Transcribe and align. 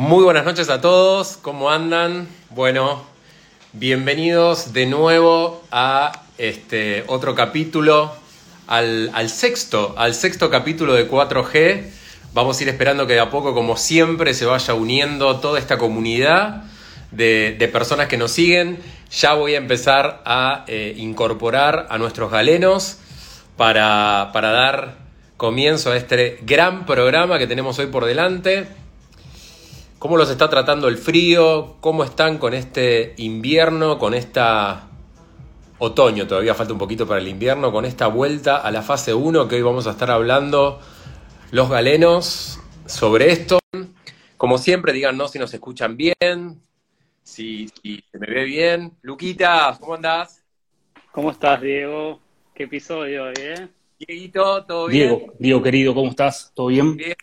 Muy 0.00 0.24
buenas 0.24 0.46
noches 0.46 0.70
a 0.70 0.80
todos, 0.80 1.36
¿cómo 1.36 1.70
andan? 1.70 2.26
Bueno, 2.48 3.04
bienvenidos 3.74 4.72
de 4.72 4.86
nuevo 4.86 5.62
a 5.70 6.22
este 6.38 7.04
otro 7.06 7.34
capítulo, 7.34 8.10
al, 8.66 9.28
sexto, 9.28 9.94
al 9.98 10.14
sexto 10.14 10.48
capítulo 10.48 10.94
de 10.94 11.06
4G. 11.06 11.90
Vamos 12.32 12.58
a 12.58 12.62
ir 12.62 12.70
esperando 12.70 13.06
que 13.06 13.12
de 13.12 13.20
a 13.20 13.28
poco, 13.28 13.52
como 13.52 13.76
siempre, 13.76 14.32
se 14.32 14.46
vaya 14.46 14.72
uniendo 14.72 15.38
toda 15.38 15.58
esta 15.58 15.76
comunidad 15.76 16.64
de, 17.10 17.54
de 17.58 17.68
personas 17.68 18.08
que 18.08 18.16
nos 18.16 18.30
siguen. 18.30 18.78
Ya 19.10 19.34
voy 19.34 19.52
a 19.54 19.58
empezar 19.58 20.22
a 20.24 20.64
eh, 20.66 20.94
incorporar 20.96 21.88
a 21.90 21.98
nuestros 21.98 22.30
galenos 22.30 22.96
para, 23.58 24.30
para 24.32 24.50
dar 24.50 24.96
comienzo 25.36 25.92
a 25.92 25.98
este 25.98 26.38
gran 26.40 26.86
programa 26.86 27.38
que 27.38 27.46
tenemos 27.46 27.78
hoy 27.78 27.88
por 27.88 28.06
delante. 28.06 28.79
¿Cómo 30.00 30.16
los 30.16 30.30
está 30.30 30.48
tratando 30.48 30.88
el 30.88 30.96
frío? 30.96 31.76
¿Cómo 31.82 32.04
están 32.04 32.38
con 32.38 32.54
este 32.54 33.12
invierno, 33.18 33.98
con 33.98 34.14
esta 34.14 34.88
otoño? 35.78 36.26
Todavía 36.26 36.54
falta 36.54 36.72
un 36.72 36.78
poquito 36.78 37.06
para 37.06 37.20
el 37.20 37.28
invierno, 37.28 37.70
con 37.70 37.84
esta 37.84 38.06
vuelta 38.06 38.56
a 38.56 38.70
la 38.70 38.80
fase 38.80 39.12
1 39.12 39.46
que 39.46 39.56
hoy 39.56 39.62
vamos 39.62 39.86
a 39.86 39.90
estar 39.90 40.10
hablando 40.10 40.80
los 41.50 41.68
galenos 41.68 42.58
sobre 42.86 43.30
esto. 43.30 43.58
Como 44.38 44.56
siempre, 44.56 44.94
díganos 44.94 45.32
si 45.32 45.38
nos 45.38 45.52
escuchan 45.52 45.98
bien, 45.98 46.62
si, 47.22 47.68
si 47.82 48.02
se 48.10 48.18
me 48.18 48.26
ve 48.28 48.44
bien. 48.44 48.92
Luquita, 49.02 49.76
¿cómo 49.78 49.96
andás? 49.96 50.42
¿Cómo 51.12 51.30
estás, 51.30 51.60
Diego? 51.60 52.20
¿Qué 52.54 52.62
episodio 52.62 53.24
hoy, 53.24 53.34
eh? 53.36 53.68
Dieguito, 53.98 54.64
¿todo 54.64 54.86
bien? 54.86 55.08
Diego, 55.10 55.32
Diego 55.38 55.62
querido, 55.62 55.94
¿cómo 55.94 56.08
estás? 56.08 56.52
¿Todo 56.54 56.68
bien? 56.68 56.96
Bien, 56.96 57.14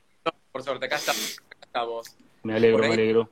por 0.51 0.61
suerte, 0.61 0.85
acá 0.85 0.97
estamos. 0.97 1.39
Acá 1.49 1.65
estamos. 1.65 2.26
Me 2.47 2.55
alegro, 2.55 2.77
me 2.79 2.93
alegro. 2.93 3.29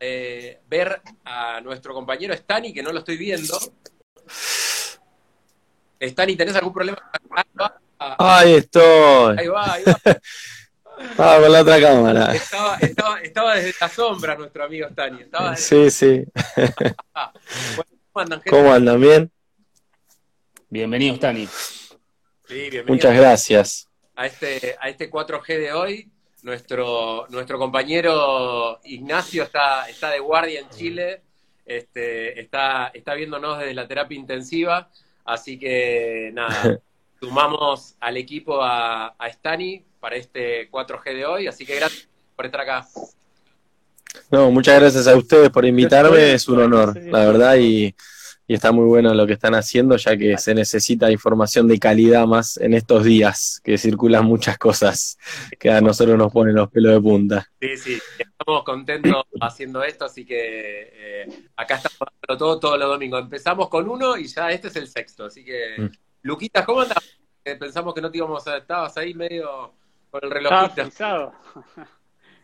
Eh, 0.00 0.58
ver 0.68 1.00
a 1.24 1.60
nuestro 1.60 1.94
compañero 1.94 2.34
Stani, 2.34 2.72
que 2.72 2.82
no 2.82 2.90
lo 2.90 2.98
estoy 2.98 3.16
viendo. 3.16 3.56
Stani, 6.00 6.34
¿tenés 6.34 6.56
algún 6.56 6.72
problema? 6.72 6.98
Ahí 7.30 7.44
va, 7.60 7.80
Ahí 8.18 8.54
estoy. 8.54 9.38
ahí 9.38 9.46
va. 9.46 9.74
ahí 9.74 9.84
va. 9.84 9.96
Ah, 11.18 11.38
con 11.40 11.50
la 11.50 11.62
otra 11.62 11.80
cámara. 11.80 12.32
Estaba, 12.32 12.76
estaba, 12.76 13.20
estaba 13.20 13.54
desde 13.56 13.74
la 13.80 13.88
sombra 13.88 14.36
nuestro 14.36 14.64
amigo 14.64 14.88
Stani. 14.88 15.22
Estaba 15.22 15.50
desde... 15.50 15.90
Sí, 15.90 15.90
sí. 15.90 16.24
Bueno, 17.74 17.90
¿Cómo 18.12 18.22
andan, 18.22 18.40
gente? 18.40 18.50
¿Cómo 18.50 18.72
andan? 18.72 19.00
¿Bien? 19.00 19.32
Bienvenido, 20.68 21.16
Stani. 21.16 21.46
Sí, 21.46 22.54
bienvenidos 22.70 22.88
Muchas 22.88 23.16
gracias. 23.16 23.88
a 24.14 24.26
este, 24.26 24.76
a 24.80 24.88
este 24.88 25.10
4G 25.10 25.46
de 25.58 25.72
hoy. 25.72 26.11
Nuestro, 26.42 27.26
nuestro 27.30 27.58
compañero 27.58 28.80
Ignacio 28.84 29.44
está, 29.44 29.88
está 29.88 30.10
de 30.10 30.18
guardia 30.18 30.60
en 30.60 30.68
Chile, 30.70 31.22
este, 31.64 32.40
está, 32.40 32.88
está 32.88 33.14
viéndonos 33.14 33.60
desde 33.60 33.74
la 33.74 33.86
terapia 33.86 34.18
intensiva, 34.18 34.90
así 35.24 35.58
que 35.58 36.30
nada, 36.34 36.80
sumamos 37.20 37.94
al 38.00 38.16
equipo 38.16 38.60
a, 38.60 39.14
a 39.16 39.28
Stani 39.28 39.84
para 40.00 40.16
este 40.16 40.68
4G 40.68 41.14
de 41.14 41.26
hoy, 41.26 41.46
así 41.46 41.64
que 41.64 41.76
gracias 41.76 42.08
por 42.34 42.46
estar 42.46 42.60
acá. 42.62 42.88
No, 44.30 44.50
muchas 44.50 44.80
gracias 44.80 45.06
a 45.06 45.16
ustedes 45.16 45.50
por 45.50 45.64
invitarme. 45.64 46.34
Es 46.34 46.48
un 46.48 46.60
honor, 46.60 46.96
la 46.96 47.24
verdad, 47.26 47.56
y, 47.56 47.94
y 48.46 48.54
está 48.54 48.72
muy 48.72 48.84
bueno 48.86 49.14
lo 49.14 49.26
que 49.26 49.34
están 49.34 49.54
haciendo, 49.54 49.96
ya 49.96 50.16
que 50.16 50.36
se 50.38 50.54
necesita 50.54 51.10
información 51.10 51.68
de 51.68 51.78
calidad 51.78 52.26
más 52.26 52.56
en 52.56 52.74
estos 52.74 53.04
días, 53.04 53.60
que 53.64 53.78
circulan 53.78 54.24
muchas 54.24 54.58
cosas 54.58 55.16
que 55.58 55.70
a 55.70 55.80
nosotros 55.80 56.18
nos 56.18 56.32
ponen 56.32 56.54
los 56.54 56.68
pelos 56.70 56.92
de 56.94 57.00
punta. 57.00 57.48
Sí, 57.60 57.76
sí, 57.76 57.98
estamos 58.18 58.64
contentos 58.64 59.24
haciendo 59.40 59.82
esto, 59.84 60.04
así 60.06 60.24
que 60.24 60.90
eh, 60.92 61.26
acá 61.56 61.76
estamos 61.76 61.98
dándolo 62.00 62.38
todo 62.38 62.60
todos 62.60 62.78
los 62.78 62.88
domingos. 62.88 63.22
Empezamos 63.22 63.68
con 63.68 63.88
uno 63.88 64.16
y 64.16 64.26
ya 64.26 64.50
este 64.50 64.68
es 64.68 64.76
el 64.76 64.88
sexto, 64.88 65.26
así 65.26 65.44
que, 65.44 65.76
Mm. 65.78 65.88
Luquitas, 66.22 66.64
¿cómo 66.64 66.82
andas? 66.82 66.98
Eh, 67.44 67.56
Pensamos 67.56 67.92
que 67.94 68.00
no 68.00 68.08
te 68.10 68.18
íbamos 68.18 68.46
a... 68.46 68.58
Estabas 68.58 68.96
ahí 68.96 69.12
medio 69.14 69.72
con 70.10 70.20
el 70.22 70.36
Estaba 70.36 70.60
relojito. 70.68 70.82
frisado. 70.84 71.32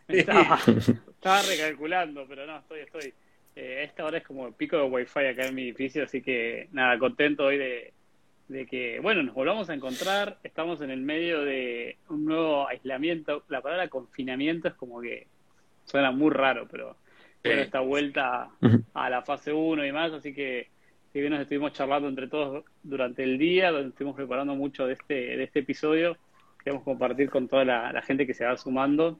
estaba, 0.07 0.59
estaba 0.65 1.41
recalculando, 1.43 2.25
pero 2.27 2.45
no, 2.45 2.57
estoy, 2.59 2.79
estoy. 2.81 3.13
Eh, 3.61 3.83
esta 3.83 4.05
hora 4.05 4.19
es 4.19 4.23
como 4.23 4.47
el 4.47 4.53
pico 4.53 4.77
de 4.77 4.83
wifi 4.83 5.19
acá 5.19 5.45
en 5.45 5.53
mi 5.53 5.63
edificio, 5.63 6.05
así 6.05 6.21
que 6.21 6.69
nada, 6.71 6.97
contento 6.97 7.43
hoy 7.43 7.57
de, 7.57 7.93
de 8.47 8.65
que, 8.65 9.01
bueno, 9.01 9.21
nos 9.21 9.35
volvamos 9.35 9.69
a 9.69 9.73
encontrar. 9.73 10.37
Estamos 10.45 10.79
en 10.79 10.91
el 10.91 11.01
medio 11.01 11.41
de 11.41 11.97
un 12.07 12.23
nuevo 12.23 12.69
aislamiento. 12.69 13.43
La 13.49 13.59
palabra 13.59 13.89
confinamiento 13.89 14.69
es 14.69 14.75
como 14.75 15.01
que 15.01 15.27
suena 15.83 16.11
muy 16.11 16.29
raro, 16.29 16.69
pero 16.71 16.95
bueno, 17.43 17.61
esta 17.61 17.81
vuelta 17.81 18.49
a 18.93 19.09
la 19.09 19.23
fase 19.23 19.51
1 19.51 19.85
y 19.85 19.91
más, 19.91 20.13
así 20.13 20.33
que 20.33 20.69
si 21.11 21.19
bien 21.19 21.33
nos 21.33 21.41
estuvimos 21.41 21.73
charlando 21.73 22.07
entre 22.07 22.29
todos 22.29 22.63
durante 22.81 23.23
el 23.23 23.37
día, 23.37 23.71
donde 23.71 23.89
estuvimos 23.89 24.15
preparando 24.15 24.55
mucho 24.55 24.87
de 24.87 24.93
este, 24.93 25.35
de 25.35 25.43
este 25.43 25.59
episodio, 25.59 26.15
queremos 26.63 26.85
compartir 26.85 27.29
con 27.29 27.49
toda 27.49 27.65
la, 27.65 27.91
la 27.91 28.01
gente 28.03 28.25
que 28.25 28.33
se 28.33 28.45
va 28.45 28.55
sumando. 28.55 29.19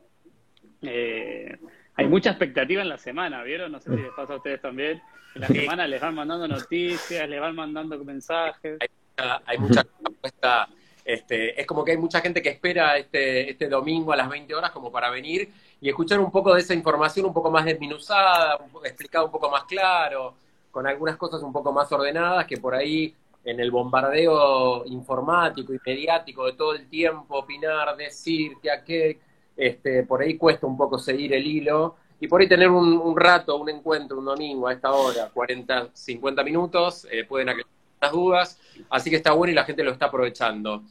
Eh, 0.81 1.57
hay 1.99 2.07
mucha 2.07 2.29
expectativa 2.31 2.81
en 2.81 2.89
la 2.89 2.97
semana, 2.97 3.43
¿vieron? 3.43 3.71
No 3.71 3.79
sé 3.79 3.89
si 3.95 4.01
les 4.01 4.11
pasa 4.13 4.33
a 4.33 4.37
ustedes 4.37 4.61
también. 4.61 5.01
En 5.35 5.41
la 5.41 5.47
semana 5.47 5.87
les 5.87 6.01
van 6.01 6.15
mandando 6.15 6.47
noticias, 6.47 7.29
les 7.29 7.39
van 7.39 7.55
mandando 7.55 8.03
mensajes. 8.03 8.77
mucha- 9.17 9.41
hay 9.45 9.57
mucha 9.57 9.83
respuesta. 10.03 10.69
Este, 11.05 11.59
es 11.59 11.65
como 11.65 11.83
que 11.83 11.91
hay 11.91 11.97
mucha 11.97 12.21
gente 12.21 12.41
que 12.41 12.49
espera 12.49 12.97
este, 12.97 13.49
este 13.51 13.67
domingo 13.67 14.13
a 14.13 14.15
las 14.15 14.29
20 14.29 14.53
horas 14.53 14.71
como 14.71 14.91
para 14.91 15.09
venir 15.09 15.49
y 15.81 15.89
escuchar 15.89 16.19
un 16.19 16.31
poco 16.31 16.53
de 16.53 16.61
esa 16.61 16.73
información 16.73 17.25
un 17.25 17.33
poco 17.33 17.49
más 17.49 17.65
desminuzada, 17.65 18.57
un 18.57 18.69
poco, 18.69 18.85
explicada 18.85 19.25
un 19.25 19.31
poco 19.31 19.49
más 19.49 19.63
claro, 19.63 20.35
con 20.71 20.85
algunas 20.87 21.17
cosas 21.17 21.41
un 21.41 21.51
poco 21.51 21.71
más 21.73 21.91
ordenadas 21.91 22.45
que 22.45 22.57
por 22.57 22.75
ahí 22.75 23.13
en 23.43 23.59
el 23.59 23.71
bombardeo 23.71 24.85
informático 24.85 25.73
y 25.73 25.79
mediático 25.85 26.45
de 26.45 26.53
todo 26.53 26.73
el 26.75 26.87
tiempo, 26.89 27.39
opinar, 27.39 27.95
decir 27.97 28.53
que 28.61 28.69
a 28.69 28.83
qué, 28.83 29.19
este, 29.59 30.03
por 30.03 30.21
ahí 30.21 30.37
cuesta 30.37 30.65
un 30.65 30.77
poco 30.77 30.97
seguir 30.97 31.33
el 31.33 31.45
hilo 31.45 31.97
y 32.21 32.27
por 32.27 32.39
ahí 32.39 32.47
tener 32.47 32.69
un, 32.69 33.15
rato, 33.17 33.57
un 33.57 33.69
encuentro, 33.69 34.19
un 34.19 34.25
domingo 34.25 34.67
a 34.67 34.73
esta 34.73 34.91
hora, 34.91 35.29
40, 35.33 35.89
50 35.93 36.43
minutos, 36.43 37.05
eh, 37.11 37.25
pueden 37.25 37.49
aclarar 37.49 37.71
las 38.01 38.11
dudas, 38.11 38.59
así 38.89 39.09
que 39.09 39.17
está 39.17 39.33
bueno 39.33 39.51
y 39.51 39.55
la 39.55 39.65
gente 39.65 39.83
lo 39.83 39.91
está 39.91 40.05
aprovechando. 40.05 40.83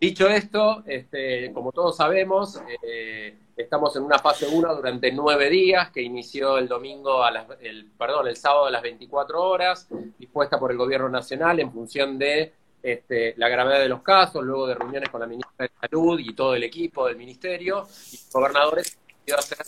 Dicho 0.00 0.28
esto, 0.28 0.84
este, 0.86 1.52
como 1.52 1.72
todos 1.72 1.96
sabemos, 1.96 2.60
eh, 2.82 3.36
estamos 3.56 3.96
en 3.96 4.02
una 4.02 4.18
fase 4.20 4.46
1 4.46 4.76
durante 4.76 5.10
nueve 5.10 5.50
días, 5.50 5.90
que 5.90 6.02
inició 6.02 6.58
el 6.58 6.68
domingo 6.68 7.24
a 7.24 7.32
las, 7.32 7.46
el, 7.62 7.86
perdón, 7.98 8.28
el 8.28 8.36
sábado 8.36 8.66
a 8.66 8.70
las 8.70 8.82
24 8.82 9.42
horas, 9.42 9.88
dispuesta 10.18 10.58
por 10.58 10.70
el 10.70 10.76
gobierno 10.76 11.08
nacional 11.08 11.58
en 11.58 11.72
función 11.72 12.18
de 12.18 12.52
este, 12.84 13.32
la 13.38 13.48
gravedad 13.48 13.80
de 13.80 13.88
los 13.88 14.02
casos, 14.02 14.44
luego 14.44 14.66
de 14.66 14.74
reuniones 14.74 15.08
con 15.08 15.18
la 15.18 15.26
ministra 15.26 15.64
de 15.64 15.70
Salud 15.80 16.20
y 16.20 16.34
todo 16.34 16.54
el 16.54 16.64
equipo 16.64 17.06
del 17.06 17.16
ministerio, 17.16 17.88
y 18.12 18.16
los 18.16 18.30
gobernadores 18.30 18.98
decidió 19.08 19.38
hacer 19.38 19.58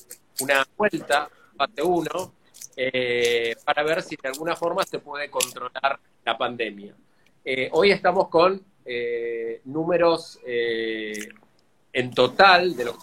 una 0.40 0.66
vuelta, 0.76 1.30
fase 1.56 1.82
1, 1.82 2.34
eh, 2.76 3.56
para 3.64 3.82
ver 3.84 4.02
si 4.02 4.16
de 4.16 4.28
alguna 4.28 4.54
forma 4.54 4.84
se 4.84 4.98
puede 4.98 5.30
controlar 5.30 5.98
la 6.26 6.36
pandemia. 6.36 6.94
Eh, 7.42 7.70
hoy 7.72 7.90
estamos 7.90 8.28
con 8.28 8.62
eh, 8.84 9.62
números 9.64 10.38
en 10.44 12.10
total, 12.14 12.76
de 12.76 12.84
los, 12.84 12.96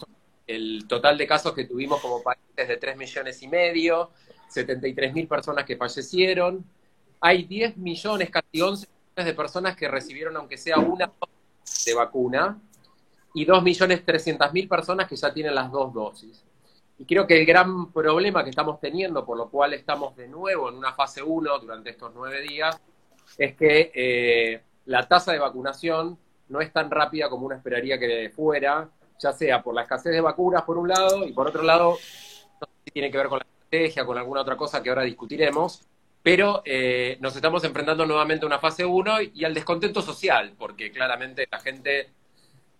el 0.45 0.85
total 0.87 1.17
de 1.17 1.25
casos 1.25 1.53
que 1.53 1.65
tuvimos 1.65 1.99
como 1.99 2.21
país 2.21 2.39
es 2.55 2.67
de 2.67 2.77
3 2.77 2.97
millones 2.97 3.41
y 3.41 3.47
medio, 3.47 4.11
73 4.49 5.11
mil 5.11 5.27
personas 5.27 5.65
que 5.65 5.75
fallecieron, 5.75 6.63
hay 7.19 7.45
10 7.45 7.77
millones, 7.77 8.29
casi 8.29 8.61
11 8.61 8.85
millones 8.85 8.92
de 9.15 9.33
personas 9.33 9.75
que 9.75 9.87
recibieron 9.87 10.35
aunque 10.37 10.57
sea 10.57 10.79
una 10.79 11.05
dosis 11.05 11.85
de 11.85 11.93
vacuna 11.93 12.59
y 13.33 13.45
2 13.45 13.63
millones 13.63 14.05
300 14.05 14.51
mil 14.53 14.67
personas 14.67 15.07
que 15.07 15.15
ya 15.15 15.33
tienen 15.33 15.53
las 15.53 15.71
dos 15.71 15.93
dosis. 15.93 16.43
Y 16.97 17.05
creo 17.05 17.27
que 17.27 17.39
el 17.39 17.45
gran 17.45 17.91
problema 17.91 18.43
que 18.43 18.49
estamos 18.49 18.79
teniendo, 18.79 19.25
por 19.25 19.37
lo 19.37 19.49
cual 19.49 19.73
estamos 19.73 20.15
de 20.15 20.27
nuevo 20.27 20.69
en 20.69 20.75
una 20.75 20.93
fase 20.93 21.21
1 21.21 21.59
durante 21.59 21.89
estos 21.91 22.11
nueve 22.13 22.41
días, 22.41 22.79
es 23.37 23.55
que 23.55 23.91
eh, 23.93 24.61
la 24.85 25.07
tasa 25.07 25.31
de 25.31 25.39
vacunación 25.39 26.17
no 26.49 26.61
es 26.61 26.71
tan 26.71 26.91
rápida 26.91 27.29
como 27.29 27.47
uno 27.47 27.55
esperaría 27.55 27.97
que 27.97 28.31
fuera, 28.35 28.89
ya 29.19 29.31
sea 29.31 29.61
por 29.63 29.73
la 29.73 29.83
escasez 29.83 30.11
de 30.11 30.21
vacunas 30.21 30.63
por 30.63 30.77
un 30.77 30.87
lado 30.87 31.25
y 31.25 31.31
por 31.33 31.47
otro 31.47 31.63
lado, 31.63 31.91
no 31.91 32.67
sé 32.67 32.73
si 32.85 32.91
tiene 32.91 33.09
que 33.09 33.17
ver 33.17 33.27
con 33.27 33.39
la 33.39 33.45
estrategia, 33.45 34.05
con 34.05 34.17
alguna 34.17 34.41
otra 34.41 34.55
cosa 34.55 34.83
que 34.83 34.89
ahora 34.89 35.03
discutiremos, 35.03 35.81
pero 36.23 36.61
eh, 36.63 37.17
nos 37.19 37.35
estamos 37.35 37.63
enfrentando 37.65 38.05
nuevamente 38.05 38.45
a 38.45 38.47
una 38.47 38.59
fase 38.59 38.85
1 38.85 39.21
y 39.33 39.43
al 39.43 39.53
descontento 39.53 40.01
social, 40.01 40.53
porque 40.57 40.89
claramente 40.89 41.47
la 41.51 41.59
gente 41.59 42.09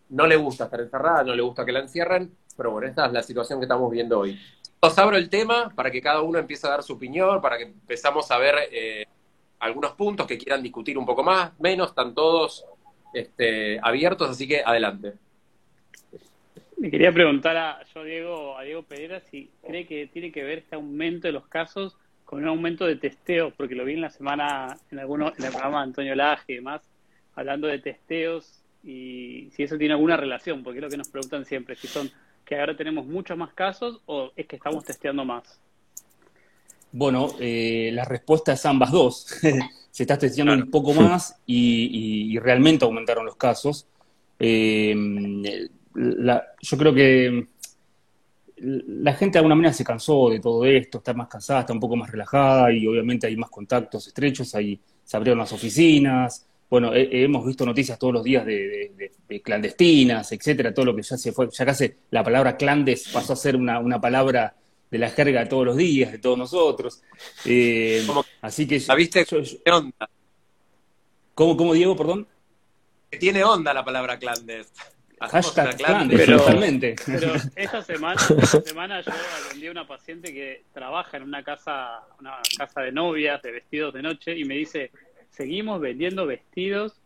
no 0.10 0.26
le 0.26 0.38
gusta 0.38 0.64
estar 0.64 0.80
encerrada, 0.80 1.24
no 1.24 1.36
le 1.36 1.42
gusta 1.42 1.66
que 1.66 1.74
la 1.74 1.80
encierren, 1.80 2.32
pero 2.56 2.72
bueno, 2.72 2.88
esta 2.88 3.06
es 3.06 3.12
la 3.12 3.22
situación 3.22 3.60
que 3.60 3.66
estamos 3.66 3.92
viendo 3.92 4.20
hoy. 4.20 4.40
Os 4.80 4.98
abro 4.98 5.18
el 5.18 5.30
tema 5.30 5.72
para 5.76 5.92
que 5.92 6.02
cada 6.02 6.22
uno 6.22 6.40
empiece 6.40 6.68
a 6.68 6.72
dar 6.72 6.84
su 6.84 6.94
opinión, 6.94 7.42
para 7.42 7.58
que 7.58 7.64
empezamos 7.64 8.32
a 8.32 8.38
ver 8.38 8.56
eh, 8.72 9.06
algunos 9.60 9.92
puntos 9.92 10.26
que 10.26 10.38
quieran 10.38 10.64
discutir 10.64 10.98
un 10.98 11.06
poco 11.06 11.24
más, 11.24 11.52
menos, 11.60 11.90
están 11.90 12.14
todos 12.14 12.66
este, 13.14 13.78
abiertos, 13.82 14.30
así 14.30 14.48
que 14.48 14.62
adelante. 14.66 15.14
Le 16.78 16.90
quería 16.90 17.12
preguntar 17.12 17.58
a 17.58 17.84
yo 17.94 18.04
Diego, 18.04 18.58
a 18.58 18.64
Diego 18.64 18.84
Pereira 18.84 19.20
si 19.20 19.52
cree 19.66 19.86
que 19.86 20.08
tiene 20.08 20.32
que 20.32 20.44
ver 20.44 20.60
este 20.60 20.76
aumento 20.76 21.28
de 21.28 21.34
los 21.34 21.48
casos 21.48 21.98
con 22.34 22.42
un 22.42 22.50
aumento 22.50 22.88
de 22.88 22.96
testeos, 22.96 23.54
porque 23.56 23.76
lo 23.76 23.86
vi 23.86 23.94
en 23.94 24.02
la 24.02 24.10
semana 24.10 24.76
en 24.90 24.98
algunos 24.98 25.38
en 25.38 25.46
el 25.46 25.52
programa 25.52 25.78
de 25.78 25.84
Antonio 25.84 26.16
Laje 26.16 26.54
y 26.54 26.56
demás, 26.56 26.82
hablando 27.36 27.68
de 27.68 27.78
testeos 27.78 28.64
y 28.84 29.52
si 29.52 29.62
eso 29.62 29.78
tiene 29.78 29.94
alguna 29.94 30.18
relación, 30.18 30.64
porque 30.64 30.80
es 30.80 30.84
lo 30.84 30.90
que 30.90 30.98
nos 30.98 31.10
preguntan 31.10 31.46
siempre, 31.46 31.76
si 31.76 31.86
son 31.86 32.10
que 32.44 32.60
ahora 32.60 32.76
tenemos 32.76 33.06
muchos 33.06 33.38
más 33.38 33.54
casos 33.54 34.02
o 34.08 34.32
es 34.36 34.48
que 34.48 34.56
estamos 34.56 34.84
testeando 34.84 35.24
más. 35.24 35.60
Bueno, 36.92 37.36
eh, 37.40 37.92
la 37.94 38.04
respuesta 38.04 38.54
es 38.54 38.66
ambas 38.66 38.92
dos. 38.92 39.28
Se 39.92 40.02
está 40.02 40.18
testeando 40.18 40.54
un 40.54 40.72
poco 40.72 40.92
más 40.96 41.40
y, 41.46 42.40
realmente 42.40 42.84
aumentaron 42.84 43.28
los 43.28 43.36
casos. 43.36 43.86
Eh, 44.40 44.96
yo 45.94 46.78
creo 46.80 46.96
que 46.96 47.48
la 48.64 49.14
gente 49.14 49.34
de 49.34 49.40
alguna 49.40 49.56
manera 49.56 49.74
se 49.74 49.84
cansó 49.84 50.30
de 50.30 50.40
todo 50.40 50.66
esto, 50.66 51.00
está 51.00 51.14
más 51.14 51.28
cansada, 51.28 51.62
está 51.62 51.74
un 51.74 51.80
poco 51.80 51.96
más 51.96 52.10
relajada 52.10 52.72
y 52.72 52.88
obviamente 52.88 53.28
hay 53.28 53.36
más 53.36 53.50
contactos 53.50 54.08
estrechos, 54.08 54.56
ahí 54.56 54.80
se 55.04 55.18
abrieron 55.18 55.40
las 55.40 55.52
oficinas, 55.52 56.46
bueno, 56.70 56.92
hemos 56.96 57.46
visto 57.46 57.66
noticias 57.66 58.00
todos 58.00 58.14
los 58.14 58.24
días 58.24 58.46
de, 58.46 59.12
clandestinas, 59.44 60.32
etcétera, 60.32 60.74
todo 60.74 60.86
lo 60.86 60.96
que 60.96 61.04
ya 61.04 61.18
se 61.18 61.32
fue, 61.32 61.48
ya 61.52 61.66
casi 61.66 61.94
la 62.10 62.24
palabra 62.24 62.58
clandes 62.58 63.10
pasó 63.14 63.34
a 63.34 63.36
ser 63.36 63.56
una, 63.56 64.02
palabra 64.02 64.56
de 64.90 64.98
la 64.98 65.10
jerga 65.10 65.42
de 65.42 65.46
todos 65.46 65.66
los 65.66 65.78
días, 65.78 66.12
de 66.12 66.18
todos 66.18 66.38
nosotros. 66.38 67.02
Eh, 67.46 68.04
así 68.42 68.66
que... 68.66 68.82
¿La 68.88 68.96
viste? 68.96 69.26
¿Qué 69.26 69.72
onda? 69.72 70.10
¿Cómo, 71.36 71.58
¿Cómo, 71.58 71.74
Diego, 71.74 71.96
perdón? 71.96 72.28
Que 73.12 73.18
tiene 73.20 73.44
onda 73.44 73.74
la 73.74 73.86
palabra 73.86 74.18
clandes. 74.18 74.72
Hashtag 75.30 75.78
clandes, 75.78 76.20
pero, 76.20 76.38
totalmente. 76.38 76.96
Pero 77.06 77.34
esta 77.56 77.82
semana, 77.82 78.22
esta 78.42 78.62
semana 78.62 79.02
yo 79.02 79.12
atendí 79.46 79.68
a 79.68 79.72
una 79.72 79.88
paciente 79.88 80.34
que 80.34 80.64
trabaja 80.74 81.18
en 81.18 81.24
una 81.24 81.44
casa, 81.44 82.02
una 82.20 82.40
casa 82.58 82.82
de 82.82 82.92
novias, 82.92 83.42
de 83.42 83.52
vestidos 83.52 83.94
de 83.94 84.02
noche, 84.02 84.38
y 84.38 84.46
me 84.46 84.56
dice, 84.56 84.92
seguimos 85.30 85.80
vendiendo 85.80 86.26
vestidos 86.26 87.00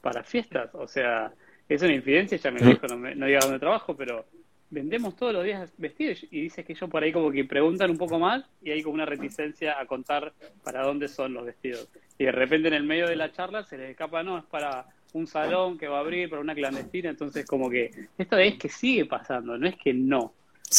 para 0.00 0.22
fiestas. 0.24 0.70
O 0.74 0.86
sea, 0.86 1.32
es 1.68 1.82
una 1.82 1.94
infidencia, 1.94 2.38
ya 2.38 2.50
me 2.50 2.60
dijo, 2.60 2.86
no, 2.86 2.96
no 2.96 3.26
diga 3.26 3.40
dónde 3.40 3.58
trabajo, 3.58 3.96
pero 3.96 4.26
vendemos 4.74 5.14
todos 5.14 5.32
los 5.32 5.44
días 5.44 5.72
vestidos 5.78 6.24
y 6.30 6.42
dice 6.42 6.64
que 6.64 6.72
ellos 6.72 6.90
por 6.90 7.02
ahí 7.02 7.12
como 7.12 7.30
que 7.30 7.44
preguntan 7.44 7.90
un 7.90 7.96
poco 7.96 8.18
más 8.18 8.44
y 8.60 8.72
hay 8.72 8.82
como 8.82 8.94
una 8.94 9.06
reticencia 9.06 9.78
a 9.78 9.86
contar 9.86 10.32
para 10.64 10.82
dónde 10.82 11.08
son 11.08 11.32
los 11.32 11.46
vestidos. 11.46 11.88
Y 12.18 12.24
de 12.24 12.32
repente 12.32 12.68
en 12.68 12.74
el 12.74 12.82
medio 12.82 13.06
de 13.06 13.16
la 13.16 13.32
charla 13.32 13.62
se 13.64 13.78
les 13.78 13.90
escapa, 13.90 14.22
no, 14.22 14.38
es 14.38 14.44
para 14.44 14.86
un 15.14 15.26
salón 15.26 15.78
que 15.78 15.88
va 15.88 15.98
a 15.98 16.00
abrir, 16.00 16.28
para 16.28 16.42
una 16.42 16.54
clandestina, 16.54 17.10
entonces 17.10 17.46
como 17.46 17.70
que 17.70 18.08
esto 18.18 18.36
es 18.36 18.58
que 18.58 18.68
sigue 18.68 19.06
pasando, 19.06 19.56
no 19.56 19.66
es 19.66 19.76
que 19.76 19.94
no. 19.94 20.34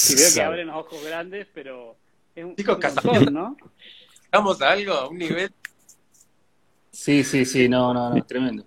Y 0.09 0.15
veo 0.15 0.29
que 0.33 0.41
abren 0.41 0.67
los 0.67 0.75
ojos 0.77 1.03
grandes, 1.03 1.47
pero 1.53 1.95
es 2.35 2.45
un, 2.45 2.55
Chicos, 2.55 2.77
¿no? 3.31 3.55
¿Estamos 4.23 4.61
a 4.61 4.71
algo? 4.71 4.93
¿A 4.93 5.07
un 5.07 5.17
nivel 5.17 5.51
Sí, 6.91 7.23
sí, 7.23 7.45
sí, 7.45 7.67
no, 7.67 7.93
no, 7.93 8.13
no, 8.13 8.23
tremendo. 8.23 8.65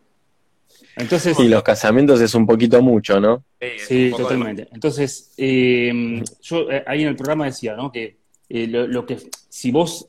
Entonces, 0.97 1.39
y 1.39 1.49
los 1.49 1.63
casamientos 1.63 2.21
es 2.21 2.35
un 2.35 2.47
poquito 2.47 2.83
mucho, 2.83 3.21
¿no? 3.21 3.45
Sí, 3.87 4.13
totalmente. 4.15 4.69
Entonces, 4.73 5.33
eh, 5.37 6.23
yo 6.43 6.71
eh, 6.71 6.85
ahí 6.87 7.03
en 7.03 7.09
el 7.09 7.17
programa 7.17 7.47
decía, 7.47 7.75
¿no? 7.75 7.91
Que 7.91 8.19
eh, 8.49 8.67
lo, 8.67 9.07
que, 9.07 9.19
si 9.49 9.71
vos, 9.71 10.09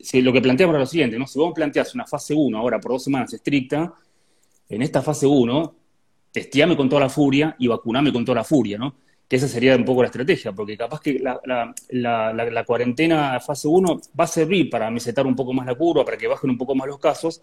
si 0.00 0.22
lo 0.22 0.32
que 0.32 0.40
planteamos 0.40 0.74
era 0.74 0.80
lo 0.80 0.86
siguiente, 0.86 1.18
¿no? 1.18 1.26
Si 1.26 1.38
vos 1.38 1.52
planteás 1.54 1.94
una 1.94 2.06
fase 2.06 2.34
1 2.34 2.58
ahora 2.58 2.80
por 2.80 2.92
dos 2.92 3.04
semanas 3.04 3.32
estricta, 3.34 3.94
en 4.68 4.82
esta 4.82 5.02
fase 5.02 5.26
1, 5.26 5.74
testeame 6.32 6.76
con 6.76 6.88
toda 6.88 7.02
la 7.02 7.08
furia 7.08 7.54
y 7.58 7.68
vacuname 7.68 8.12
con 8.12 8.24
toda 8.24 8.36
la 8.36 8.44
furia, 8.44 8.78
¿no? 8.78 8.94
que 9.28 9.36
esa 9.36 9.48
sería 9.48 9.74
un 9.76 9.84
poco 9.84 10.02
la 10.02 10.08
estrategia, 10.08 10.52
porque 10.52 10.76
capaz 10.76 11.00
que 11.00 11.18
la, 11.18 12.64
cuarentena 12.66 13.40
fase 13.40 13.68
1 13.68 14.00
va 14.18 14.24
a 14.24 14.28
servir 14.28 14.68
para 14.68 14.90
mesetar 14.90 15.26
un 15.26 15.34
poco 15.34 15.52
más 15.52 15.66
la 15.66 15.74
curva, 15.74 16.04
para 16.04 16.16
que 16.16 16.28
bajen 16.28 16.50
un 16.50 16.58
poco 16.58 16.74
más 16.74 16.86
los 16.86 16.98
casos, 16.98 17.42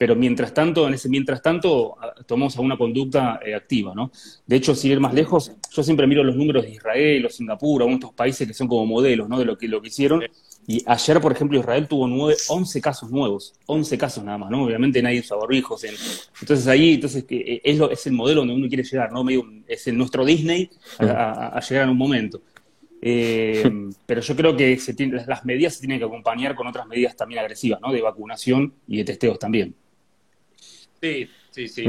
pero 0.00 0.16
mientras 0.16 0.54
tanto, 0.54 0.88
en 0.88 0.94
ese 0.94 1.10
mientras 1.10 1.42
tanto, 1.42 1.98
tomamos 2.26 2.56
alguna 2.56 2.78
conducta 2.78 3.38
eh, 3.44 3.54
activa, 3.54 3.94
¿no? 3.94 4.10
De 4.46 4.56
hecho, 4.56 4.74
si 4.74 4.88
ir 4.88 4.98
más 4.98 5.12
lejos, 5.12 5.52
yo 5.70 5.82
siempre 5.82 6.06
miro 6.06 6.24
los 6.24 6.36
números 6.36 6.64
de 6.64 6.70
Israel 6.70 7.26
o 7.26 7.28
Singapur, 7.28 7.82
o 7.82 7.88
estos 7.90 8.14
países 8.14 8.48
que 8.48 8.54
son 8.54 8.66
como 8.66 8.86
modelos, 8.86 9.28
¿no? 9.28 9.38
De 9.38 9.44
lo 9.44 9.58
que, 9.58 9.68
lo 9.68 9.82
que 9.82 9.88
hicieron, 9.88 10.22
y 10.66 10.82
ayer, 10.86 11.20
por 11.20 11.32
ejemplo, 11.32 11.58
Israel 11.58 11.86
tuvo 11.86 12.08
nueve, 12.08 12.34
11 12.48 12.80
casos 12.80 13.10
nuevos, 13.10 13.52
11 13.66 13.98
casos 13.98 14.24
nada 14.24 14.38
más, 14.38 14.50
¿no? 14.50 14.64
Obviamente 14.64 15.02
nadie 15.02 15.20
usó 15.20 15.38
barbijos. 15.38 15.84
Entonces 16.40 16.66
ahí 16.66 16.94
entonces, 16.94 17.26
eh, 17.28 17.60
es, 17.62 17.76
lo, 17.76 17.90
es 17.90 18.06
el 18.06 18.14
modelo 18.14 18.40
donde 18.40 18.54
uno 18.54 18.68
quiere 18.68 18.84
llegar, 18.84 19.12
¿no? 19.12 19.22
es 19.68 19.86
el, 19.86 19.98
nuestro 19.98 20.24
Disney 20.24 20.70
a, 21.00 21.60
llegar 21.60 21.84
en 21.84 21.90
un 21.90 21.98
momento. 21.98 22.40
Eh, 23.02 23.70
pero 24.06 24.22
yo 24.22 24.34
creo 24.34 24.56
que 24.56 24.78
se 24.78 24.94
las 25.26 25.44
medidas 25.44 25.74
se 25.74 25.80
tienen 25.80 25.98
que 25.98 26.06
acompañar 26.06 26.54
con 26.54 26.66
otras 26.66 26.86
medidas 26.86 27.14
también 27.14 27.40
agresivas, 27.40 27.82
¿no? 27.82 27.92
De 27.92 28.00
vacunación 28.00 28.72
y 28.88 28.96
de 28.96 29.04
testeos 29.04 29.38
también. 29.38 29.74
Sí, 31.00 31.30
sí, 31.50 31.68
sí. 31.68 31.84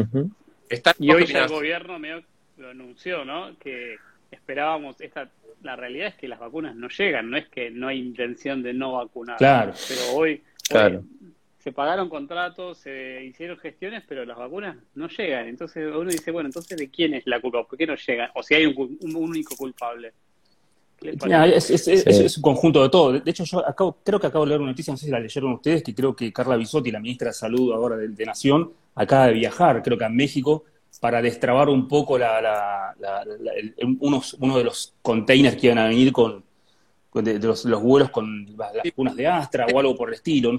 y 1.00 1.12
hoy 1.12 1.26
ya 1.26 1.44
el 1.44 1.50
gobierno 1.50 2.00
medio 2.00 2.24
lo 2.58 2.70
anunció, 2.70 3.26
¿no? 3.26 3.58
Que 3.60 3.98
esperábamos 4.32 5.00
esta 5.02 5.30
la 5.64 5.76
realidad 5.76 6.08
es 6.08 6.16
que 6.16 6.28
las 6.28 6.40
vacunas 6.40 6.76
no 6.76 6.88
llegan, 6.90 7.30
no 7.30 7.38
es 7.38 7.48
que 7.48 7.70
no 7.70 7.88
hay 7.88 8.00
intención 8.00 8.64
de 8.64 8.74
no 8.74 8.94
vacunar. 8.94 9.38
Claro. 9.38 9.74
Pero 9.88 10.02
hoy, 10.14 10.42
se 11.60 11.72
pagaron 11.72 12.10
contratos, 12.10 12.80
se 12.80 13.24
hicieron 13.24 13.58
gestiones, 13.58 14.04
pero 14.08 14.26
las 14.26 14.38
vacunas 14.38 14.78
no 14.96 15.08
llegan. 15.08 15.48
Entonces 15.48 15.94
uno 15.94 16.10
dice, 16.10 16.32
bueno, 16.32 16.48
entonces 16.48 16.78
¿de 16.78 16.90
quién 16.90 17.14
es 17.14 17.28
la 17.28 17.40
culpa? 17.40 17.68
¿Por 17.68 17.78
qué 17.78 17.86
no 17.86 17.96
llegan? 17.96 18.32
O 18.34 18.42
si 18.42 18.56
hay 18.56 18.66
un, 18.66 18.98
único 19.16 19.56
culpable. 19.56 20.14
Es, 21.02 22.38
un 22.38 22.42
conjunto 22.42 22.84
de 22.84 22.90
todo. 22.90 23.12
De 23.14 23.32
hecho, 23.32 23.44
yo 23.44 23.68
acabo, 23.68 23.98
creo 24.04 24.20
que 24.20 24.28
acabo 24.28 24.46
de 24.46 24.50
leer 24.50 24.62
una 24.62 24.72
noticia, 24.72 24.94
no 24.94 24.98
sé 24.98 25.06
si 25.06 25.12
la 25.12 25.20
leyeron 25.20 25.54
ustedes, 25.54 25.84
que 25.84 25.96
creo 25.96 26.16
que 26.16 26.32
Carla 26.32 26.56
Bisotti, 26.56 26.92
la 26.92 27.00
ministra 27.00 27.30
de 27.30 27.34
Salud 27.34 27.74
ahora 27.74 27.98
de 27.98 28.26
Nación, 28.26 28.72
acaba 28.96 29.28
de 29.28 29.34
viajar, 29.34 29.82
creo 29.82 29.98
que 29.98 30.06
a 30.06 30.10
México, 30.10 30.66
para 31.00 31.22
destrabar 31.22 31.70
un 31.70 31.88
poco 31.88 32.18
la, 32.18 32.96
uno 34.00 34.58
de 34.58 34.64
los 34.64 34.94
containers 35.02 35.56
que 35.56 35.68
iban 35.68 35.80
a 35.80 35.88
venir 35.88 36.12
con, 36.12 36.44
de, 37.14 37.40
los, 37.40 37.66
vuelos 37.82 38.10
con 38.12 38.46
las 38.58 38.74
vacunas 38.74 39.16
de 39.16 39.28
Astra 39.28 39.66
o 39.74 39.80
algo 39.80 39.96
por 39.96 40.10
el 40.10 40.16
estilo. 40.16 40.52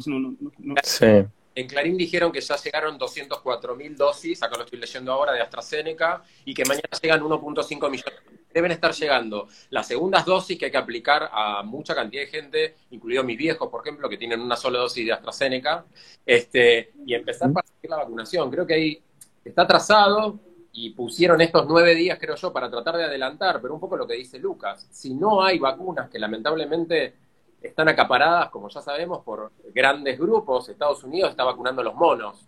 En 1.55 1.67
Clarín 1.69 1.99
dijeron 1.99 2.33
que 2.33 2.41
ya 2.41 2.57
llegaron 2.57 2.97
204 2.97 3.77
mil 3.77 3.95
dosis, 3.95 4.43
acá 4.43 4.57
lo 4.57 4.65
estoy 4.65 4.81
leyendo 4.81 5.13
ahora, 5.13 5.33
de 5.33 5.43
AstraZeneca, 5.43 6.23
y 6.47 6.55
que 6.55 6.65
mañana 6.65 6.89
llegan 7.01 7.21
1.5 7.21 7.91
millones. 7.91 8.32
Deben 8.53 8.73
estar 8.73 8.93
llegando 8.93 9.49
las 9.71 9.87
segundas 9.87 10.25
dosis 10.25 10.59
que 10.59 10.67
hay 10.67 10.71
que 10.71 10.79
aplicar 10.79 11.31
a 11.33 11.63
mucha 11.63 11.95
cantidad 11.95 12.23
de 12.23 12.29
gente, 12.29 12.75
incluidos 12.91 13.25
mis 13.25 13.39
viejos, 13.39 13.69
por 13.69 13.81
ejemplo, 13.81 14.09
que 14.09 14.17
tienen 14.17 14.41
una 14.41 14.57
sola 14.57 14.79
dosis 14.81 15.07
de 15.07 15.13
AstraZeneca, 15.13 15.85
este, 16.27 16.93
y 17.07 17.15
empezar 17.15 17.53
para 17.53 17.67
seguir 17.67 17.91
la 17.91 17.97
vacunación. 17.97 18.51
Creo 18.51 18.67
que 18.67 18.75
hay 18.75 19.03
está 19.45 19.67
trazado 19.67 20.39
y 20.73 20.91
pusieron 20.91 21.41
estos 21.41 21.67
nueve 21.69 21.95
días, 21.95 22.19
creo 22.19 22.37
yo, 22.37 22.53
para 22.53 22.71
tratar 22.71 22.97
de 22.97 23.05
adelantar, 23.05 23.61
pero 23.61 23.75
un 23.75 23.81
poco 23.81 23.97
lo 23.97 24.07
que 24.07 24.15
dice 24.15 24.39
Lucas, 24.39 24.87
si 24.91 25.15
no 25.15 25.43
hay 25.43 25.59
vacunas 25.59 26.09
que 26.09 26.19
lamentablemente 26.19 27.15
están 27.61 27.89
acaparadas, 27.89 28.51
como 28.51 28.69
ya 28.69 28.81
sabemos, 28.81 29.23
por 29.23 29.53
grandes 29.73 30.19
grupos, 30.19 30.69
Estados 30.69 31.05
Unidos 31.05 31.31
está 31.31 31.45
vacunando 31.45 31.83
los 31.83 31.95
monos. 31.95 32.47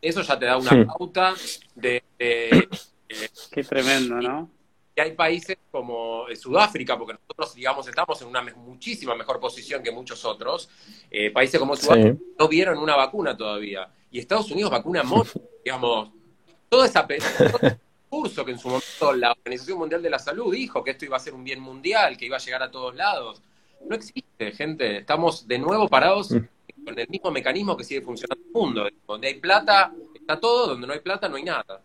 Eso 0.00 0.22
ya 0.22 0.38
te 0.38 0.46
da 0.46 0.58
una 0.58 0.86
pauta 0.86 1.34
de... 1.74 2.02
Qué 2.18 3.64
tremendo, 3.64 4.16
¿no? 4.16 4.50
Y 4.96 5.00
hay 5.00 5.12
países 5.12 5.58
como 5.70 6.24
Sudáfrica, 6.34 6.96
porque 6.96 7.12
nosotros, 7.12 7.54
digamos, 7.54 7.86
estamos 7.86 8.22
en 8.22 8.28
una 8.28 8.42
muchísima 8.56 9.14
mejor 9.14 9.38
posición 9.38 9.82
que 9.82 9.90
muchos 9.90 10.24
otros, 10.24 10.70
eh, 11.10 11.30
países 11.30 11.60
como 11.60 11.76
Sudáfrica 11.76 12.16
no 12.38 12.48
vieron 12.48 12.78
una 12.78 12.96
vacuna 12.96 13.36
todavía. 13.36 13.90
Y 14.10 14.18
Estados 14.18 14.50
Unidos 14.50 14.70
vacuna 14.70 15.02
monos, 15.02 15.38
digamos, 15.62 16.10
todo 16.70 16.86
ese 16.86 16.98
curso 18.08 18.42
que 18.42 18.52
en 18.52 18.58
su 18.58 18.68
momento 18.68 19.12
la 19.12 19.32
Organización 19.32 19.78
Mundial 19.78 20.02
de 20.02 20.08
la 20.08 20.18
Salud 20.18 20.54
dijo 20.54 20.82
que 20.82 20.92
esto 20.92 21.04
iba 21.04 21.18
a 21.18 21.20
ser 21.20 21.34
un 21.34 21.44
bien 21.44 21.60
mundial, 21.60 22.16
que 22.16 22.24
iba 22.24 22.36
a 22.36 22.40
llegar 22.40 22.62
a 22.62 22.70
todos 22.70 22.94
lados. 22.94 23.42
No 23.86 23.94
existe, 23.94 24.52
gente. 24.52 24.98
Estamos 24.98 25.46
de 25.46 25.58
nuevo 25.58 25.88
parados 25.88 26.28
con 26.28 26.98
el 26.98 27.08
mismo 27.08 27.30
mecanismo 27.30 27.76
que 27.76 27.84
sigue 27.84 28.00
funcionando 28.00 28.42
en 28.42 28.48
el 28.48 28.52
mundo. 28.54 28.88
Donde 29.06 29.28
hay 29.28 29.34
plata, 29.34 29.92
está 30.14 30.40
todo, 30.40 30.68
donde 30.68 30.86
no 30.86 30.94
hay 30.94 31.00
plata, 31.00 31.28
no 31.28 31.36
hay 31.36 31.42
nada. 31.42 31.82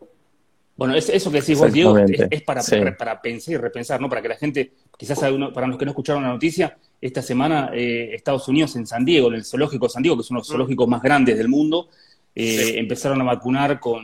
Bueno, 0.81 0.95
es, 0.95 1.09
eso 1.09 1.31
que 1.31 1.41
decís 1.41 1.59
vos, 1.59 1.71
Diego, 1.71 1.95
es, 1.95 2.41
para, 2.41 2.63
para, 2.97 3.21
pensar 3.21 3.53
y 3.53 3.57
repensar, 3.57 4.01
¿no? 4.01 4.09
Para 4.09 4.19
que 4.19 4.29
la 4.29 4.35
gente, 4.35 4.71
quizás 4.97 5.19
para 5.19 5.67
los 5.67 5.77
que 5.77 5.85
no 5.85 5.91
escucharon 5.91 6.23
la 6.23 6.29
noticia, 6.29 6.75
esta 6.99 7.21
semana 7.21 7.69
eh, 7.71 8.15
Estados 8.15 8.47
Unidos 8.47 8.75
en 8.75 8.87
San 8.87 9.05
Diego, 9.05 9.27
en 9.27 9.35
el 9.35 9.45
zoológico 9.45 9.87
San 9.87 10.01
Diego, 10.01 10.17
que 10.17 10.21
es 10.23 10.31
uno 10.31 10.39
de 10.39 10.41
los 10.41 10.49
mm. 10.49 10.51
zoológicos 10.53 10.87
más 10.87 11.03
grandes 11.03 11.37
del 11.37 11.49
mundo, 11.49 11.89
eh, 12.33 12.79
empezaron 12.79 13.21
a 13.21 13.23
vacunar 13.25 13.79
con, 13.79 14.01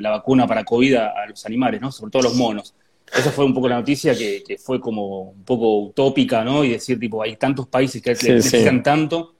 la 0.00 0.08
vacuna 0.08 0.46
para 0.46 0.64
COVID 0.64 0.94
a, 0.94 1.26
los 1.28 1.44
animales, 1.44 1.82
¿no? 1.82 1.92
Sobre 1.92 2.10
todo 2.12 2.22
los 2.22 2.34
monos. 2.34 2.74
Esa 3.14 3.30
fue 3.30 3.44
un 3.44 3.52
poco 3.52 3.68
la 3.68 3.76
noticia 3.76 4.14
que, 4.14 4.56
fue 4.58 4.80
como 4.80 5.32
un 5.32 5.44
poco 5.44 5.80
utópica, 5.80 6.42
¿no? 6.42 6.64
Y 6.64 6.70
decir, 6.70 6.98
tipo, 6.98 7.22
hay 7.22 7.36
tantos 7.36 7.68
países 7.68 8.00
que 8.00 8.12
necesitan 8.12 8.82
tanto 8.82 9.34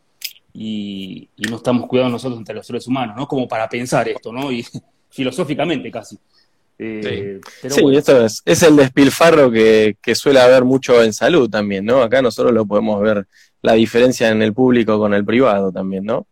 y, 0.52 1.26
no 1.38 1.56
estamos 1.56 1.86
cuidando 1.86 2.12
nosotros 2.12 2.38
entre 2.38 2.54
los 2.54 2.66
seres 2.66 2.86
humanos, 2.86 3.16
¿no? 3.16 3.26
Como 3.26 3.48
para 3.48 3.66
pensar 3.66 4.06
esto, 4.10 4.30
¿no? 4.30 4.52
Y 4.52 4.62
filosóficamente 5.08 5.90
casi. 5.90 6.18
Eh, 6.82 7.40
sí, 7.68 7.82
esto 7.94 8.24
es, 8.24 8.40
es 8.46 8.62
el 8.62 8.74
despilfarro 8.74 9.50
que, 9.50 9.98
que, 10.00 10.14
suele 10.14 10.40
haber 10.40 10.64
mucho 10.64 11.02
en 11.02 11.12
salud 11.12 11.50
también, 11.50 11.84
¿no? 11.84 12.00
Acá 12.00 12.22
nosotros 12.22 12.54
lo 12.54 12.64
podemos 12.64 13.02
ver 13.02 13.26
la 13.60 13.74
diferencia 13.74 14.30
en 14.30 14.40
el 14.40 14.54
público 14.54 14.98
con 14.98 15.12
el 15.12 15.22
privado 15.22 15.70
también, 15.70 16.04
¿no? 16.04 16.26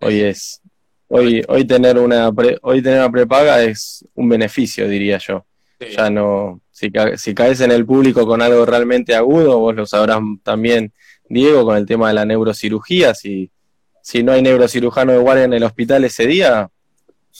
Hoy 0.00 0.20
es, 0.20 0.62
hoy, 1.08 1.44
hoy 1.46 1.66
tener 1.66 1.98
una 1.98 2.30
hoy 2.62 2.80
tener 2.80 3.00
una 3.00 3.12
prepaga 3.12 3.62
es 3.62 4.02
un 4.14 4.30
beneficio, 4.30 4.88
diría 4.88 5.18
yo. 5.18 5.44
Ya 5.94 6.08
no, 6.08 6.62
si, 6.70 6.90
si 7.16 7.34
caes 7.34 7.60
en 7.60 7.70
el 7.70 7.84
público 7.84 8.26
con 8.26 8.40
algo 8.40 8.64
realmente 8.64 9.14
agudo, 9.14 9.58
vos 9.58 9.74
lo 9.74 9.84
sabrás 9.84 10.20
también, 10.42 10.90
Diego, 11.28 11.66
con 11.66 11.76
el 11.76 11.84
tema 11.84 12.08
de 12.08 12.14
la 12.14 12.24
neurocirugía, 12.24 13.14
si, 13.14 13.50
si 14.00 14.22
no 14.22 14.32
hay 14.32 14.40
neurocirujano 14.40 15.12
de 15.12 15.18
guardia 15.18 15.44
en 15.44 15.52
el 15.52 15.64
hospital 15.64 16.04
ese 16.04 16.26
día, 16.26 16.70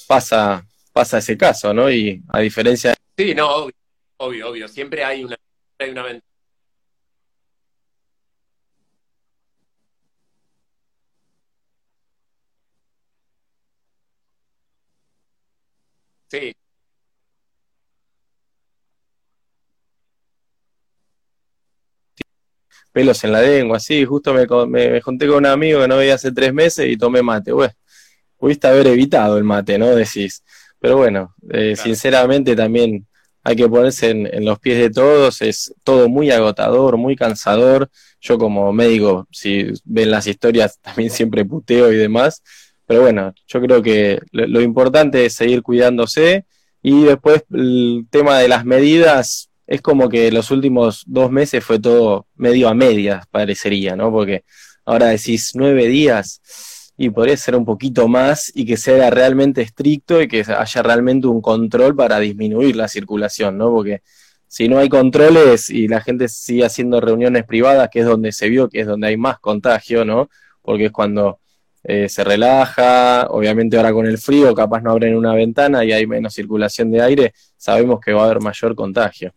pasa, 0.07 0.67
pasa 0.93 1.19
ese 1.19 1.37
caso, 1.37 1.73
¿no? 1.75 1.91
Y 1.91 2.23
a 2.29 2.41
diferencia... 2.41 2.95
Sí, 3.17 3.35
no, 3.35 3.49
obvio, 3.57 3.75
obvio, 4.19 4.49
obvio. 4.51 4.69
siempre 4.69 5.05
hay 5.05 5.25
una, 5.25 5.37
hay 5.79 5.91
una 5.91 6.03
ventaja. 6.05 6.27
Sí, 16.29 16.55
pelos 22.93 23.25
en 23.25 23.33
la 23.33 23.41
lengua, 23.41 23.79
así, 23.79 24.05
justo 24.05 24.35
me, 24.35 24.47
me, 24.67 25.01
junté 25.01 25.27
con 25.27 25.39
un 25.39 25.47
amigo 25.47 25.81
que 25.81 25.89
no 25.89 25.97
veía 25.97 26.15
hace 26.15 26.31
tres 26.33 26.53
meses 26.53 26.87
y 26.89 26.97
tomé 26.97 27.23
mate, 27.23 27.53
bueno, 27.53 27.73
pudiste 28.37 28.67
haber 28.69 28.89
evitado 28.89 29.39
el 29.39 29.45
mate, 29.45 29.79
¿no? 29.79 29.89
Decís, 29.95 30.45
pero 30.83 30.97
bueno, 30.97 31.33
eh, 31.49 31.77
sinceramente 31.77 32.57
también 32.57 33.07
hay 33.45 33.55
que 33.55 33.69
ponerse 33.69 34.11
en, 34.11 34.45
los 34.45 34.59
pies 34.59 34.79
de 34.79 34.91
todos, 34.91 35.41
es 35.41 35.73
todo 35.85 36.09
muy 36.09 36.33
agotador, 36.33 36.97
muy 36.97 37.15
cansador, 37.15 37.89
yo 38.21 38.37
como 38.37 38.73
médico, 38.73 39.29
si 39.31 39.69
ven 39.85 40.11
las 40.11 40.27
historias, 40.27 40.79
también 40.83 41.11
siempre 41.11 41.45
puteo 41.45 41.93
y 41.93 41.97
demás, 41.97 42.43
pero 42.85 43.03
bueno, 43.03 43.33
yo 43.47 43.61
creo 43.61 43.81
que 43.81 44.19
lo 44.33 44.61
importante 44.61 45.25
es 45.25 45.35
seguir 45.35 45.63
cuidándose. 45.63 46.47
Y 46.83 47.05
después 47.05 47.45
el 47.53 48.07
tema 48.11 48.39
de 48.41 48.49
las 48.49 48.65
medidas, 48.65 49.51
es 49.69 49.81
como 49.81 50.09
que 50.09 50.33
los 50.33 50.51
últimos 50.51 51.05
dos 51.07 51.31
meses 51.31 51.65
fue 51.65 51.79
todo 51.79 52.27
medio 52.35 52.69
a 52.69 52.75
medias, 52.75 53.25
parecería, 53.31 53.95
¿no? 53.95 54.11
Porque 54.11 54.45
ahora 54.85 55.07
decís 55.07 55.53
nueve 55.55 55.87
días 55.87 56.43
y 56.97 57.11
podría 57.11 57.37
ser 57.37 57.57
un 57.57 57.65
poquito 57.65 58.09
más 58.09 58.53
y 58.55 58.67
que 58.67 58.77
sea 58.77 59.11
realmente 59.11 59.63
estricto 59.63 60.21
y 60.21 60.29
que 60.29 60.41
haya 60.41 60.83
realmente 60.83 61.27
un 61.27 61.41
control 61.41 61.97
para 61.97 62.19
disminuir 62.19 62.77
la 62.77 62.89
circulación, 62.89 63.59
¿no? 63.59 63.71
Porque 63.71 64.03
si 64.47 64.69
no 64.69 64.79
hay 64.79 64.89
controles 64.89 65.71
y 65.71 65.89
la 65.89 66.01
gente 66.01 66.29
sigue 66.29 66.65
haciendo 66.65 67.01
reuniones 67.01 67.45
privadas, 67.45 67.89
que 67.91 68.01
es 68.01 68.07
donde 68.07 68.33
se 68.33 68.49
vio 68.49 68.69
que 68.69 68.81
es 68.81 68.87
donde 68.87 69.09
hay 69.09 69.17
más 69.17 69.39
contagio, 69.39 70.05
¿no? 70.05 70.29
Porque 70.61 70.87
es 70.87 70.93
cuando 70.93 71.41
eh, 71.85 72.09
se 72.09 72.23
relaja, 72.23 73.27
obviamente 73.31 73.77
ahora 73.77 73.93
con 73.93 74.07
el 74.07 74.19
frío 74.19 74.55
capaz 74.55 74.83
no 74.83 74.91
abren 74.91 75.17
una 75.17 75.35
ventana 75.35 75.85
y 75.85 75.93
hay 75.93 76.07
menos 76.07 76.35
circulación 76.35 76.91
de 76.91 77.03
aire, 77.03 77.33
sabemos 77.57 78.01
que 78.01 78.13
va 78.13 78.23
a 78.23 78.25
haber 78.27 78.41
mayor 78.41 78.75
contagio. 78.75 79.33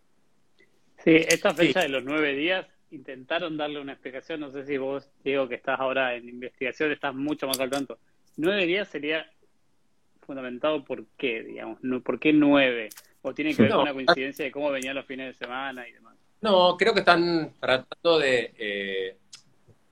Sí, 1.03 1.15
esta 1.27 1.53
fecha 1.53 1.81
de 1.81 1.89
los 1.89 2.03
nueve 2.03 2.33
días 2.33 2.65
intentaron 2.95 3.57
darle 3.57 3.79
una 3.79 3.93
explicación. 3.93 4.39
No 4.39 4.51
sé 4.51 4.65
si 4.65 4.77
vos, 4.77 5.09
Diego, 5.23 5.47
que 5.47 5.55
estás 5.55 5.79
ahora 5.79 6.15
en 6.15 6.27
investigación, 6.27 6.91
estás 6.91 7.13
mucho 7.13 7.47
más 7.47 7.59
al 7.59 7.69
tanto. 7.69 7.99
Nueve 8.37 8.65
días 8.65 8.87
sería 8.87 9.29
fundamentado 10.25 10.83
por 10.83 11.05
qué, 11.17 11.43
digamos. 11.43 11.79
¿Por 12.03 12.19
qué 12.19 12.33
nueve? 12.33 12.89
¿O 13.21 13.33
tiene 13.33 13.55
que 13.55 13.63
ver 13.63 13.71
con 13.71 13.81
una 13.81 13.93
coincidencia 13.93 14.45
de 14.45 14.51
cómo 14.51 14.71
venían 14.71 14.95
los 14.95 15.05
fines 15.05 15.27
de 15.27 15.45
semana 15.45 15.87
y 15.87 15.91
demás? 15.91 16.15
No, 16.41 16.75
creo 16.77 16.93
que 16.93 16.99
están 16.99 17.53
tratando 17.59 18.19
de. 18.19 18.53
Eh, 18.57 19.17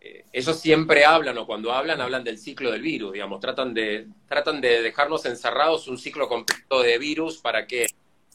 eh, 0.01 0.25
ellos 0.33 0.59
siempre 0.59 1.05
hablan, 1.05 1.37
o 1.37 1.45
cuando 1.45 1.71
hablan, 1.71 2.01
hablan 2.01 2.23
del 2.23 2.37
ciclo 2.37 2.71
del 2.71 2.81
virus, 2.81 3.13
digamos. 3.13 3.39
Tratan 3.39 3.73
de, 3.73 4.07
tratan 4.27 4.59
de 4.59 4.81
dejarnos 4.81 5.25
encerrados 5.25 5.87
un 5.87 5.97
ciclo 5.97 6.27
completo 6.27 6.81
de 6.81 6.97
virus 6.97 7.37
para 7.37 7.65
que 7.65 7.87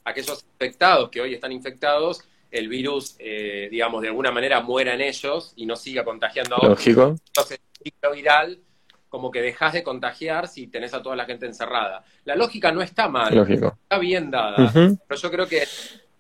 aquellos 0.04 0.44
infectados 0.52 1.10
que 1.10 1.20
hoy 1.20 1.34
están 1.34 1.52
infectados 1.52 2.22
el 2.50 2.69
virus, 2.69 3.17
eh, 3.19 3.69
digamos, 3.71 4.02
de 4.02 4.09
alguna 4.09 4.31
manera 4.31 4.61
muera 4.61 4.95
en 4.95 5.00
ellos 5.00 5.52
y 5.57 5.67
no 5.67 5.76
siga 5.76 6.05
contagiando 6.05 6.55
a 6.55 6.59
otros. 6.59 6.71
Lógico. 6.71 7.17
Entonces, 7.26 7.61
el 7.78 7.85
ciclo 7.85 8.12
viral, 8.12 8.59
como 9.09 9.31
que 9.31 9.43
dejas 9.43 9.73
de 9.73 9.83
contagiar 9.83 10.49
si 10.49 10.67
tenés 10.67 10.95
a 10.95 11.02
toda 11.02 11.17
la 11.17 11.25
gente 11.25 11.47
encerrada. 11.47 12.05
La 12.25 12.37
lógica 12.37 12.73
no 12.73 12.83
está 12.83 13.09
mal, 13.09 13.37
está 13.50 13.99
bien 13.99 14.31
dada, 14.31 14.71
pero 14.73 15.21
yo 15.21 15.31
creo 15.31 15.47
que 15.47 15.64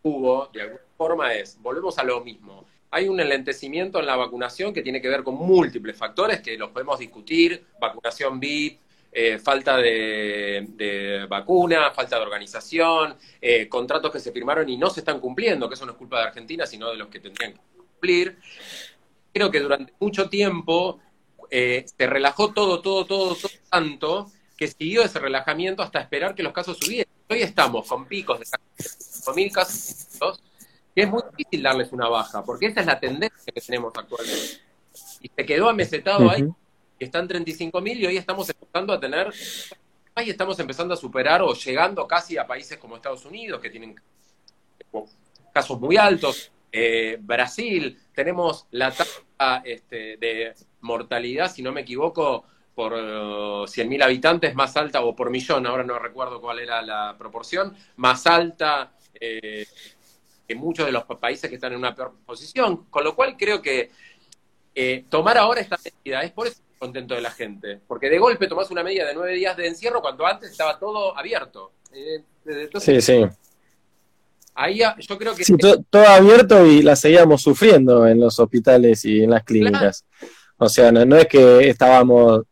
hubo, 0.02 0.48
de 0.52 0.62
alguna 0.62 0.80
forma, 0.96 1.34
es, 1.34 1.58
volvemos 1.60 1.98
a 1.98 2.04
lo 2.04 2.20
mismo. 2.22 2.64
Hay 2.90 3.08
un 3.08 3.20
enlentecimiento 3.20 4.00
en 4.00 4.06
la 4.06 4.16
vacunación 4.16 4.72
que 4.72 4.82
tiene 4.82 5.02
que 5.02 5.08
ver 5.08 5.22
con 5.22 5.34
múltiples 5.34 5.96
factores 5.96 6.40
que 6.40 6.56
los 6.56 6.70
podemos 6.70 6.98
discutir, 6.98 7.66
vacunación 7.78 8.40
VIP, 8.40 8.80
eh, 9.10 9.38
falta 9.38 9.78
de, 9.78 11.26
vacuna, 11.28 11.90
falta 11.92 12.16
de 12.16 12.22
organización, 12.22 13.16
eh, 13.40 13.68
contratos 13.68 14.12
que 14.12 14.20
se 14.20 14.32
firmaron 14.32 14.68
y 14.68 14.76
no 14.76 14.90
se 14.90 15.00
están 15.00 15.18
cumpliendo, 15.20 15.68
que 15.68 15.74
eso 15.74 15.86
no 15.86 15.92
es 15.92 15.98
culpa 15.98 16.18
de 16.18 16.26
Argentina, 16.26 16.66
sino 16.66 16.90
de 16.90 16.96
los 16.96 17.08
que 17.08 17.20
tendrían 17.20 17.54
que 17.54 17.60
cumplir. 17.76 18.38
Creo 19.32 19.50
que 19.50 19.60
durante 19.60 19.94
mucho 19.98 20.28
tiempo 20.28 21.00
eh, 21.50 21.86
se 21.86 22.06
relajó 22.06 22.52
todo, 22.52 22.82
todo, 22.82 23.06
todo, 23.06 23.34
todo 23.34 23.50
tanto 23.70 24.30
que 24.56 24.68
siguió 24.68 25.02
ese 25.02 25.18
relajamiento 25.18 25.82
hasta 25.82 26.00
esperar 26.00 26.34
que 26.34 26.42
los 26.42 26.52
casos 26.52 26.76
subieran. 26.78 27.12
Hoy 27.30 27.42
estamos 27.42 27.88
con 27.88 28.06
picos 28.06 28.40
de 28.40 28.44
5.000 28.44 29.52
casos, 29.52 30.42
que 30.94 31.02
es 31.02 31.08
muy 31.08 31.22
difícil 31.36 31.62
darles 31.62 31.92
una 31.92 32.08
baja, 32.08 32.42
porque 32.42 32.66
esa 32.66 32.80
es 32.80 32.86
la 32.86 32.98
tendencia 32.98 33.52
que 33.52 33.60
tenemos 33.60 33.92
actualmente. 33.96 34.60
Y 35.20 35.30
se 35.34 35.46
quedó 35.46 35.68
amesetado 35.68 36.28
ahí 36.28 36.48
que 36.98 37.04
están 37.04 37.28
35.000 37.28 37.96
y 37.96 38.06
hoy 38.06 38.16
estamos 38.16 38.48
empezando 38.50 38.92
a 38.92 39.00
tener, 39.00 39.32
ahí 40.14 40.30
estamos 40.30 40.58
empezando 40.58 40.94
a 40.94 40.96
superar 40.96 41.42
o 41.42 41.54
llegando 41.54 42.06
casi 42.06 42.36
a 42.36 42.46
países 42.46 42.76
como 42.78 42.96
Estados 42.96 43.24
Unidos, 43.24 43.60
que 43.60 43.70
tienen 43.70 43.94
casos 45.52 45.78
muy 45.78 45.96
altos. 45.96 46.50
Eh, 46.72 47.18
Brasil, 47.20 47.98
tenemos 48.12 48.66
la 48.72 48.90
tasa 48.90 49.62
este, 49.64 50.16
de 50.16 50.54
mortalidad, 50.80 51.50
si 51.50 51.62
no 51.62 51.72
me 51.72 51.82
equivoco, 51.82 52.44
por 52.74 52.92
100.000 52.92 54.04
habitantes 54.04 54.54
más 54.54 54.76
alta, 54.76 55.02
o 55.02 55.14
por 55.14 55.30
millón, 55.30 55.66
ahora 55.66 55.84
no 55.84 55.98
recuerdo 55.98 56.40
cuál 56.40 56.58
era 56.58 56.82
la 56.82 57.16
proporción, 57.18 57.76
más 57.96 58.26
alta 58.26 58.92
eh, 59.20 59.66
que 60.46 60.54
muchos 60.54 60.86
de 60.86 60.92
los 60.92 61.04
países 61.04 61.48
que 61.48 61.56
están 61.56 61.72
en 61.72 61.78
una 61.78 61.94
peor 61.94 62.14
posición. 62.24 62.86
Con 62.86 63.04
lo 63.04 63.14
cual 63.14 63.36
creo 63.36 63.60
que 63.60 63.90
eh, 64.74 65.04
tomar 65.08 65.38
ahora 65.38 65.60
esta 65.60 65.76
medida 65.76 66.22
es 66.22 66.30
por 66.30 66.46
eso 66.46 66.67
contento 66.78 67.14
de 67.14 67.20
la 67.20 67.30
gente. 67.30 67.80
Porque 67.86 68.08
de 68.08 68.18
golpe 68.18 68.46
tomás 68.46 68.70
una 68.70 68.82
media 68.82 69.06
de 69.06 69.14
nueve 69.14 69.34
días 69.34 69.56
de 69.56 69.66
encierro 69.66 70.00
cuando 70.00 70.26
antes 70.26 70.50
estaba 70.50 70.78
todo 70.78 71.16
abierto. 71.16 71.72
Eh, 71.92 72.22
sí, 72.78 73.00
sí. 73.00 73.26
Ahí 74.54 74.80
yo 74.98 75.18
creo 75.18 75.34
que... 75.34 75.44
Sí, 75.44 75.54
todo, 75.56 76.06
abierto 76.08 76.66
y 76.66 76.82
la 76.82 76.96
seguíamos 76.96 77.42
sufriendo 77.42 78.06
en 78.08 78.18
los 78.18 78.38
hospitales 78.40 79.04
y 79.04 79.22
en 79.22 79.30
las 79.30 79.44
clínicas. 79.44 80.04
O 80.56 80.68
sea, 80.68 80.90
no, 80.90 81.16
es 81.16 81.26
que 81.26 81.68
estábamos, 81.68 82.42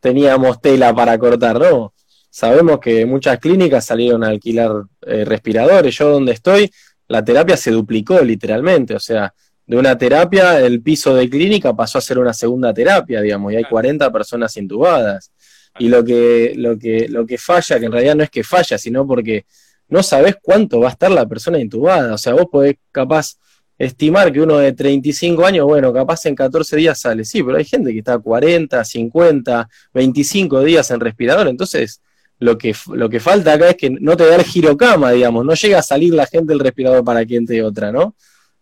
teníamos 0.00 0.60
tela 0.60 0.92
para 0.92 1.16
cortar, 1.16 1.60
no. 1.60 1.94
Sabemos 2.28 2.80
que 2.80 3.06
muchas 3.06 3.38
clínicas 3.38 3.84
salieron 3.84 4.24
a 4.24 4.28
alquilar 4.28 4.72
eh, 5.02 5.24
respiradores. 5.24 5.96
Yo 5.96 6.08
donde 6.08 6.32
estoy, 6.32 6.68
la 7.06 7.24
terapia 7.24 7.56
se 7.56 7.70
duplicó 7.70 8.20
literalmente. 8.20 8.96
O 8.96 9.00
sea, 9.00 9.32
de 9.66 9.76
una 9.76 9.96
terapia, 9.96 10.60
el 10.60 10.82
piso 10.82 11.14
de 11.14 11.28
clínica 11.28 11.74
pasó 11.74 11.98
a 11.98 12.02
ser 12.02 12.18
una 12.18 12.34
segunda 12.34 12.74
terapia, 12.74 13.20
digamos, 13.20 13.52
y 13.52 13.56
hay 13.56 13.64
40 13.64 14.10
personas 14.12 14.56
intubadas. 14.56 15.32
Y 15.78 15.88
lo 15.88 16.04
que, 16.04 16.52
lo 16.56 16.78
que, 16.78 17.08
lo 17.08 17.26
que 17.26 17.38
falla, 17.38 17.80
que 17.80 17.86
en 17.86 17.92
realidad 17.92 18.14
no 18.14 18.22
es 18.22 18.30
que 18.30 18.44
falla, 18.44 18.78
sino 18.78 19.06
porque 19.06 19.46
no 19.88 20.02
sabes 20.02 20.36
cuánto 20.40 20.80
va 20.80 20.88
a 20.88 20.92
estar 20.92 21.10
la 21.10 21.26
persona 21.26 21.58
intubada. 21.58 22.14
O 22.14 22.18
sea, 22.18 22.34
vos 22.34 22.46
podés 22.50 22.76
capaz 22.92 23.38
estimar 23.78 24.32
que 24.32 24.40
uno 24.40 24.58
de 24.58 24.72
35 24.72 25.44
años, 25.44 25.66
bueno, 25.66 25.92
capaz 25.92 26.26
en 26.26 26.34
14 26.34 26.76
días 26.76 27.00
sale, 27.00 27.24
sí, 27.24 27.42
pero 27.42 27.56
hay 27.58 27.64
gente 27.64 27.92
que 27.92 27.98
está 27.98 28.18
40, 28.18 28.84
50, 28.84 29.68
25 29.92 30.62
días 30.62 30.90
en 30.90 31.00
respirador, 31.00 31.48
entonces 31.48 32.00
lo 32.38 32.56
que, 32.56 32.74
lo 32.92 33.08
que 33.08 33.20
falta 33.20 33.54
acá 33.54 33.70
es 33.70 33.76
que 33.76 33.90
no 33.90 34.16
te 34.16 34.26
da 34.26 34.36
el 34.36 34.44
girocama, 34.44 35.12
digamos, 35.12 35.44
no 35.44 35.54
llega 35.54 35.78
a 35.78 35.82
salir 35.82 36.14
la 36.14 36.26
gente 36.26 36.52
del 36.52 36.60
respirador 36.60 37.04
para 37.04 37.24
quien 37.24 37.46
te 37.46 37.62
otra, 37.62 37.90
¿no? 37.90 38.14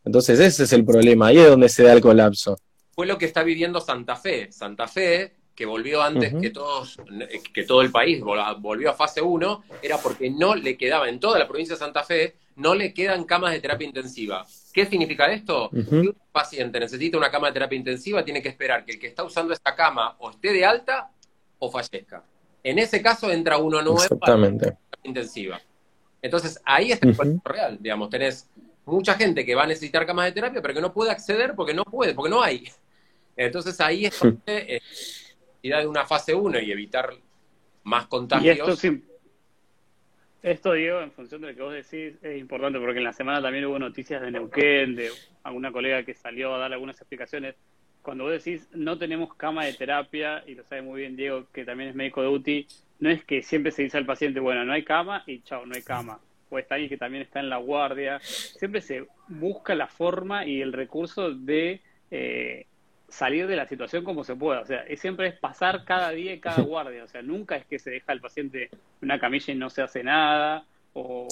Entonces 0.04 0.40
ese 0.40 0.64
es 0.64 0.72
el 0.72 0.84
problema, 0.84 1.28
ahí 1.28 1.38
es 1.38 1.48
donde 1.48 1.68
se 1.68 1.84
da 1.84 1.92
el 1.92 2.00
colapso. 2.00 2.58
Fue 2.94 3.06
lo 3.06 3.18
que 3.18 3.26
está 3.26 3.42
viviendo 3.42 3.80
Santa 3.80 4.16
Fe. 4.16 4.50
Santa 4.52 4.86
Fe, 4.86 5.32
que 5.54 5.64
volvió 5.64 6.02
antes 6.02 6.34
que, 6.34 6.50
todos, 6.50 6.98
que 7.54 7.64
todo 7.64 7.82
el 7.82 7.90
país, 7.90 8.20
volvió 8.20 8.90
a 8.90 8.94
fase 8.94 9.22
1, 9.22 9.64
era 9.82 9.98
porque 9.98 10.30
no 10.30 10.54
le 10.54 10.76
quedaba, 10.76 11.08
en 11.08 11.20
toda 11.20 11.38
la 11.38 11.46
provincia 11.46 11.74
de 11.74 11.78
Santa 11.78 12.02
Fe, 12.02 12.36
no 12.56 12.74
le 12.74 12.92
quedan 12.92 13.24
camas 13.24 13.52
de 13.52 13.60
terapia 13.60 13.86
intensiva. 13.86 14.44
¿Qué 14.72 14.84
significa 14.86 15.32
esto? 15.32 15.70
Si 15.72 15.96
un 15.96 16.14
paciente 16.30 16.78
necesita 16.80 17.16
una 17.16 17.30
cama 17.30 17.46
de 17.46 17.54
terapia 17.54 17.78
intensiva, 17.78 18.24
tiene 18.24 18.42
que 18.42 18.50
esperar 18.50 18.84
que 18.84 18.92
el 18.92 18.98
que 18.98 19.06
está 19.06 19.24
usando 19.24 19.54
esta 19.54 19.74
cama 19.74 20.16
o 20.18 20.30
esté 20.30 20.52
de 20.52 20.64
alta 20.64 21.10
o 21.58 21.70
fallezca. 21.70 22.22
En 22.62 22.78
ese 22.78 23.00
caso 23.00 23.30
entra 23.30 23.56
uno 23.56 23.80
nuevo 23.80 24.18
para 24.18 24.36
la 24.36 24.50
terapia 24.50 24.78
intensiva. 25.04 25.60
Entonces 26.20 26.60
ahí 26.64 26.92
está 26.92 27.08
el 27.08 27.16
problema 27.16 27.42
real, 27.44 27.78
digamos, 27.80 28.10
tenés 28.10 28.48
mucha 28.84 29.14
gente 29.14 29.44
que 29.44 29.54
va 29.54 29.64
a 29.64 29.66
necesitar 29.66 30.06
camas 30.06 30.26
de 30.26 30.32
terapia, 30.32 30.62
pero 30.62 30.74
que 30.74 30.80
no 30.80 30.92
puede 30.92 31.10
acceder 31.10 31.54
porque 31.54 31.74
no 31.74 31.84
puede, 31.84 32.14
porque 32.14 32.30
no 32.30 32.42
hay. 32.42 32.64
Entonces 33.36 33.80
ahí 33.80 34.06
es 34.06 34.18
donde 34.18 34.76
eh, 34.76 34.82
de 35.62 35.86
una 35.86 36.04
fase 36.04 36.34
1 36.34 36.60
y 36.60 36.72
evitar 36.72 37.10
más 37.84 38.06
contagios. 38.06 38.68
esto, 38.68 38.98
esto, 40.42 40.72
Diego, 40.72 41.00
en 41.00 41.12
función 41.12 41.40
de 41.40 41.48
lo 41.48 41.54
que 41.54 41.62
vos 41.62 41.72
decís, 41.72 42.18
es 42.20 42.38
importante 42.38 42.80
porque 42.80 42.98
en 42.98 43.04
la 43.04 43.12
semana 43.12 43.40
también 43.40 43.64
hubo 43.64 43.78
noticias 43.78 44.20
de 44.20 44.30
Neuquén, 44.30 44.96
de 44.96 45.10
alguna 45.44 45.70
colega 45.70 46.02
que 46.02 46.14
salió 46.14 46.54
a 46.54 46.58
dar 46.58 46.72
algunas 46.72 46.96
explicaciones. 46.96 47.54
Cuando 48.02 48.24
vos 48.24 48.32
decís 48.32 48.68
no 48.72 48.98
tenemos 48.98 49.34
cama 49.34 49.64
de 49.64 49.74
terapia, 49.74 50.42
y 50.46 50.56
lo 50.56 50.64
sabe 50.64 50.82
muy 50.82 51.00
bien 51.00 51.14
Diego, 51.14 51.46
que 51.52 51.64
también 51.64 51.90
es 51.90 51.94
médico 51.94 52.22
de 52.22 52.28
UTI, 52.28 52.66
no 52.98 53.10
es 53.10 53.24
que 53.24 53.42
siempre 53.42 53.70
se 53.70 53.82
dice 53.82 53.98
al 53.98 54.06
paciente, 54.06 54.40
bueno, 54.40 54.64
no 54.64 54.72
hay 54.72 54.84
cama 54.84 55.22
y 55.26 55.42
chao, 55.42 55.64
no 55.64 55.74
hay 55.74 55.82
cama. 55.82 56.18
O 56.52 56.58
está 56.58 56.74
alguien 56.74 56.90
que 56.90 56.98
también 56.98 57.22
está 57.22 57.40
en 57.40 57.48
la 57.48 57.56
guardia. 57.56 58.20
Siempre 58.20 58.82
se 58.82 59.06
busca 59.26 59.74
la 59.74 59.86
forma 59.86 60.44
y 60.44 60.60
el 60.60 60.74
recurso 60.74 61.32
de 61.32 61.80
eh, 62.10 62.66
salir 63.08 63.46
de 63.46 63.56
la 63.56 63.66
situación 63.66 64.04
como 64.04 64.22
se 64.22 64.36
pueda. 64.36 64.60
O 64.60 64.66
sea, 64.66 64.82
es, 64.82 65.00
siempre 65.00 65.28
es 65.28 65.34
pasar 65.34 65.84
cada 65.84 66.10
día 66.10 66.34
y 66.34 66.40
cada 66.40 66.62
guardia. 66.62 67.04
O 67.04 67.08
sea, 67.08 67.22
nunca 67.22 67.56
es 67.56 67.64
que 67.64 67.78
se 67.78 67.90
deja 67.90 68.12
al 68.12 68.20
paciente 68.20 68.68
una 69.00 69.18
camilla 69.18 69.54
y 69.54 69.56
no 69.56 69.70
se 69.70 69.80
hace 69.80 70.04
nada. 70.04 70.66
O, 70.94 71.26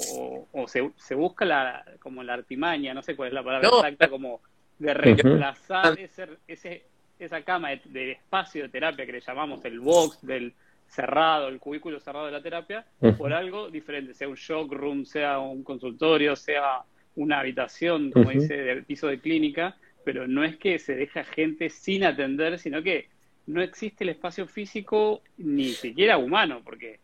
se, 0.68 0.90
se, 0.96 1.14
busca 1.14 1.44
la, 1.44 1.84
como 1.98 2.22
la 2.22 2.32
artimaña, 2.32 2.94
no 2.94 3.02
sé 3.02 3.14
cuál 3.14 3.28
es 3.28 3.34
la 3.34 3.42
palabra 3.42 3.68
exacta, 3.68 4.08
como 4.08 4.40
de 4.78 4.94
reemplazar 4.94 6.00
ese, 6.00 6.28
ese, 6.48 6.86
esa 7.18 7.42
cama 7.42 7.68
de, 7.84 8.12
espacio 8.12 8.62
de 8.62 8.68
terapia 8.70 9.04
que 9.04 9.12
le 9.12 9.20
llamamos 9.20 9.62
el 9.66 9.78
box 9.80 10.24
del 10.26 10.54
cerrado, 10.90 11.48
el 11.48 11.60
cubículo 11.60 12.00
cerrado 12.00 12.26
de 12.26 12.32
la 12.32 12.42
terapia, 12.42 12.84
por 13.16 13.32
algo 13.32 13.70
diferente, 13.70 14.12
sea 14.12 14.28
un 14.28 14.34
shock 14.34 14.72
room, 14.72 15.04
sea 15.04 15.38
un 15.38 15.62
consultorio, 15.62 16.34
sea 16.34 16.82
una 17.14 17.38
habitación, 17.38 18.10
como 18.10 18.30
dice, 18.30 18.56
de 18.56 18.82
piso 18.82 19.06
de 19.06 19.20
clínica, 19.20 19.76
pero 20.04 20.26
no 20.26 20.44
es 20.44 20.56
que 20.56 20.78
se 20.78 20.96
deja 20.96 21.22
gente 21.24 21.70
sin 21.70 22.04
atender, 22.04 22.58
sino 22.58 22.82
que 22.82 23.08
no 23.46 23.62
existe 23.62 24.04
el 24.04 24.10
espacio 24.10 24.46
físico 24.46 25.22
ni 25.38 25.68
siquiera 25.68 26.18
humano, 26.18 26.60
porque 26.64 26.98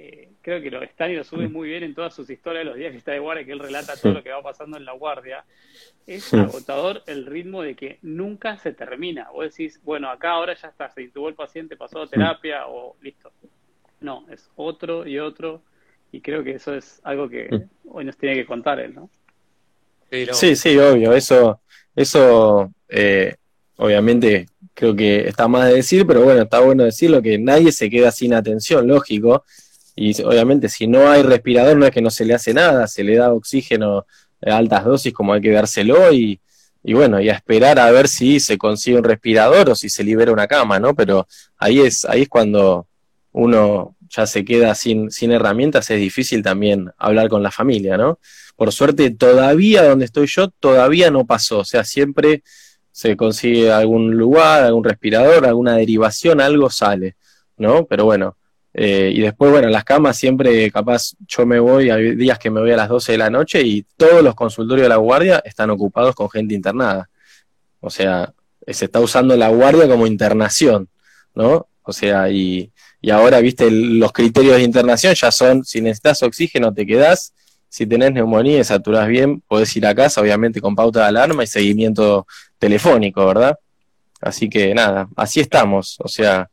eh, 0.00 0.28
creo 0.42 0.62
que 0.62 0.70
lo 0.70 0.80
están 0.80 1.10
y 1.10 1.16
lo 1.16 1.24
suben 1.24 1.52
muy 1.52 1.68
bien 1.68 1.82
en 1.82 1.92
todas 1.92 2.14
sus 2.14 2.30
historias 2.30 2.60
de 2.60 2.70
los 2.70 2.76
días 2.76 2.92
que 2.92 2.98
está 2.98 3.10
de 3.10 3.18
guardia, 3.18 3.44
que 3.44 3.52
él 3.52 3.58
relata 3.58 3.96
todo 3.96 4.12
lo 4.12 4.22
que 4.22 4.30
va 4.30 4.40
pasando 4.42 4.76
en 4.76 4.84
la 4.84 4.92
guardia. 4.92 5.44
Es 6.06 6.32
agotador 6.32 7.02
el 7.06 7.26
ritmo 7.26 7.62
de 7.62 7.74
que 7.74 7.98
nunca 8.02 8.56
se 8.58 8.72
termina. 8.72 9.28
Vos 9.32 9.50
decís, 9.50 9.80
bueno, 9.82 10.08
acá 10.08 10.30
ahora 10.30 10.54
ya 10.54 10.68
está, 10.68 10.88
se 10.88 11.02
intubó 11.02 11.28
el 11.28 11.34
paciente, 11.34 11.76
pasó 11.76 12.02
a 12.02 12.06
terapia 12.06 12.68
o 12.68 12.96
listo. 13.02 13.32
No, 14.00 14.24
es 14.30 14.48
otro 14.54 15.04
y 15.04 15.18
otro. 15.18 15.62
Y 16.12 16.20
creo 16.20 16.44
que 16.44 16.52
eso 16.52 16.74
es 16.74 17.00
algo 17.02 17.28
que 17.28 17.66
hoy 17.88 18.04
nos 18.04 18.16
tiene 18.16 18.36
que 18.36 18.46
contar 18.46 18.78
él, 18.78 18.94
¿no? 18.94 19.10
Sí, 20.32 20.54
sí, 20.54 20.78
obvio. 20.78 21.12
Eso, 21.12 21.60
eso 21.96 22.72
eh, 22.88 23.34
obviamente 23.76 24.46
creo 24.74 24.94
que 24.94 25.28
está 25.28 25.48
más 25.48 25.66
de 25.66 25.74
decir, 25.74 26.06
pero 26.06 26.22
bueno, 26.22 26.42
está 26.42 26.60
bueno 26.60 26.84
decirlo 26.84 27.20
que 27.20 27.36
nadie 27.36 27.72
se 27.72 27.90
queda 27.90 28.12
sin 28.12 28.32
atención, 28.32 28.86
lógico. 28.86 29.44
Y 30.00 30.22
obviamente 30.22 30.68
si 30.68 30.86
no 30.86 31.10
hay 31.10 31.22
respirador 31.22 31.76
no 31.76 31.84
es 31.84 31.90
que 31.90 32.00
no 32.00 32.10
se 32.10 32.24
le 32.24 32.32
hace 32.32 32.54
nada, 32.54 32.86
se 32.86 33.02
le 33.02 33.16
da 33.16 33.32
oxígeno 33.32 34.06
a 34.46 34.56
altas 34.56 34.84
dosis 34.84 35.12
como 35.12 35.32
hay 35.32 35.40
que 35.40 35.50
dárselo 35.50 36.12
y, 36.12 36.40
y 36.84 36.92
bueno, 36.92 37.20
y 37.20 37.28
a 37.28 37.34
esperar 37.34 37.80
a 37.80 37.90
ver 37.90 38.06
si 38.06 38.38
se 38.38 38.56
consigue 38.58 38.98
un 38.98 39.02
respirador 39.02 39.70
o 39.70 39.74
si 39.74 39.88
se 39.88 40.04
libera 40.04 40.30
una 40.30 40.46
cama, 40.46 40.78
¿no? 40.78 40.94
Pero 40.94 41.26
ahí 41.56 41.80
es, 41.80 42.04
ahí 42.04 42.22
es 42.22 42.28
cuando 42.28 42.86
uno 43.32 43.96
ya 44.08 44.24
se 44.26 44.44
queda 44.44 44.72
sin, 44.76 45.10
sin 45.10 45.32
herramientas, 45.32 45.90
es 45.90 45.98
difícil 45.98 46.44
también 46.44 46.92
hablar 46.96 47.28
con 47.28 47.42
la 47.42 47.50
familia, 47.50 47.96
¿no? 47.96 48.20
Por 48.54 48.70
suerte, 48.70 49.10
todavía 49.10 49.82
donde 49.82 50.04
estoy 50.04 50.28
yo, 50.28 50.48
todavía 50.48 51.10
no 51.10 51.26
pasó, 51.26 51.58
o 51.58 51.64
sea, 51.64 51.82
siempre 51.82 52.44
se 52.92 53.16
consigue 53.16 53.72
algún 53.72 54.16
lugar, 54.16 54.62
algún 54.62 54.84
respirador, 54.84 55.44
alguna 55.44 55.74
derivación, 55.74 56.40
algo 56.40 56.70
sale, 56.70 57.16
¿no? 57.56 57.84
Pero 57.86 58.04
bueno, 58.04 58.36
eh, 58.80 59.10
y 59.12 59.22
después, 59.22 59.50
bueno, 59.50 59.66
las 59.68 59.82
camas 59.82 60.16
siempre, 60.16 60.70
capaz, 60.70 61.14
yo 61.26 61.44
me 61.44 61.58
voy, 61.58 61.90
hay 61.90 62.14
días 62.14 62.38
que 62.38 62.48
me 62.48 62.60
voy 62.60 62.70
a 62.70 62.76
las 62.76 62.88
12 62.88 63.10
de 63.10 63.18
la 63.18 63.28
noche 63.28 63.60
y 63.60 63.84
todos 63.96 64.22
los 64.22 64.36
consultorios 64.36 64.84
de 64.84 64.88
la 64.88 64.98
guardia 64.98 65.42
están 65.44 65.70
ocupados 65.70 66.14
con 66.14 66.30
gente 66.30 66.54
internada. 66.54 67.10
O 67.80 67.90
sea, 67.90 68.32
se 68.64 68.84
está 68.84 69.00
usando 69.00 69.36
la 69.36 69.48
guardia 69.48 69.88
como 69.88 70.06
internación, 70.06 70.88
¿no? 71.34 71.66
O 71.82 71.92
sea, 71.92 72.30
y, 72.30 72.70
y 73.00 73.10
ahora, 73.10 73.40
viste, 73.40 73.68
los 73.68 74.12
criterios 74.12 74.54
de 74.54 74.62
internación 74.62 75.12
ya 75.12 75.32
son, 75.32 75.64
si 75.64 75.80
necesitas 75.80 76.22
oxígeno, 76.22 76.72
te 76.72 76.86
quedás, 76.86 77.34
si 77.68 77.84
tenés 77.84 78.12
neumonía 78.12 78.60
y 78.60 78.64
saturás 78.64 79.08
bien, 79.08 79.40
podés 79.40 79.76
ir 79.76 79.86
a 79.86 79.94
casa, 79.96 80.20
obviamente 80.20 80.60
con 80.60 80.76
pauta 80.76 81.00
de 81.00 81.06
alarma 81.06 81.42
y 81.42 81.48
seguimiento 81.48 82.28
telefónico, 82.60 83.26
¿verdad? 83.26 83.58
Así 84.20 84.48
que 84.48 84.72
nada, 84.72 85.08
así 85.16 85.40
estamos, 85.40 85.96
o 85.98 86.06
sea, 86.06 86.48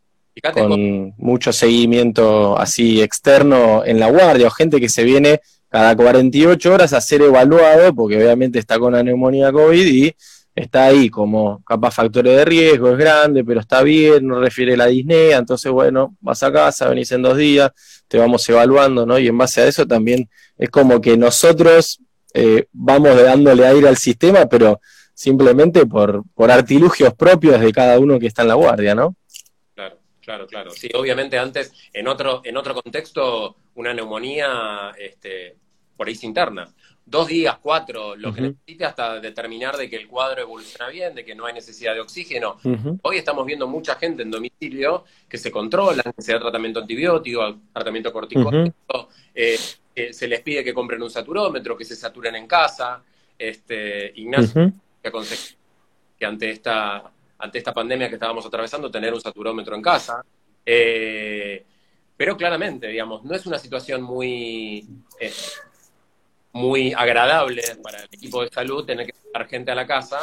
con 0.54 1.14
mucho 1.18 1.54
seguimiento 1.54 2.58
así 2.58 3.02
externo 3.02 3.84
en 3.86 4.00
la 4.00 4.10
guardia 4.10 4.48
o 4.48 4.52
gente 4.52 4.80
que 4.80 4.90
se 4.90 5.04
viene 5.04 5.42
cada 5.70 5.96
48 5.96 6.74
horas 6.74 6.94
a 6.94 7.02
ser 7.02 7.22
evaluado 7.22 7.94
porque 7.94 8.18
obviamente 8.18 8.60
está 8.60 8.80
con 8.80 8.94
la 8.94 9.04
neumonía 9.04 9.52
COVID 9.52 9.86
y 9.86 10.16
está 10.56 10.86
ahí 10.86 11.10
como 11.10 11.62
capaz 11.66 11.92
factores 11.96 12.38
de 12.38 12.46
riesgo, 12.46 12.92
es 12.92 12.98
grande, 12.98 13.44
pero 13.44 13.60
está 13.60 13.84
bien, 13.84 14.26
no 14.26 14.40
refiere 14.40 14.78
la 14.78 14.86
disnea, 14.86 15.38
entonces 15.38 15.70
bueno, 15.72 16.16
vas 16.22 16.44
a 16.44 16.52
casa, 16.52 16.88
venís 16.88 17.12
en 17.12 17.22
dos 17.22 17.38
días, 17.38 17.72
te 18.08 18.18
vamos 18.18 18.48
evaluando, 18.48 19.06
¿no? 19.06 19.20
Y 19.20 19.28
en 19.28 19.38
base 19.38 19.62
a 19.62 19.68
eso 19.68 19.86
también 19.86 20.30
es 20.58 20.70
como 20.70 21.02
que 21.02 21.18
nosotros 21.18 22.00
eh, 22.34 22.68
vamos 22.72 23.22
dándole 23.22 23.68
aire 23.68 23.90
al 23.90 23.98
sistema, 23.98 24.46
pero 24.46 24.80
simplemente 25.14 25.86
por, 25.86 26.24
por 26.34 26.50
artilugios 26.52 27.14
propios 27.14 27.60
de 27.60 27.74
cada 27.74 28.00
uno 28.00 28.18
que 28.18 28.28
está 28.28 28.44
en 28.44 28.48
la 28.50 28.56
guardia, 28.56 28.96
¿no? 28.96 29.16
Claro, 30.26 30.48
claro. 30.48 30.72
Sí, 30.72 30.90
obviamente 30.96 31.38
antes, 31.38 31.72
en 31.94 32.08
otro, 32.08 32.42
en 32.44 32.58
otro 32.58 32.74
contexto, 32.74 33.58
una 33.76 33.94
neumonía 33.94 34.92
este, 34.98 35.56
por 35.96 36.08
ahí 36.08 36.16
se 36.16 36.26
interna. 36.26 36.68
Dos 37.06 37.28
días, 37.28 37.60
cuatro, 37.62 38.16
lo 38.16 38.34
que 38.34 38.42
necesite 38.42 38.86
hasta 38.86 39.20
determinar 39.20 39.78
de 39.78 39.88
que 39.88 39.98
el 39.98 40.08
cuadro 40.08 40.42
evoluciona 40.42 40.90
bien, 40.90 41.14
de 41.14 41.24
que 41.24 41.36
no 41.36 41.46
hay 41.46 41.54
necesidad 41.54 41.94
de 41.94 42.00
oxígeno. 42.00 42.58
Hoy 43.04 43.18
estamos 43.18 43.46
viendo 43.46 43.68
mucha 43.68 43.94
gente 43.98 44.24
en 44.24 44.32
domicilio 44.32 45.06
que 45.30 45.38
se 45.38 45.52
controlan, 45.52 46.12
que 46.16 46.22
se 46.24 46.34
da 46.34 46.40
tratamiento 46.40 46.80
antibiótico, 46.80 47.60
tratamiento 47.72 48.12
corticoide, 48.12 48.74
eh, 49.36 49.60
se 50.12 50.28
les 50.28 50.42
pide 50.42 50.64
que 50.64 50.74
compren 50.74 51.04
un 51.04 51.12
saturómetro, 51.12 51.78
que 51.78 51.86
se 51.86 51.96
saturen 51.96 52.36
en 52.36 52.48
casa. 52.48 53.04
Este, 53.38 54.12
Ignacio, 54.16 54.74
que 55.04 55.08
aconseja 55.08 55.56
que 56.18 56.26
ante 56.26 56.50
esta 56.50 57.12
ante 57.38 57.58
esta 57.58 57.74
pandemia 57.74 58.10
que 58.10 58.16
estábamos 58.16 58.46
atravesando, 58.46 58.90
tener 58.90 59.14
un 59.14 59.22
saturómetro 59.22 59.76
en 59.76 59.82
casa. 59.82 60.24
Eh, 60.66 61.64
pero 62.18 62.38
claramente, 62.38 62.88
digamos, 62.88 63.24
no 63.24 63.36
es 63.36 63.46
una 63.46 63.60
situación 63.60 64.02
muy, 64.02 64.88
eh, 65.20 65.34
muy 66.54 66.94
agradable 66.94 67.62
para 67.84 68.00
el 68.00 68.06
equipo 68.06 68.42
de 68.42 68.50
salud 68.50 68.86
tener 68.86 69.06
que 69.06 69.14
llevar 69.24 69.48
gente 69.48 69.72
a 69.72 69.76
la 69.76 69.86
casa, 69.86 70.20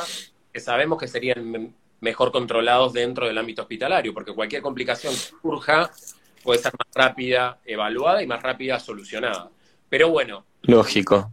que 0.53 0.61
sabemos 0.61 0.98
que 0.98 1.07
serían 1.07 1.75
mejor 2.01 2.33
controlados 2.33 2.92
dentro 2.92 3.27
del 3.27 3.37
ámbito 3.37 3.62
hospitalario, 3.62 4.14
porque 4.14 4.35
cualquier 4.35 4.62
complicación 4.62 5.12
que 5.12 5.20
surja 5.20 5.90
puede 6.42 6.61
ser 6.61 6.72
más 6.72 6.88
rápida 6.94 7.59
evaluada 7.64 8.22
y 8.22 8.27
más 8.27 8.42
rápida 8.42 8.81
solucionada. 8.81 9.51
Pero 9.88 10.09
bueno. 10.09 10.44
Lógico. 10.62 11.31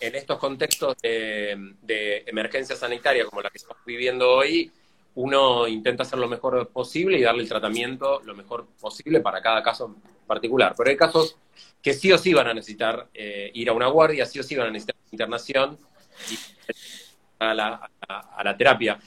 En 0.00 0.14
estos 0.14 0.38
contextos 0.38 0.96
de, 1.02 1.74
de 1.82 2.24
emergencia 2.26 2.76
sanitaria 2.76 3.24
como 3.24 3.42
la 3.42 3.50
que 3.50 3.58
estamos 3.58 3.84
viviendo 3.84 4.30
hoy, 4.30 4.70
uno 5.16 5.68
intenta 5.68 6.02
hacer 6.02 6.18
lo 6.18 6.28
mejor 6.28 6.68
posible 6.68 7.18
y 7.18 7.22
darle 7.22 7.42
el 7.42 7.48
tratamiento 7.48 8.20
lo 8.24 8.34
mejor 8.34 8.66
posible 8.80 9.20
para 9.20 9.40
cada 9.40 9.62
caso 9.62 9.96
particular. 10.26 10.74
Pero 10.76 10.90
hay 10.90 10.96
casos 10.96 11.36
que 11.80 11.94
sí 11.94 12.12
o 12.12 12.18
sí 12.18 12.34
van 12.34 12.48
a 12.48 12.54
necesitar 12.54 13.08
eh, 13.14 13.50
ir 13.54 13.68
a 13.68 13.72
una 13.72 13.88
guardia, 13.88 14.26
sí 14.26 14.40
o 14.40 14.42
sí 14.42 14.56
van 14.56 14.68
a 14.68 14.70
necesitar 14.70 14.96
internación 15.12 15.78
y 16.30 16.38
a 17.38 17.54
la, 17.54 17.90
a, 18.08 18.44
la 18.44 18.56
terapia. 18.56 18.98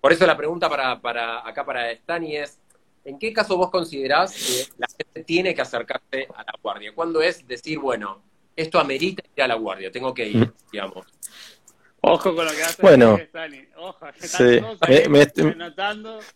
Por 0.00 0.12
eso 0.12 0.26
la 0.26 0.36
pregunta 0.36 0.68
para, 0.68 1.00
para 1.00 1.46
acá 1.48 1.64
para 1.64 1.90
Stani 1.92 2.36
es, 2.36 2.58
¿en 3.04 3.18
qué 3.18 3.32
caso 3.32 3.56
vos 3.56 3.70
considerás 3.70 4.34
que 4.34 4.72
la 4.78 4.86
gente 4.86 5.24
tiene 5.24 5.54
que 5.54 5.62
acercarse 5.62 6.28
a 6.34 6.42
la 6.42 6.54
guardia? 6.62 6.94
¿Cuándo 6.94 7.22
es 7.22 7.46
decir, 7.46 7.78
bueno, 7.78 8.22
esto 8.54 8.78
amerita 8.78 9.22
ir 9.34 9.42
a 9.42 9.48
la 9.48 9.54
guardia, 9.54 9.90
tengo 9.90 10.12
que 10.12 10.28
ir, 10.28 10.52
digamos? 10.70 11.06
Ojo 12.06 12.34
con 12.34 12.44
lo 12.44 12.50
que 12.52 12.62
hace 12.62 12.82
bueno, 12.82 13.18
Ojo, 13.78 14.06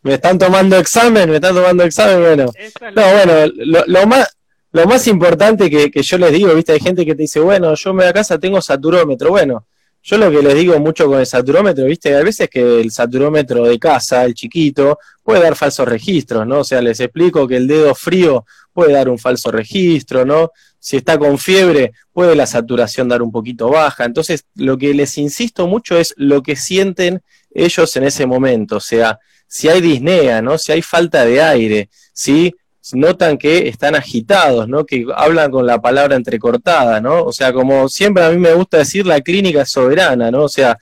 me, 0.02 0.14
están 0.14 0.38
tomando 0.38 0.76
examen, 0.78 1.28
me 1.28 1.36
están 1.36 1.54
tomando 1.54 1.82
examen, 1.84 2.20
bueno. 2.20 2.52
No, 2.94 3.12
bueno, 3.12 3.52
lo, 3.86 4.06
más, 4.06 4.36
lo 4.72 4.86
más 4.86 5.06
importante 5.06 5.68
que, 5.68 6.02
yo 6.02 6.18
les 6.18 6.32
digo, 6.32 6.54
viste, 6.54 6.72
hay 6.72 6.80
gente 6.80 7.04
que 7.04 7.14
te 7.14 7.22
dice, 7.22 7.40
bueno, 7.40 7.74
yo 7.74 7.92
me 7.92 8.04
voy 8.04 8.10
a 8.10 8.12
casa, 8.14 8.38
tengo 8.38 8.60
saturómetro, 8.62 9.30
bueno, 9.30 9.66
yo 10.02 10.16
lo 10.16 10.30
que 10.30 10.42
les 10.42 10.54
digo 10.54 10.78
mucho 10.78 11.06
con 11.06 11.20
el 11.20 11.26
saturómetro, 11.26 11.84
viste, 11.84 12.14
hay 12.14 12.24
veces 12.24 12.48
que 12.48 12.80
el 12.80 12.90
saturómetro 12.90 13.64
de 13.64 13.78
casa, 13.78 14.24
el 14.24 14.34
chiquito, 14.34 14.98
puede 15.22 15.42
dar 15.42 15.54
falsos 15.54 15.86
registros, 15.86 16.46
¿no? 16.46 16.60
O 16.60 16.64
sea, 16.64 16.80
les 16.80 16.98
explico 17.00 17.46
que 17.46 17.56
el 17.56 17.66
dedo 17.66 17.94
frío 17.94 18.46
puede 18.78 18.92
dar 18.92 19.08
un 19.08 19.18
falso 19.18 19.50
registro, 19.50 20.24
¿no? 20.24 20.52
Si 20.78 20.98
está 20.98 21.18
con 21.18 21.36
fiebre, 21.36 21.94
puede 22.12 22.36
la 22.36 22.46
saturación 22.46 23.08
dar 23.08 23.22
un 23.22 23.32
poquito 23.32 23.68
baja. 23.70 24.04
Entonces, 24.04 24.44
lo 24.54 24.78
que 24.78 24.94
les 24.94 25.18
insisto 25.18 25.66
mucho 25.66 25.98
es 25.98 26.14
lo 26.16 26.44
que 26.44 26.54
sienten 26.54 27.20
ellos 27.50 27.96
en 27.96 28.04
ese 28.04 28.24
momento, 28.24 28.76
o 28.76 28.80
sea, 28.80 29.18
si 29.48 29.68
hay 29.68 29.80
disnea, 29.80 30.40
¿no? 30.42 30.58
Si 30.58 30.70
hay 30.70 30.80
falta 30.80 31.24
de 31.24 31.42
aire, 31.42 31.90
si 32.12 32.54
notan 32.92 33.36
que 33.36 33.66
están 33.66 33.96
agitados, 33.96 34.68
¿no? 34.68 34.86
Que 34.86 35.04
hablan 35.12 35.50
con 35.50 35.66
la 35.66 35.80
palabra 35.80 36.14
entrecortada, 36.14 37.00
¿no? 37.00 37.24
O 37.24 37.32
sea, 37.32 37.52
como 37.52 37.88
siempre 37.88 38.22
a 38.22 38.30
mí 38.30 38.38
me 38.38 38.52
gusta 38.52 38.78
decir, 38.78 39.06
la 39.08 39.20
clínica 39.22 39.62
es 39.62 39.72
soberana, 39.72 40.30
¿no? 40.30 40.44
O 40.44 40.48
sea, 40.48 40.78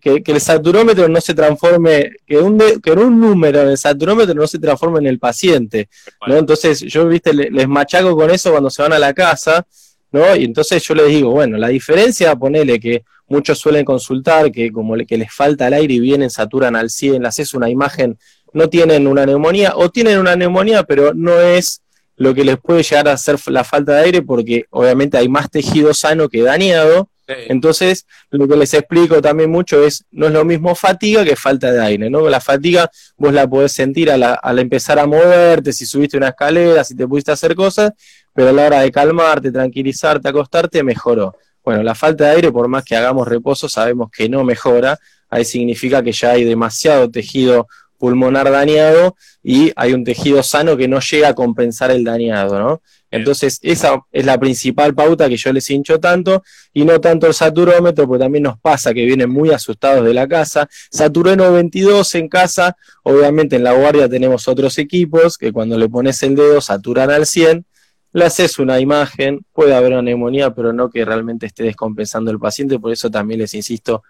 que, 0.00 0.22
el 0.24 0.40
saturómetro 0.40 1.08
no 1.08 1.20
se 1.20 1.34
transforme, 1.34 2.12
que 2.26 2.38
un, 2.38 2.58
que 2.82 2.92
un 2.92 3.20
número 3.20 3.62
en 3.62 3.68
el 3.68 3.78
saturómetro 3.78 4.34
no 4.34 4.46
se 4.46 4.58
transforme 4.58 5.00
en 5.00 5.06
el 5.06 5.18
paciente, 5.18 5.88
¿no? 6.26 6.36
Entonces 6.36 6.80
yo, 6.80 7.06
viste, 7.06 7.32
les 7.34 7.68
machaco 7.68 8.16
con 8.16 8.30
eso 8.30 8.50
cuando 8.50 8.70
se 8.70 8.82
van 8.82 8.92
a 8.92 8.98
la 8.98 9.12
casa, 9.12 9.66
¿no? 10.12 10.34
Y 10.36 10.44
entonces 10.44 10.82
yo 10.82 10.94
les 10.94 11.08
digo, 11.08 11.30
bueno, 11.30 11.56
la 11.58 11.68
diferencia, 11.68 12.34
ponele 12.36 12.78
que 12.78 13.04
muchos 13.26 13.58
suelen 13.58 13.84
consultar 13.84 14.52
que 14.52 14.70
como 14.70 14.94
que 15.06 15.18
les 15.18 15.32
falta 15.32 15.66
el 15.66 15.74
aire 15.74 15.94
y 15.94 16.00
vienen, 16.00 16.30
saturan 16.30 16.76
al 16.76 16.90
100, 16.90 17.22
le 17.22 17.28
haces 17.28 17.54
una 17.54 17.68
imagen 17.68 18.18
no 18.54 18.70
tienen 18.70 19.06
una 19.06 19.26
neumonía 19.26 19.74
o 19.76 19.90
tienen 19.90 20.18
una 20.18 20.36
neumonía, 20.36 20.84
pero 20.84 21.12
no 21.12 21.38
es 21.40 21.82
lo 22.16 22.32
que 22.32 22.44
les 22.44 22.56
puede 22.56 22.82
llegar 22.82 23.08
a 23.08 23.12
hacer 23.12 23.36
la 23.48 23.64
falta 23.64 23.92
de 23.92 24.04
aire 24.04 24.22
porque 24.22 24.64
obviamente 24.70 25.18
hay 25.18 25.28
más 25.28 25.50
tejido 25.50 25.92
sano 25.92 26.28
que 26.28 26.42
dañado. 26.42 27.10
Entonces, 27.26 28.06
lo 28.30 28.46
que 28.46 28.56
les 28.56 28.74
explico 28.74 29.22
también 29.22 29.50
mucho 29.50 29.84
es, 29.84 30.04
no 30.10 30.26
es 30.26 30.32
lo 30.32 30.44
mismo 30.44 30.74
fatiga 30.74 31.24
que 31.24 31.36
falta 31.36 31.72
de 31.72 31.80
aire, 31.80 32.10
¿no? 32.10 32.28
La 32.28 32.40
fatiga 32.40 32.90
vos 33.16 33.32
la 33.32 33.48
podés 33.48 33.72
sentir 33.72 34.10
al 34.10 34.58
empezar 34.58 34.98
a 34.98 35.06
moverte, 35.06 35.72
si 35.72 35.86
subiste 35.86 36.16
una 36.16 36.28
escalera, 36.28 36.84
si 36.84 36.94
te 36.94 37.08
pudiste 37.08 37.32
hacer 37.32 37.54
cosas, 37.54 37.92
pero 38.34 38.50
a 38.50 38.52
la 38.52 38.66
hora 38.66 38.80
de 38.80 38.92
calmarte, 38.92 39.50
tranquilizarte, 39.50 40.28
acostarte, 40.28 40.82
mejoró. 40.82 41.36
Bueno, 41.64 41.82
la 41.82 41.94
falta 41.94 42.24
de 42.24 42.30
aire, 42.32 42.52
por 42.52 42.68
más 42.68 42.84
que 42.84 42.94
hagamos 42.94 43.26
reposo, 43.26 43.68
sabemos 43.68 44.10
que 44.10 44.28
no 44.28 44.44
mejora. 44.44 44.98
Ahí 45.30 45.46
significa 45.46 46.02
que 46.02 46.12
ya 46.12 46.32
hay 46.32 46.44
demasiado 46.44 47.10
tejido 47.10 47.66
pulmonar 48.04 48.50
dañado 48.50 49.16
y 49.42 49.72
hay 49.76 49.94
un 49.94 50.04
tejido 50.04 50.42
sano 50.42 50.76
que 50.76 50.86
no 50.86 51.00
llega 51.00 51.28
a 51.28 51.34
compensar 51.34 51.90
el 51.90 52.04
dañado, 52.04 52.58
¿no? 52.58 52.82
Entonces, 53.10 53.58
esa 53.62 54.04
es 54.12 54.26
la 54.26 54.38
principal 54.38 54.94
pauta 54.94 55.26
que 55.26 55.38
yo 55.38 55.54
les 55.54 55.70
hincho 55.70 55.98
tanto, 55.98 56.42
y 56.74 56.84
no 56.84 57.00
tanto 57.00 57.26
el 57.26 57.32
saturómetro, 57.32 58.06
porque 58.06 58.24
también 58.24 58.42
nos 58.42 58.58
pasa 58.60 58.92
que 58.92 59.06
vienen 59.06 59.30
muy 59.30 59.52
asustados 59.52 60.04
de 60.04 60.12
la 60.12 60.28
casa. 60.28 60.68
Saturé 60.90 61.34
92 61.34 62.14
en 62.16 62.28
casa, 62.28 62.76
obviamente 63.04 63.56
en 63.56 63.64
la 63.64 63.72
guardia 63.72 64.06
tenemos 64.06 64.48
otros 64.48 64.76
equipos 64.76 65.38
que 65.38 65.50
cuando 65.50 65.78
le 65.78 65.88
pones 65.88 66.22
el 66.24 66.34
dedo 66.34 66.60
saturan 66.60 67.10
al 67.10 67.24
100, 67.24 67.64
le 68.12 68.24
haces 68.26 68.58
una 68.58 68.80
imagen, 68.80 69.46
puede 69.54 69.74
haber 69.74 69.92
una 69.92 70.02
neumonía, 70.02 70.54
pero 70.54 70.74
no 70.74 70.90
que 70.90 71.06
realmente 71.06 71.46
esté 71.46 71.62
descompensando 71.62 72.30
el 72.30 72.38
paciente, 72.38 72.78
por 72.78 72.92
eso 72.92 73.10
también 73.10 73.40
les 73.40 73.54
insisto, 73.54 74.02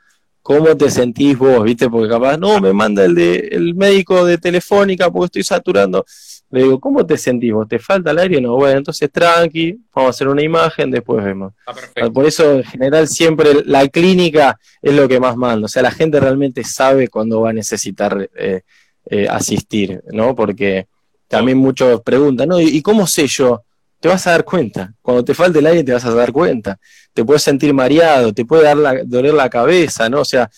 ¿Cómo 0.44 0.76
te 0.76 0.90
sentís 0.90 1.38
vos? 1.38 1.64
¿Viste? 1.64 1.88
Porque 1.88 2.06
capaz, 2.06 2.36
no, 2.36 2.60
me 2.60 2.74
manda 2.74 3.02
el, 3.02 3.14
de, 3.14 3.48
el 3.50 3.74
médico 3.74 4.26
de 4.26 4.36
Telefónica 4.36 5.10
porque 5.10 5.40
estoy 5.40 5.42
saturando. 5.42 6.04
Le 6.50 6.64
digo, 6.64 6.78
¿cómo 6.78 7.06
te 7.06 7.16
sentís 7.16 7.50
vos? 7.50 7.66
¿Te 7.66 7.78
falta 7.78 8.10
el 8.10 8.18
aire? 8.18 8.42
No, 8.42 8.56
bueno, 8.56 8.76
entonces 8.76 9.10
tranqui, 9.10 9.80
vamos 9.94 10.08
a 10.08 10.10
hacer 10.10 10.28
una 10.28 10.42
imagen, 10.42 10.90
después 10.90 11.24
vemos. 11.24 11.54
Ah, 11.66 12.10
Por 12.12 12.26
eso, 12.26 12.56
en 12.56 12.64
general, 12.64 13.08
siempre 13.08 13.62
la 13.64 13.88
clínica 13.88 14.60
es 14.82 14.92
lo 14.92 15.08
que 15.08 15.18
más 15.18 15.34
manda. 15.34 15.64
O 15.64 15.68
sea, 15.68 15.80
la 15.80 15.90
gente 15.90 16.20
realmente 16.20 16.62
sabe 16.62 17.08
cuándo 17.08 17.40
va 17.40 17.48
a 17.48 17.54
necesitar 17.54 18.28
eh, 18.36 18.60
eh, 19.06 19.26
asistir, 19.26 20.02
¿no? 20.12 20.34
Porque 20.34 20.88
también 21.26 21.56
muchos 21.56 22.02
preguntan, 22.02 22.50
¿no? 22.50 22.60
¿Y 22.60 22.82
cómo 22.82 23.06
sé 23.06 23.26
yo? 23.28 23.62
Te 24.04 24.08
vas 24.08 24.26
a 24.26 24.32
dar 24.32 24.44
cuenta. 24.44 24.92
Cuando 25.00 25.24
te 25.24 25.32
falte 25.32 25.60
el 25.60 25.66
aire 25.66 25.82
te 25.82 25.94
vas 25.94 26.04
a 26.04 26.14
dar 26.14 26.30
cuenta. 26.30 26.78
Te 27.14 27.24
puedes 27.24 27.42
sentir 27.42 27.72
mareado, 27.72 28.34
te 28.34 28.44
puede 28.44 28.64
dar 28.64 28.76
la, 28.76 29.02
doler 29.02 29.32
la 29.32 29.48
cabeza, 29.48 30.10
¿no? 30.10 30.20
O 30.20 30.24
sea, 30.26 30.50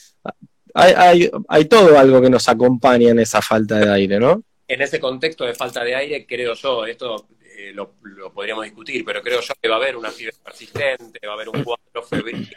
hay, 0.75 1.31
hay, 1.47 1.65
todo 1.67 1.97
algo 1.97 2.21
que 2.21 2.29
nos 2.29 2.49
acompaña 2.49 3.11
en 3.11 3.21
esa 3.21 3.41
falta 3.41 3.77
de 3.77 3.89
aire, 3.89 4.19
¿no? 4.19 4.43
En 4.67 4.83
ese 4.83 4.99
contexto 4.99 5.45
de 5.45 5.55
falta 5.55 5.85
de 5.85 5.95
aire, 5.95 6.27
creo 6.27 6.55
yo, 6.55 6.87
esto 6.87 7.29
eh, 7.57 7.71
lo, 7.73 7.93
podríamos 8.35 8.65
discutir, 8.65 9.05
pero 9.05 9.23
creo 9.23 9.41
yo 9.41 9.55
que 9.63 9.69
va 9.69 9.77
a 9.77 9.79
haber 9.79 9.97
una 9.97 10.11
fiebre 10.11 10.35
persistente, 10.43 11.21
va 11.25 11.31
a 11.31 11.35
haber 11.35 11.49
un 11.49 11.63
cuadro 11.63 12.03
febril 12.03 12.51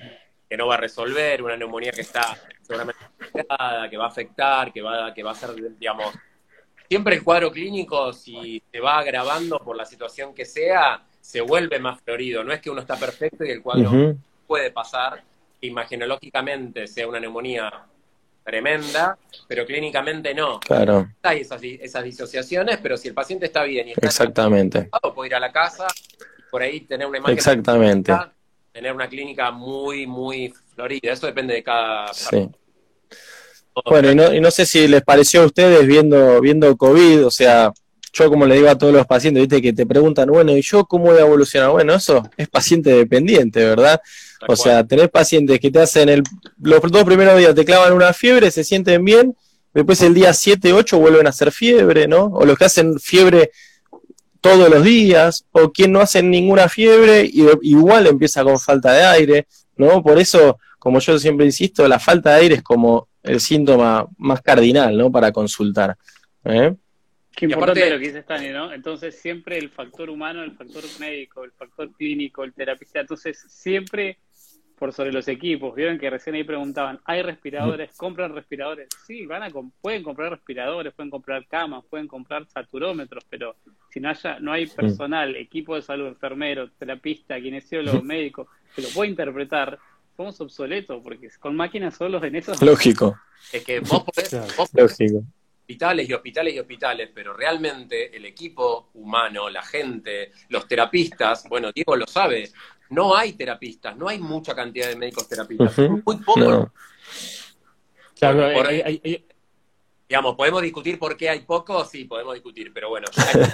que 0.50 0.58
no 0.58 0.66
va 0.66 0.74
a 0.74 0.78
resolver, 0.78 1.44
una 1.44 1.56
neumonía 1.56 1.92
que 1.92 2.02
está 2.02 2.36
seguramente 2.64 3.00
que 3.32 3.98
va 3.98 4.06
a 4.06 4.08
afectar, 4.08 4.74
que 4.74 4.82
va, 4.82 5.14
que 5.14 5.22
va 5.22 5.34
a 5.34 5.36
ser, 5.36 5.52
digamos, 5.78 6.16
siempre 6.90 7.16
el 7.16 7.24
cuadro 7.24 7.52
clínico, 7.52 8.12
si 8.12 8.62
se 8.72 8.80
va 8.80 8.98
agravando 8.98 9.60
por 9.60 9.78
la 9.78 9.86
situación 9.86 10.34
que 10.34 10.44
sea, 10.44 11.04
se 11.22 11.42
vuelve 11.42 11.78
más 11.80 12.02
florido. 12.02 12.44
No 12.44 12.52
es 12.52 12.60
que 12.60 12.72
uno 12.72 12.82
está 12.82 12.98
perfecto 12.98 13.46
y 13.46 13.52
el 13.52 13.62
cuadro 13.62 14.16
puede 14.48 14.72
pasar, 14.72 15.24
imagenológicamente 15.62 16.88
sea 16.88 17.08
una 17.08 17.20
neumonía 17.20 17.72
tremenda, 18.44 19.16
pero 19.48 19.66
clínicamente 19.66 20.34
no. 20.34 20.60
Claro. 20.60 21.08
Hay 21.22 21.42
esas, 21.42 21.62
esas 21.62 22.04
disociaciones, 22.04 22.80
pero 22.82 22.98
si 22.98 23.10
el 23.10 23.14
paciente 23.14 23.46
está 23.46 23.64
bien 23.64 23.90
y 23.90 23.92
está 23.92 24.08
Exactamente. 24.08 24.90
puede 25.14 25.30
ir 25.30 25.36
a 25.36 25.40
la 25.40 25.52
casa, 25.52 25.86
por 26.50 26.64
ahí 26.64 26.82
tener 26.82 27.06
una 27.06 27.20
imagen. 27.20 27.38
Exactamente. 27.38 28.12
tener 28.72 28.94
una 28.94 29.08
clínica 29.08 29.52
muy, 29.52 30.08
muy 30.08 30.52
florida. 30.74 31.12
Eso 31.12 31.28
depende 31.28 31.54
de 31.54 31.62
cada. 31.62 32.12
Sí. 32.14 32.50
Bueno, 33.86 34.12
y 34.12 34.16
no, 34.16 34.34
y 34.34 34.42
no 34.42 34.52
sé 34.52 34.66
si 34.66 34.88
les 34.88 35.02
pareció 35.02 35.44
a 35.44 35.46
ustedes 35.46 35.86
viendo, 35.88 36.42
viendo 36.42 36.76
COVID, 36.76 37.26
o 37.26 37.32
sea, 37.32 37.72
yo 38.12 38.30
como 38.30 38.46
le 38.46 38.56
digo 38.56 38.70
a 38.70 38.78
todos 38.78 38.94
los 38.94 39.06
pacientes, 39.06 39.42
viste, 39.42 39.62
que 39.62 39.74
te 39.74 39.86
preguntan, 39.86 40.30
bueno, 40.30 40.56
¿y 40.56 40.62
yo 40.62 40.86
cómo 40.86 41.06
voy 41.06 41.18
a 41.18 41.22
evolucionar? 41.22 41.72
Bueno, 41.72 41.94
eso 41.94 42.28
es 42.38 42.48
paciente 42.50 42.92
dependiente, 42.92 43.64
¿verdad? 43.64 44.02
O 44.48 44.56
sea, 44.56 44.84
tenés 44.84 45.10
pacientes 45.10 45.60
que 45.60 45.70
te 45.70 45.80
hacen 45.80 46.10
el, 46.10 46.24
los 46.62 46.82
dos 46.82 47.04
primeros 47.04 47.38
días 47.38 47.54
te 47.54 47.66
clavan 47.66 47.94
una 47.94 48.14
fiebre, 48.14 48.52
se 48.52 48.64
sienten 48.64 49.04
bien, 49.04 49.36
después 49.74 50.02
el 50.02 50.14
día 50.14 50.34
7, 50.34 50.74
8 50.74 51.00
vuelven 51.00 51.28
a 51.28 51.30
hacer 51.30 51.52
fiebre, 51.52 52.08
¿no? 52.08 52.26
O 52.26 52.46
los 52.46 52.58
que 52.58 52.66
hacen 52.66 53.00
fiebre 53.00 53.52
todos 54.42 54.70
los 54.70 54.84
días, 54.84 55.46
o 55.52 55.72
quien 55.72 55.92
no 55.92 56.00
hacen 56.00 56.30
ninguna 56.30 56.70
fiebre 56.70 57.26
y 57.26 57.46
igual 57.64 58.08
empieza 58.08 58.44
con 58.44 58.58
falta 58.60 58.94
de 58.94 59.04
aire, 59.04 59.48
¿no? 59.76 60.02
Por 60.02 60.18
eso, 60.18 60.58
como 60.80 61.00
yo 61.00 61.20
siempre 61.20 61.46
insisto, 61.46 61.88
la 61.88 62.00
falta 62.00 62.32
de 62.32 62.42
aire 62.42 62.56
es 62.56 62.64
como 62.64 63.09
el 63.24 63.40
síntoma 63.40 64.08
más 64.18 64.42
cardinal, 64.42 64.98
¿no? 64.98 65.12
Para 65.12 65.32
consultar. 65.32 65.96
¿eh? 66.44 66.74
Qué 67.32 67.46
importante 67.46 67.90
lo 67.90 68.00
que 68.00 68.08
dice 68.08 68.22
Stani, 68.22 68.50
¿no? 68.50 68.74
Entonces 68.74 69.20
siempre 69.20 69.58
el 69.58 69.70
factor 69.70 70.10
humano, 70.10 70.44
el 70.44 70.52
factor 70.52 70.84
médico, 71.00 71.44
el 71.44 71.52
factor 71.52 71.92
clínico, 71.94 72.44
el 72.44 72.54
terapista, 72.54 73.00
entonces 73.00 73.46
siempre 73.48 74.18
por 74.80 74.94
sobre 74.94 75.12
los 75.12 75.28
equipos. 75.28 75.76
Vieron 75.76 76.00
que 76.00 76.10
recién 76.10 76.36
ahí 76.36 76.46
preguntaban, 76.46 77.00
¿hay 77.04 77.22
respiradores? 77.22 77.96
¿Compran 77.98 78.34
respiradores? 78.34 78.88
Sí, 79.06 79.26
van 79.26 79.44
a 79.44 79.50
pueden 79.82 80.02
comprar 80.02 80.32
respiradores, 80.32 80.94
pueden 80.94 81.12
comprar 81.12 81.46
camas, 81.48 81.84
pueden 81.90 82.08
comprar 82.08 82.48
saturómetros, 82.48 83.26
pero 83.30 83.58
si 83.92 84.00
no, 84.00 84.10
haya, 84.10 84.40
no 84.40 84.54
hay 84.54 84.68
personal, 84.68 85.36
equipo 85.36 85.76
de 85.76 85.82
salud, 85.82 86.08
enfermero, 86.08 86.72
terapista, 86.72 87.40
kinesiólogo, 87.40 88.02
médico, 88.04 88.48
que 88.74 88.82
lo 88.82 88.90
puede 88.90 89.12
interpretar, 89.12 89.78
somos 90.20 90.42
obsoletos, 90.42 91.02
porque 91.02 91.30
con 91.40 91.56
máquinas 91.56 91.96
solos 91.96 92.22
en 92.24 92.36
eso. 92.36 92.54
Lógico. 92.60 93.18
Es 93.54 93.64
que 93.64 93.80
vos 93.80 94.04
podés, 94.04 94.34
hospitales 94.58 96.10
y 96.10 96.14
hospitales 96.14 96.54
y 96.56 96.60
hospitales, 96.60 97.10
pero 97.16 97.34
realmente 97.34 98.14
el 98.14 98.26
equipo 98.26 98.90
humano, 98.96 99.50
la 99.50 99.62
gente, 99.64 100.34
los 100.50 100.68
terapistas, 100.68 101.48
bueno, 101.48 101.72
Diego 101.72 101.96
lo 101.96 102.06
sabe, 102.06 102.52
no 102.90 103.16
hay 103.16 103.32
terapistas, 103.32 103.96
no 103.96 104.10
hay 104.10 104.20
mucha 104.20 104.54
cantidad 104.54 104.90
de 104.90 104.98
médicos 104.98 105.30
terapistas, 105.30 105.78
muy 105.78 106.18
pocos. 106.18 106.68
Claro, 108.16 108.50
digamos, 110.10 110.36
podemos 110.36 110.62
discutir 110.62 111.00
por 111.00 111.16
qué 111.16 111.30
hay 111.30 111.40
pocos, 111.42 111.90
sí, 111.90 112.04
podemos 112.04 112.34
discutir, 112.34 112.74
pero 112.74 112.90
bueno. 112.90 113.08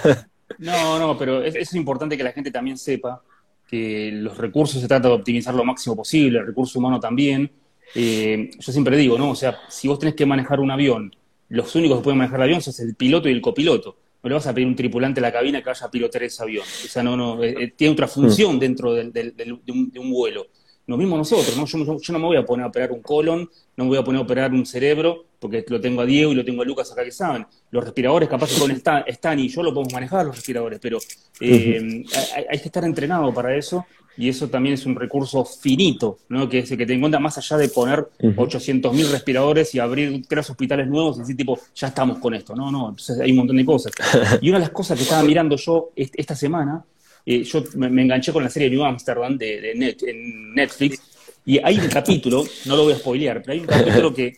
no, 0.58 0.98
no, 0.98 1.16
pero 1.16 1.44
es 1.44 1.72
importante 1.74 2.16
que 2.16 2.24
la 2.24 2.32
gente 2.32 2.50
también 2.50 2.76
sepa 2.76 3.22
que 3.66 4.10
los 4.12 4.36
recursos 4.38 4.80
se 4.80 4.88
trata 4.88 5.08
de 5.08 5.14
optimizar 5.14 5.54
lo 5.54 5.64
máximo 5.64 5.96
posible, 5.96 6.38
el 6.38 6.46
recurso 6.46 6.78
humano 6.78 7.00
también. 7.00 7.50
Eh, 7.94 8.50
yo 8.58 8.72
siempre 8.72 8.96
digo, 8.96 9.18
¿no? 9.18 9.30
O 9.30 9.34
sea, 9.34 9.58
si 9.68 9.88
vos 9.88 9.98
tenés 9.98 10.14
que 10.14 10.26
manejar 10.26 10.60
un 10.60 10.70
avión, 10.70 11.14
los 11.48 11.74
únicos 11.74 11.98
que 11.98 12.04
pueden 12.04 12.18
manejar 12.18 12.40
el 12.40 12.44
avión 12.44 12.62
son 12.62 12.74
el 12.86 12.94
piloto 12.94 13.28
y 13.28 13.32
el 13.32 13.40
copiloto. 13.40 13.96
No 14.22 14.28
le 14.30 14.34
vas 14.34 14.46
a 14.46 14.54
pedir 14.54 14.66
un 14.66 14.74
tripulante 14.74 15.20
a 15.20 15.22
la 15.22 15.32
cabina 15.32 15.60
que 15.60 15.68
vaya 15.68 15.86
a 15.86 15.90
pilotar 15.90 16.22
ese 16.22 16.42
avión. 16.42 16.64
O 16.64 16.88
sea, 16.88 17.02
no, 17.02 17.16
no, 17.16 17.42
eh, 17.44 17.54
eh, 17.58 17.72
tiene 17.76 17.92
otra 17.92 18.08
función 18.08 18.56
mm. 18.56 18.58
dentro 18.58 18.92
de, 18.92 19.60
un, 19.68 20.10
vuelo. 20.10 20.48
Nos 20.86 20.98
mismos 20.98 21.18
nosotros, 21.18 21.56
¿no? 21.56 21.66
Yo, 21.66 21.98
yo, 22.00 22.12
no 22.12 22.18
me 22.20 22.26
voy 22.26 22.36
a 22.36 22.44
poner 22.44 22.64
a 22.64 22.68
operar 22.68 22.92
un 22.92 23.02
colon, 23.02 23.50
no 23.76 23.84
me 23.84 23.88
voy 23.88 23.98
a 23.98 24.04
poner 24.04 24.20
a 24.20 24.22
operar 24.22 24.52
un 24.52 24.64
cerebro, 24.64 25.24
porque 25.40 25.64
lo 25.68 25.80
tengo 25.80 26.00
a 26.02 26.06
Diego 26.06 26.30
y 26.30 26.34
lo 26.36 26.44
tengo 26.44 26.62
a 26.62 26.64
Lucas 26.64 26.92
acá 26.92 27.02
que 27.02 27.10
saben. 27.10 27.44
Los 27.70 27.84
respiradores 27.84 28.28
capaz 28.28 28.54
que 28.54 28.60
con 28.60 28.70
Stan, 28.70 29.38
y 29.38 29.48
yo 29.48 29.62
lo 29.62 29.74
podemos 29.74 29.92
manejar, 29.92 30.26
los 30.26 30.36
respiradores, 30.36 30.78
pero 30.80 30.98
eh, 31.40 32.04
hay, 32.50 32.58
que 32.58 32.66
estar 32.66 32.84
entrenado 32.84 33.34
para 33.34 33.56
eso 33.56 33.84
y 34.16 34.28
eso 34.28 34.48
también 34.48 34.74
es 34.74 34.86
un 34.86 34.94
recurso 34.94 35.44
finito, 35.44 36.18
¿no? 36.28 36.48
que 36.48 36.60
es 36.60 36.70
el 36.70 36.78
que 36.78 36.86
te 36.86 36.94
encuentra 36.94 37.20
más 37.20 37.36
allá 37.36 37.58
de 37.58 37.68
poner 37.68 38.08
800.000 38.20 39.10
respiradores 39.10 39.74
y 39.74 39.78
abrir 39.78 40.24
tres 40.26 40.48
hospitales 40.48 40.86
nuevos 40.86 41.16
y 41.16 41.20
decir, 41.20 41.36
tipo, 41.36 41.58
ya 41.74 41.88
estamos 41.88 42.18
con 42.18 42.32
esto. 42.34 42.54
No, 42.54 42.70
no, 42.70 42.90
entonces 42.90 43.20
hay 43.20 43.32
un 43.32 43.38
montón 43.38 43.56
de 43.56 43.64
cosas. 43.64 43.92
Y 44.40 44.48
una 44.48 44.58
de 44.58 44.64
las 44.64 44.70
cosas 44.70 44.96
que 44.96 45.02
estaba 45.02 45.22
mirando 45.22 45.56
yo 45.56 45.90
esta 45.96 46.34
semana, 46.34 46.84
yo 47.26 47.64
me, 47.74 48.02
enganché 48.02 48.32
con 48.32 48.42
la 48.42 48.50
serie 48.50 48.70
New 48.70 48.84
Amsterdam 48.84 49.36
de, 49.36 49.74
Net, 49.74 50.02
en 50.04 50.54
Netflix, 50.54 51.00
y 51.44 51.58
hay 51.62 51.78
un 51.78 51.88
capítulo, 51.88 52.44
no 52.66 52.76
lo 52.76 52.84
voy 52.84 52.92
a 52.92 52.96
spoilear, 52.96 53.42
pero 53.42 53.52
hay 53.52 53.60
un 53.60 53.66
capítulo 53.66 54.14
que 54.14 54.36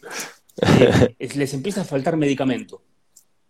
eh, 0.81 1.29
les 1.35 1.55
empieza 1.55 1.83
a 1.83 1.85
faltar 1.85 2.17
medicamento. 2.17 2.83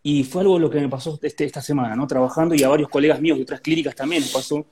Y 0.03 0.25
fue 0.25 0.43
algo 0.43 0.59
lo 0.59 0.71
que 0.71 0.81
me 0.81 0.89
pasó 0.89 1.19
este, 1.23 1.45
esta 1.45 1.61
semana, 1.61 1.97
¿no? 1.97 2.07
Trabajando 2.07 2.55
y 2.55 2.63
a 2.63 2.69
varios 2.69 2.89
colegas 2.89 3.21
míos 3.21 3.37
de 3.37 3.43
otras 3.43 3.61
clínicas 3.61 3.95
también 3.95 4.23
les 4.23 4.31
pasó 4.31 4.65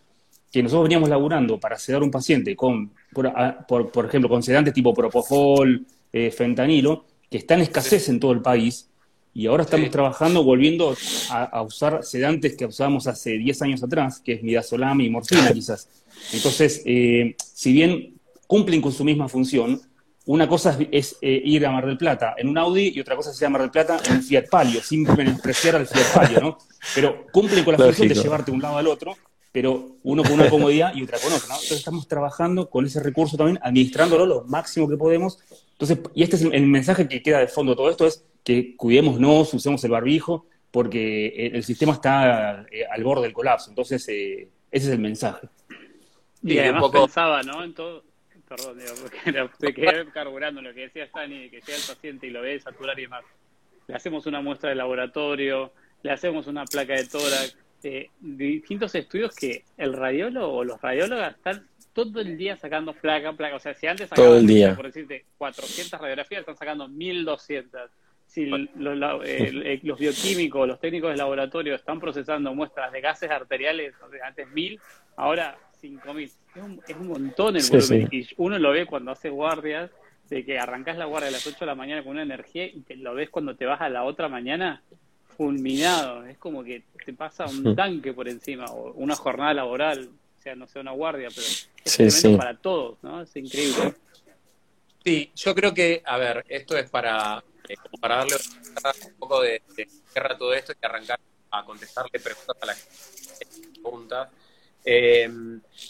que 0.51 0.63
nosotros 0.63 0.85
veníamos 0.85 1.09
laburando 1.09 1.59
para 1.59 1.79
sedar 1.79 2.03
un 2.03 2.11
paciente 2.11 2.55
con, 2.57 2.93
por, 3.13 3.91
por, 3.93 4.07
ejemplo, 4.07 4.29
con 4.29 4.43
sedantes 4.43 4.73
tipo 4.73 4.95
propofol, 4.95 5.85
eh, 6.13 6.31
fentanilo, 6.31 7.05
que 7.31 7.39
está 7.39 7.55
en 7.55 7.63
escasez 7.63 8.09
en 8.09 8.21
todo 8.21 8.33
el 8.33 8.41
país, 8.41 8.89
y 9.37 9.46
ahora 9.49 9.64
estamos 9.64 9.90
trabajando 9.90 10.42
volviendo 10.42 10.96
a, 11.29 11.61
usar 11.61 12.03
sedantes 12.03 12.57
que 12.57 12.64
usábamos 12.64 13.07
hace 13.07 13.33
10 13.37 13.61
años 13.62 13.83
atrás, 13.83 14.18
que 14.18 14.33
es 14.33 14.42
midazolam 14.42 14.99
y 15.03 15.11
morfina 15.11 15.53
quizás. 15.53 15.88
Entonces, 16.33 16.81
eh, 16.87 17.37
si 17.38 17.72
bien 17.75 18.14
cumplen 18.46 18.81
con 18.81 18.92
su 18.92 19.05
misma 19.05 19.29
función, 19.29 19.79
una 20.25 20.49
cosa 20.49 20.79
es, 20.90 21.18
eh, 21.20 21.42
ir 21.44 21.66
a 21.66 21.70
Mar 21.70 21.85
del 21.85 21.99
Plata 21.99 22.35
en 22.38 22.49
un 22.49 22.57
Audi 22.57 22.92
y 22.94 23.01
otra 23.01 23.14
cosa 23.14 23.31
es 23.31 23.38
ir 23.38 23.46
a 23.46 23.51
Mar 23.51 23.61
del 23.61 23.70
Plata 23.70 24.01
en 24.07 24.14
un 24.14 24.22
Fiat 24.22 24.49
Palio, 24.49 24.83
sin 24.83 25.03
menospreciar 25.03 25.77
al 25.77 25.87
Fiat 25.87 26.14
Palio, 26.14 26.40
¿no? 26.40 26.59
Pero 26.94 27.27
cumplen 27.31 27.62
con 27.62 27.72
la 27.72 27.85
función 27.85 28.09
de 28.09 28.14
llevarte 28.14 28.51
de 28.51 28.57
un 28.57 28.62
lado 28.62 28.79
al 28.79 28.87
otro 28.87 29.14
pero 29.53 29.96
uno 30.03 30.22
con 30.22 30.33
una 30.33 30.51
comodidad 30.51 30.94
y 30.94 31.03
otra 31.03 31.18
con 31.18 31.33
otra. 31.33 31.49
¿no? 31.49 31.55
Entonces 31.55 31.79
estamos 31.79 32.07
trabajando 32.07 32.68
con 32.68 32.85
ese 32.85 33.03
recurso 33.03 33.38
también, 33.38 33.59
administrándolo 33.62 34.27
lo 34.27 34.44
máximo 34.44 34.87
que 34.87 34.99
podemos. 34.99 35.38
Entonces, 35.72 35.99
y 36.14 36.22
este 36.25 36.37
es 36.37 36.42
el 36.42 36.66
mensaje 36.66 37.09
que 37.09 37.22
queda 37.22 37.38
de 37.38 37.49
fondo 37.49 37.72
de 37.72 37.77
todo 37.77 37.88
esto, 37.88 38.07
es 38.07 38.22
que 38.47 38.77
cuidémonos, 38.77 39.53
usemos 39.53 39.83
el 39.83 39.91
barbijo, 39.91 40.47
porque 40.71 41.51
el 41.53 41.65
sistema 41.65 41.95
está 41.95 42.65
eh, 42.71 42.85
al 42.89 43.03
borde 43.03 43.25
del 43.25 43.33
colapso. 43.33 43.71
Entonces, 43.71 44.09
eh, 44.09 44.49
ese 44.71 44.87
es 44.87 44.93
el 44.93 45.01
mensaje. 45.01 45.49
Y, 46.45 46.57
además 46.59 46.85
pensaba, 46.93 47.43
¿no? 47.43 47.65
En 47.65 47.75
todo, 47.75 48.05
perdón, 48.49 48.79
digo, 48.79 48.93
porque 49.03 49.49
te 49.59 49.75
quedé 49.75 50.07
carburando 50.15 50.63
lo 50.63 50.73
que 50.73 50.83
decía 50.83 51.07
Stani, 51.09 51.51
que 51.51 51.61
llega 51.61 51.77
el 51.77 51.95
paciente 51.95 52.29
y 52.29 52.31
lo 52.31 52.41
ve 52.41 52.61
saturar 52.61 52.97
y 53.01 53.03
demás. 53.03 53.25
Le 53.89 53.97
hacemos 53.97 54.27
una 54.27 54.41
muestra 54.41 54.71
de 54.71 54.77
laboratorio, 54.77 55.73
le 56.05 56.13
hacemos 56.13 56.47
una 56.47 56.65
placa 56.67 56.95
de 56.95 57.05
tórax, 57.05 57.57
este, 57.83 58.11
distintos 58.21 58.95
estudios 58.95 59.35
que 59.35 59.65
el 59.77 59.93
radiólogo 59.93 60.59
o 60.59 60.65
los 60.65 60.81
radiólogos 60.81 61.31
están 61.31 61.67
todo 61.93 62.21
el 62.21 62.37
día 62.37 62.57
sacando 62.57 62.93
placa, 62.93 63.33
placa. 63.33 63.57
O 63.57 63.61
sea, 63.61 63.75
si 63.75 63.89
antes 63.89 64.09
sacaban, 64.09 64.31
todo 64.31 64.39
el 64.39 64.47
día. 64.47 64.77
por 64.77 64.87
decirte, 64.87 65.25
400 65.37 66.01
radiografías, 66.01 66.41
están 66.41 66.57
sacando 66.57 66.87
1200. 66.87 67.91
Si 68.37 68.42
eh, 69.25 69.81
los, 69.83 69.99
bioquímicos, 69.99 70.68
los 70.68 70.79
técnicos 70.79 71.11
de 71.11 71.16
laboratorio 71.16 71.75
están 71.75 71.99
procesando 71.99 72.55
muestras 72.55 72.92
de 72.92 73.01
gases 73.01 73.31
arteriales, 73.31 73.94
antes 74.22 74.46
1000, 74.51 74.79
ahora 75.16 75.59
5000. 75.81 76.25
Es 76.25 76.62
un, 76.62 76.83
es 76.87 76.96
un 76.96 77.07
montón 77.09 77.57
el 77.57 77.62
volumen. 77.62 78.09
Y 78.12 78.29
uno 78.37 78.59
lo 78.59 78.72
ve 78.72 78.85
cuando 78.85 79.12
hace 79.12 79.31
guardias, 79.31 79.90
de 80.29 80.44
que 80.44 80.59
arrancas 80.59 80.99
la 80.99 81.07
guardia 81.07 81.31
a 81.31 81.33
las 81.33 81.46
8 81.46 81.57
de 81.61 81.66
la 81.66 81.75
mañana 81.75 82.03
con 82.03 82.12
una 82.12 82.25
energía 82.25 82.66
y 82.66 82.81
te 82.81 82.96
lo 82.96 83.14
ves 83.14 83.31
cuando 83.31 83.57
te 83.57 83.64
vas 83.64 83.81
a 83.81 83.88
la 83.88 84.05
otra 84.05 84.29
mañana 84.29 84.83
fulminado. 85.35 86.27
Es 86.27 86.37
como 86.37 86.62
que 86.62 86.83
te 87.07 87.14
pasa 87.14 87.46
un 87.46 87.75
tanque 87.75 88.12
por 88.12 88.29
encima, 88.29 88.66
o 88.66 88.92
una 88.96 89.16
jornada 89.16 89.55
laboral, 89.55 90.11
o 90.38 90.42
sea, 90.42 90.55
no 90.55 90.66
sea 90.66 90.83
una 90.83 90.90
guardia, 90.90 91.29
pero 91.35 91.46
es 91.87 92.37
para 92.37 92.55
todos, 92.55 92.99
¿no? 93.03 93.22
Es 93.22 93.35
increíble. 93.35 93.94
Sí, 95.03 95.31
yo 95.37 95.55
creo 95.55 95.72
que, 95.72 96.03
a 96.05 96.18
ver, 96.18 96.44
esto 96.49 96.77
es 96.77 96.90
para, 96.90 97.42
eh, 97.69 97.77
para 98.01 98.17
darle 98.17 98.37
un 99.07 99.19
poco 99.19 99.41
de, 99.43 99.63
guerra 100.15 100.35
a 100.35 100.39
todo 100.39 100.55
esto 100.55 100.73
y 100.73 100.87
arrancar 100.87 101.21
a 101.51 101.65
contestarle 101.65 102.19
preguntas 102.19 102.57
a 102.61 102.67
la 102.67 102.75
gente. 102.75 102.97
Eh, 104.89 105.29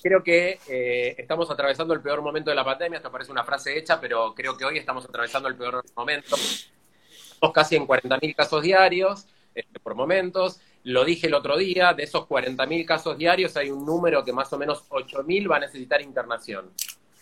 creo 0.02 0.22
que 0.22 0.58
eh, 0.68 1.14
estamos 1.18 1.50
atravesando 1.50 1.92
el 1.92 2.00
peor 2.00 2.22
momento 2.22 2.48
de 2.48 2.56
la 2.56 2.64
pandemia, 2.64 2.96
esto 2.96 3.12
parece 3.12 3.30
una 3.30 3.44
frase 3.44 3.76
hecha, 3.76 4.00
pero 4.00 4.34
creo 4.34 4.56
que 4.56 4.64
hoy 4.64 4.78
estamos 4.78 5.04
atravesando 5.04 5.48
el 5.48 5.56
peor 5.56 5.84
momento. 5.94 6.34
Estamos 6.34 7.52
casi 7.52 7.76
en 7.76 7.86
40.000 7.86 8.34
casos 8.34 8.62
diarios, 8.62 9.26
este, 9.54 9.80
por 9.80 9.94
momentos. 9.94 10.60
Lo 10.84 11.04
dije 11.04 11.26
el 11.26 11.34
otro 11.34 11.58
día, 11.58 11.92
de 11.92 12.04
esos 12.04 12.26
40.000 12.26 12.86
casos 12.86 13.18
diarios 13.18 13.56
hay 13.56 13.70
un 13.70 13.84
número 13.84 14.24
que 14.24 14.32
más 14.32 14.50
o 14.52 14.58
menos 14.58 14.88
8.000 14.88 15.50
va 15.50 15.56
a 15.56 15.60
necesitar 15.60 16.00
internación 16.00 16.70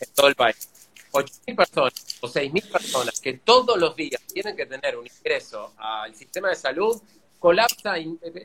en 0.01 0.09
todo 0.14 0.29
el 0.29 0.35
país. 0.37 0.88
8.000 1.12 1.57
personas 1.57 2.13
o 2.24 2.26
6.000 2.26 2.70
personas 2.70 3.20
que 3.20 3.34
todos 3.34 3.78
los 3.78 3.94
días 3.94 4.22
tienen 4.32 4.56
que 4.56 4.64
tener 4.64 4.96
un 4.96 5.06
ingreso 5.06 5.74
al 5.76 6.14
sistema 6.14 6.48
de 6.48 6.56
salud, 6.56 7.00
colapsa, 7.38 7.96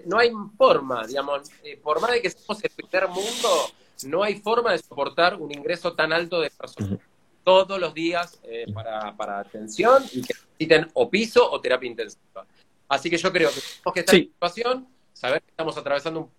no 0.05 0.17
hay 0.17 0.31
forma, 0.57 1.07
digamos, 1.07 1.49
eh, 1.63 1.77
por 1.81 2.01
más 2.01 2.11
de 2.11 2.21
que 2.21 2.29
seamos 2.29 2.61
el 2.61 2.71
primer 2.71 3.07
mundo, 3.07 3.71
no 4.03 4.21
hay 4.21 4.35
forma 4.35 4.73
de 4.73 4.79
soportar 4.79 5.35
un 5.35 5.53
ingreso 5.53 5.93
tan 5.93 6.11
alto 6.11 6.41
de 6.41 6.49
personas. 6.49 6.99
Todos 7.45 7.79
los 7.79 7.93
días 7.93 8.37
eh, 8.43 8.65
para, 8.73 9.15
para 9.15 9.39
atención 9.39 10.03
y 10.11 10.21
que 10.23 10.33
necesiten 10.33 10.91
o 10.93 11.09
piso 11.09 11.49
o 11.49 11.61
terapia 11.61 11.89
intensiva. 11.89 12.45
Así 12.89 13.09
que 13.09 13.17
yo 13.17 13.31
creo 13.31 13.49
que 13.49 13.61
tenemos 13.61 13.93
que 13.93 13.99
estar 14.01 14.15
en 14.15 14.23
situación, 14.25 14.87
saber 15.13 15.41
que 15.41 15.51
estamos 15.51 15.77
atravesando 15.77 16.29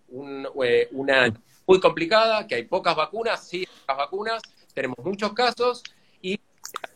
eh, 0.62 0.88
una 0.92 1.32
muy 1.66 1.80
complicada, 1.80 2.46
que 2.46 2.56
hay 2.56 2.64
pocas 2.64 2.94
vacunas, 2.94 3.48
sí, 3.48 3.66
pocas 3.86 3.96
vacunas, 3.96 4.42
tenemos 4.74 4.98
muchos 5.02 5.32
casos 5.32 5.82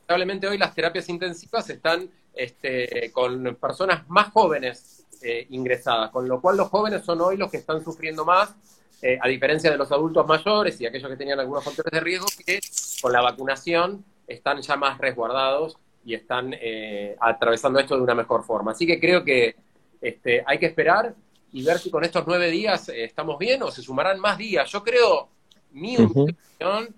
lamentablemente 0.04 0.46
hoy 0.46 0.58
las 0.58 0.74
terapias 0.74 1.08
intensivas 1.08 1.68
están 1.70 2.08
este, 2.34 3.10
con 3.12 3.56
personas 3.56 4.08
más 4.08 4.30
jóvenes 4.32 5.06
eh, 5.22 5.46
ingresadas, 5.50 6.10
con 6.10 6.28
lo 6.28 6.40
cual 6.40 6.58
los 6.58 6.68
jóvenes 6.68 7.04
son 7.04 7.20
hoy 7.22 7.36
los 7.36 7.50
que 7.50 7.56
están 7.56 7.82
sufriendo 7.82 8.24
más, 8.24 8.54
eh, 9.00 9.18
a 9.20 9.28
diferencia 9.28 9.70
de 9.70 9.78
los 9.78 9.90
adultos 9.92 10.26
mayores 10.26 10.80
y 10.80 10.86
aquellos 10.86 11.08
que 11.10 11.16
tenían 11.16 11.40
algunos 11.40 11.64
factores 11.64 11.90
de 11.90 12.00
riesgo, 12.00 12.26
que 12.44 12.60
con 13.00 13.12
la 13.12 13.22
vacunación 13.22 14.04
están 14.26 14.60
ya 14.60 14.76
más 14.76 14.98
resguardados 14.98 15.78
y 16.04 16.14
están 16.14 16.54
eh, 16.54 17.16
atravesando 17.18 17.78
esto 17.78 17.96
de 17.96 18.02
una 18.02 18.14
mejor 18.14 18.44
forma. 18.44 18.72
Así 18.72 18.86
que 18.86 19.00
creo 19.00 19.24
que 19.24 19.56
este, 20.00 20.42
hay 20.46 20.58
que 20.58 20.66
esperar 20.66 21.14
y 21.52 21.64
ver 21.64 21.78
si 21.78 21.90
con 21.90 22.04
estos 22.04 22.24
nueve 22.26 22.50
días 22.50 22.90
eh, 22.90 23.04
estamos 23.04 23.38
bien 23.38 23.62
o 23.62 23.70
se 23.70 23.82
sumarán 23.82 24.20
más 24.20 24.36
días. 24.36 24.70
Yo 24.70 24.82
creo, 24.82 25.28
mi 25.72 25.96
opinión, 25.96 26.94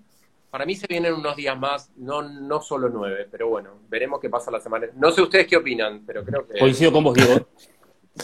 para 0.49 0.65
mí 0.65 0.75
se 0.75 0.87
vienen 0.87 1.13
unos 1.13 1.35
días 1.35 1.57
más, 1.57 1.91
no, 1.97 2.21
no 2.21 2.61
solo 2.61 2.89
nueve, 2.89 3.27
pero 3.29 3.49
bueno, 3.49 3.79
veremos 3.89 4.19
qué 4.19 4.29
pasa 4.29 4.51
la 4.51 4.59
semana. 4.59 4.87
No 4.95 5.11
sé 5.11 5.21
ustedes 5.21 5.47
qué 5.47 5.57
opinan, 5.57 6.03
pero 6.05 6.23
creo 6.23 6.47
que... 6.47 6.59
Coincido 6.59 6.91
con 6.91 7.03
vos, 7.03 7.13
Diego. 7.15 7.47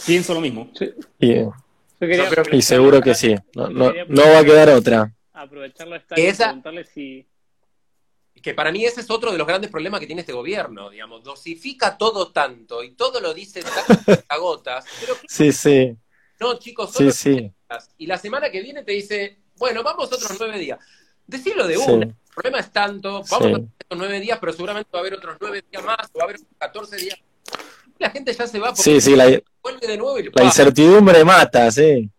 Pienso 0.06 0.34
lo 0.34 0.40
mismo. 0.40 0.70
Sí. 0.74 0.92
y 2.52 2.62
seguro 2.62 3.00
que 3.00 3.14
sí. 3.14 3.34
No, 3.54 3.68
no, 3.68 3.92
no, 4.08 4.22
va 4.22 4.38
a 4.38 4.44
quedar 4.44 4.70
otra. 4.70 5.12
Aprovecharlo 5.32 5.96
esta 5.96 6.18
y 6.18 6.32
preguntarle 6.32 6.84
si 6.84 7.26
que 8.44 8.52
para 8.52 8.70
mí 8.70 8.84
ese 8.84 9.00
es 9.00 9.10
otro 9.10 9.32
de 9.32 9.38
los 9.38 9.46
grandes 9.46 9.70
problemas 9.70 10.00
que 10.00 10.06
tiene 10.06 10.20
este 10.20 10.34
gobierno, 10.34 10.90
digamos, 10.90 11.24
dosifica 11.24 11.96
todo 11.96 12.30
tanto 12.30 12.84
y 12.84 12.90
todo 12.90 13.18
lo 13.18 13.32
dice 13.32 13.62
a 14.28 14.36
gotas. 14.36 14.84
sí, 15.26 15.50
sí. 15.50 15.96
No, 16.38 16.58
chicos, 16.58 16.92
solo 16.92 17.10
sí, 17.10 17.50
Y 17.96 18.06
la 18.06 18.18
semana 18.18 18.50
que 18.50 18.60
viene 18.60 18.82
te 18.82 18.92
dice, 18.92 19.38
bueno, 19.56 19.82
vamos 19.82 20.12
otros 20.12 20.36
nueve 20.38 20.58
días. 20.58 20.78
Decirlo 21.26 21.66
de 21.66 21.78
uno. 21.78 22.02
El 22.02 22.14
problema 22.34 22.58
es 22.58 22.70
tanto, 22.70 23.22
vamos 23.30 23.46
a 23.46 23.56
otros 23.56 23.68
nueve 23.96 24.20
días, 24.20 24.38
pero 24.40 24.52
seguramente 24.52 24.90
va 24.92 24.98
a 24.98 25.02
haber 25.02 25.14
otros 25.14 25.36
nueve 25.40 25.64
días 25.70 25.84
más, 25.84 26.10
o 26.12 26.18
va 26.18 26.24
a 26.24 26.28
haber 26.28 26.40
catorce 26.58 26.96
días. 26.96 27.18
La 27.98 28.10
gente 28.10 28.32
ya 28.32 28.46
se 28.46 28.58
va 28.58 28.68
porque 28.68 28.82
sí, 28.82 29.00
sí, 29.00 29.14
la, 29.14 29.40
vuelve 29.62 29.86
de 29.86 29.96
nuevo 29.96 30.18
y 30.18 30.30
La 30.34 30.44
incertidumbre 30.44 31.24
mata, 31.24 31.70
sí. 31.70 32.10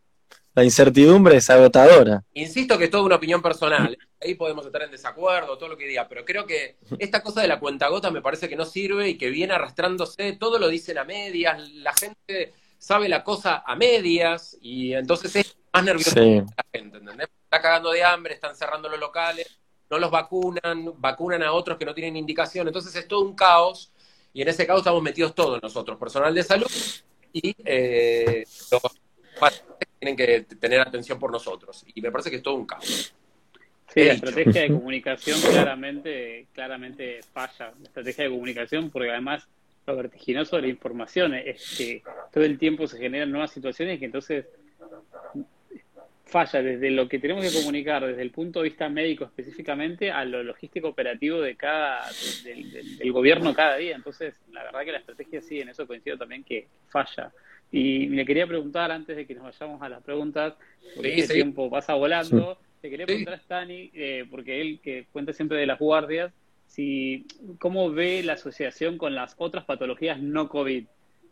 La 0.55 0.63
incertidumbre 0.63 1.35
es 1.35 1.49
agotadora. 1.49 2.23
Insisto 2.33 2.77
que 2.77 2.85
es 2.85 2.89
toda 2.89 3.03
una 3.03 3.17
opinión 3.17 3.41
personal. 3.41 3.97
Ahí 4.21 4.35
podemos 4.35 4.65
estar 4.65 4.83
en 4.83 4.91
desacuerdo, 4.91 5.57
todo 5.57 5.69
lo 5.69 5.77
que 5.77 5.85
diga, 5.85 6.07
pero 6.07 6.23
creo 6.23 6.45
que 6.45 6.77
esta 6.97 7.21
cosa 7.21 7.41
de 7.41 7.49
la 7.49 7.59
cuenta 7.59 7.89
gota 7.89 8.09
me 8.09 8.21
parece 8.21 8.47
que 8.47 8.55
no 8.55 8.63
sirve 8.63 9.09
y 9.09 9.17
que 9.17 9.29
viene 9.29 9.53
arrastrándose, 9.53 10.31
todo 10.33 10.57
lo 10.57 10.69
dicen 10.69 10.97
a 10.97 11.03
medias, 11.03 11.69
la 11.73 11.93
gente 11.93 12.53
sabe 12.77 13.09
la 13.09 13.21
cosa 13.21 13.63
a 13.65 13.75
medias 13.75 14.57
y 14.61 14.93
entonces 14.93 15.35
es 15.35 15.57
más 15.73 15.83
nervioso 15.83 16.15
la 16.21 16.65
gente, 16.73 16.97
¿entendés? 16.99 17.27
Está 17.45 17.61
cagando 17.61 17.91
de 17.91 18.03
hambre, 18.03 18.33
están 18.33 18.55
cerrando 18.55 18.89
los 18.89 18.99
locales, 18.99 19.59
no 19.89 19.97
los 19.97 20.11
vacunan, 20.11 20.93
vacunan 20.97 21.43
a 21.43 21.53
otros 21.53 21.77
que 21.77 21.85
no 21.85 21.93
tienen 21.93 22.17
indicación, 22.17 22.67
entonces 22.67 22.95
es 22.95 23.07
todo 23.07 23.21
un 23.21 23.35
caos 23.35 23.91
y 24.33 24.41
en 24.41 24.49
ese 24.49 24.67
caos 24.67 24.79
estamos 24.79 25.01
metidos 25.01 25.33
todos 25.33 25.61
nosotros, 25.61 25.97
personal 25.97 26.33
de 26.33 26.43
salud 26.43 26.67
y 27.31 27.55
eh, 27.63 28.45
los 28.71 28.81
tienen 29.99 30.15
que 30.15 30.41
tener 30.55 30.79
atención 30.81 31.19
por 31.19 31.31
nosotros. 31.31 31.83
Y 31.93 32.01
me 32.01 32.11
parece 32.11 32.29
que 32.29 32.37
es 32.37 32.43
todo 32.43 32.55
un 32.55 32.65
caos. 32.65 33.13
Sí, 33.93 34.03
la 34.03 34.13
estrategia 34.13 34.63
de 34.63 34.67
comunicación 34.67 35.39
claramente, 35.41 36.47
claramente 36.53 37.21
falla. 37.33 37.71
La 37.79 37.87
estrategia 37.87 38.25
de 38.25 38.29
comunicación, 38.29 38.89
porque 38.89 39.09
además 39.09 39.47
lo 39.85 39.95
vertiginoso 39.95 40.55
de 40.55 40.63
la 40.63 40.67
información 40.69 41.33
es 41.33 41.75
que 41.77 42.03
todo 42.33 42.43
el 42.43 42.57
tiempo 42.57 42.87
se 42.87 42.97
generan 42.97 43.31
nuevas 43.31 43.51
situaciones 43.51 43.99
que 43.99 44.05
entonces 44.05 44.45
falla 46.25 46.61
desde 46.61 46.89
lo 46.89 47.07
que 47.07 47.19
tenemos 47.19 47.45
que 47.45 47.59
comunicar 47.59 48.05
desde 48.05 48.21
el 48.23 48.31
punto 48.31 48.59
de 48.59 48.69
vista 48.69 48.89
médico 48.89 49.25
específicamente 49.25 50.11
a 50.11 50.25
lo 50.25 50.43
logístico 50.43 50.89
operativo 50.89 51.39
de 51.39 51.55
cada 51.55 52.03
del, 52.43 53.11
gobierno 53.11 53.53
cada 53.53 53.77
día. 53.77 53.95
Entonces, 53.95 54.33
la 54.51 54.63
verdad 54.63 54.83
que 54.83 54.91
la 54.91 54.97
estrategia 54.97 55.41
sí, 55.41 55.61
en 55.61 55.69
eso 55.69 55.85
coincido 55.85 56.17
también 56.17 56.43
que 56.43 56.67
falla. 56.87 57.31
Y 57.71 58.07
le 58.07 58.25
quería 58.25 58.47
preguntar 58.47 58.91
antes 58.91 59.15
de 59.15 59.25
que 59.25 59.35
nos 59.35 59.43
vayamos 59.43 59.81
a 59.81 59.89
las 59.89 60.03
preguntas, 60.03 60.55
porque 60.95 61.19
el 61.19 61.27
tiempo 61.27 61.69
pasa 61.69 61.93
volando, 61.93 62.57
le 62.81 62.89
quería 62.89 63.05
preguntar 63.05 63.35
a 63.35 63.37
Stani, 63.37 63.91
eh, 63.93 64.25
porque 64.29 64.61
él 64.61 64.79
que 64.81 65.05
cuenta 65.11 65.33
siempre 65.33 65.57
de 65.57 65.65
las 65.65 65.79
guardias, 65.79 66.33
si 66.67 67.25
cómo 67.59 67.91
ve 67.91 68.23
la 68.23 68.33
asociación 68.33 68.97
con 68.97 69.13
las 69.13 69.35
otras 69.37 69.65
patologías 69.65 70.19
no 70.19 70.49
COVID 70.49 70.85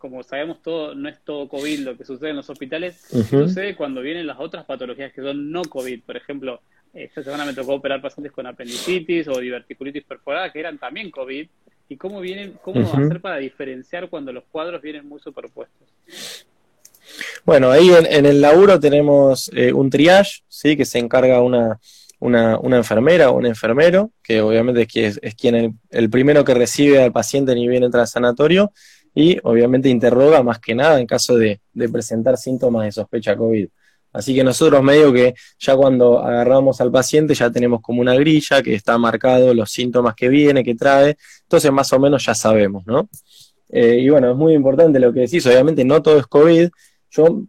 como 0.04 0.22
sabemos 0.22 0.60
todo, 0.60 0.94
no 0.94 1.08
es 1.08 1.18
todo 1.24 1.48
COVID 1.48 1.78
lo 1.78 1.96
que 1.96 2.04
sucede 2.04 2.28
en 2.28 2.36
los 2.36 2.50
hospitales, 2.50 2.94
sucede 3.30 3.74
cuando 3.74 4.02
vienen 4.02 4.26
las 4.26 4.38
otras 4.38 4.66
patologías 4.66 5.14
que 5.14 5.22
son 5.22 5.50
no 5.50 5.62
COVID. 5.62 6.02
Por 6.02 6.18
ejemplo, 6.18 6.60
esta 6.92 7.22
semana 7.22 7.46
me 7.46 7.54
tocó 7.54 7.72
operar 7.72 8.02
pacientes 8.02 8.30
con 8.30 8.46
apendicitis 8.46 9.26
o 9.28 9.38
diverticulitis 9.38 10.04
perforada 10.04 10.52
que 10.52 10.60
eran 10.60 10.76
también 10.76 11.10
COVID. 11.10 11.48
¿Y 11.88 11.96
cómo 11.96 12.20
vienen, 12.20 12.58
cómo 12.60 12.86
hacer 12.86 13.18
para 13.22 13.38
diferenciar 13.38 14.10
cuando 14.10 14.30
los 14.30 14.44
cuadros 14.52 14.82
vienen 14.82 15.08
muy 15.08 15.20
superpuestos? 15.20 15.88
Bueno, 17.46 17.70
ahí 17.70 17.88
en, 17.88 18.26
el 18.26 18.42
laburo 18.42 18.78
tenemos 18.78 19.50
eh, 19.54 19.72
un 19.72 19.88
triage, 19.88 20.42
¿sí? 20.48 20.76
que 20.76 20.84
se 20.84 20.98
encarga 20.98 21.40
una, 21.40 21.80
una, 22.18 22.58
una, 22.58 22.76
enfermera 22.76 23.30
o 23.30 23.38
un 23.38 23.46
enfermero, 23.46 24.10
que 24.22 24.42
obviamente 24.42 24.86
es, 24.96 25.18
es, 25.22 25.34
quien 25.34 25.54
el, 25.54 25.72
el, 25.88 26.10
primero 26.10 26.44
que 26.44 26.52
recibe 26.52 27.02
al 27.02 27.12
paciente 27.12 27.54
ni 27.54 27.68
bien 27.68 27.84
entra 27.84 28.02
al 28.02 28.08
sanatorio, 28.08 28.70
y 29.14 29.38
obviamente 29.44 29.88
interroga 29.88 30.42
más 30.42 30.58
que 30.58 30.74
nada 30.74 31.00
en 31.00 31.06
caso 31.06 31.36
de, 31.36 31.60
presentar 31.92 32.36
síntomas 32.36 32.84
de 32.84 32.92
sospecha 32.92 33.36
COVID. 33.36 33.68
Así 34.12 34.34
que 34.34 34.44
nosotros 34.44 34.82
medio 34.82 35.12
que 35.12 35.34
ya 35.58 35.76
cuando 35.76 36.20
agarramos 36.20 36.80
al 36.80 36.90
paciente 36.90 37.34
ya 37.34 37.50
tenemos 37.50 37.80
como 37.80 38.00
una 38.00 38.14
grilla 38.14 38.62
que 38.62 38.74
está 38.74 38.96
marcado 38.96 39.52
los 39.54 39.70
síntomas 39.70 40.14
que 40.14 40.28
viene, 40.28 40.62
que 40.62 40.74
trae, 40.74 41.16
entonces 41.42 41.72
más 41.72 41.92
o 41.92 41.98
menos 41.98 42.24
ya 42.24 42.34
sabemos, 42.34 42.86
¿no? 42.86 43.08
Eh, 43.68 43.98
y 44.00 44.08
bueno, 44.08 44.30
es 44.30 44.36
muy 44.36 44.54
importante 44.54 45.00
lo 45.00 45.12
que 45.12 45.20
decís, 45.20 45.44
obviamente 45.46 45.84
no 45.84 46.00
todo 46.00 46.18
es 46.18 46.26
COVID, 46.26 46.68
yo 47.10 47.42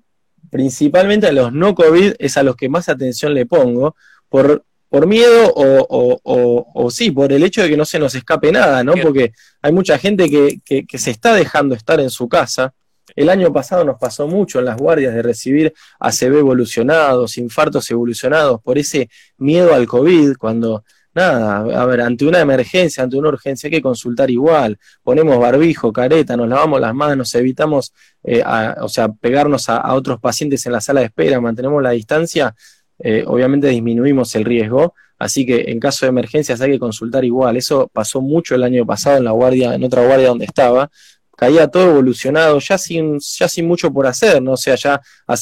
principalmente 0.50 1.28
a 1.28 1.32
los 1.32 1.54
no 1.54 1.76
COVID 1.76 2.14
es 2.18 2.38
a 2.38 2.44
los 2.44 2.56
que 2.56 2.70
más 2.70 2.90
atención 2.90 3.34
le 3.34 3.46
pongo, 3.46 3.96
por 4.30 4.64
por 4.96 5.08
miedo 5.08 5.52
o, 5.54 6.22
o, 6.24 6.72
o, 6.74 6.90
sí, 6.90 7.12
por 7.12 7.34
el 7.34 7.44
hecho 7.44 7.62
de 7.62 7.68
que 7.68 7.76
no 7.76 7.84
se 7.84 8.00
nos 8.00 8.16
escape 8.16 8.50
nada, 8.54 8.82
¿no? 8.82 8.94
Porque 8.94 9.34
hay 9.62 9.74
mucha 9.74 9.98
gente 9.98 10.30
que, 10.30 10.86
que, 10.86 10.98
se 10.98 11.12
está 11.12 11.34
dejando 11.34 11.76
estar 11.76 12.00
en 12.00 12.10
su 12.10 12.30
casa. 12.30 12.74
El 13.14 13.28
año 13.28 13.52
pasado 13.52 13.84
nos 13.84 14.00
pasó 14.00 14.26
mucho 14.26 14.60
en 14.60 14.64
las 14.64 14.78
guardias 14.78 15.14
de 15.14 15.22
recibir 15.22 15.74
ACV 16.00 16.38
evolucionados, 16.38 17.38
infartos 17.38 17.92
evolucionados, 17.92 18.62
por 18.62 18.78
ese 18.78 19.10
miedo 19.38 19.74
al 19.74 19.86
COVID, 19.86 20.38
cuando, 20.38 20.86
nada, 21.14 21.58
a 21.58 21.86
ver, 21.86 22.00
ante 22.00 22.26
una 22.26 22.40
emergencia, 22.40 23.04
ante 23.04 23.18
una 23.18 23.28
urgencia 23.28 23.68
hay 23.68 23.72
que 23.72 23.82
consultar 23.82 24.32
igual, 24.32 24.80
ponemos 25.04 25.38
barbijo, 25.38 25.92
careta, 25.92 26.38
nos 26.38 26.48
lavamos 26.48 26.80
las 26.80 26.96
manos, 26.96 27.36
evitamos, 27.36 27.94
eh, 28.24 28.42
o 28.80 28.88
sea, 28.88 29.10
pegarnos 29.10 29.68
a, 29.68 29.76
a 29.76 29.94
otros 29.94 30.22
pacientes 30.22 30.66
en 30.66 30.72
la 30.72 30.80
sala 30.80 31.02
de 31.02 31.08
espera, 31.08 31.42
mantenemos 31.42 31.84
la 31.84 31.90
distancia, 31.90 32.56
eh, 33.00 33.24
obviamente 33.28 33.68
disminuimos 33.68 34.36
el 34.36 34.46
riesgo, 34.46 34.94
así 35.18 35.46
que 35.46 35.66
en 35.68 35.80
caso 35.80 36.06
de 36.06 36.10
emergencias 36.10 36.62
hay 36.62 36.72
que 36.72 36.80
consultar 36.80 37.26
igual. 37.26 37.58
Eso 37.58 37.90
pasó 37.92 38.22
mucho 38.22 38.56
el 38.56 38.64
año 38.64 38.86
pasado 38.86 39.18
en 39.18 39.26
la 39.26 39.32
guardia, 39.32 39.76
en 39.76 39.84
otra 39.84 40.06
guardia 40.06 40.30
donde 40.30 40.46
estaba. 40.46 40.90
Caía 41.38 41.68
todo 41.68 41.92
evolucionado, 41.92 42.60
ya 42.60 42.78
sin, 42.78 43.20
ya 43.20 43.48
sin 43.50 43.68
mucho 43.68 43.92
por 43.92 44.08
hacer, 44.08 44.42
¿no? 44.42 44.54
O 44.54 44.58
sea, 44.58 44.76
ya 44.76 45.02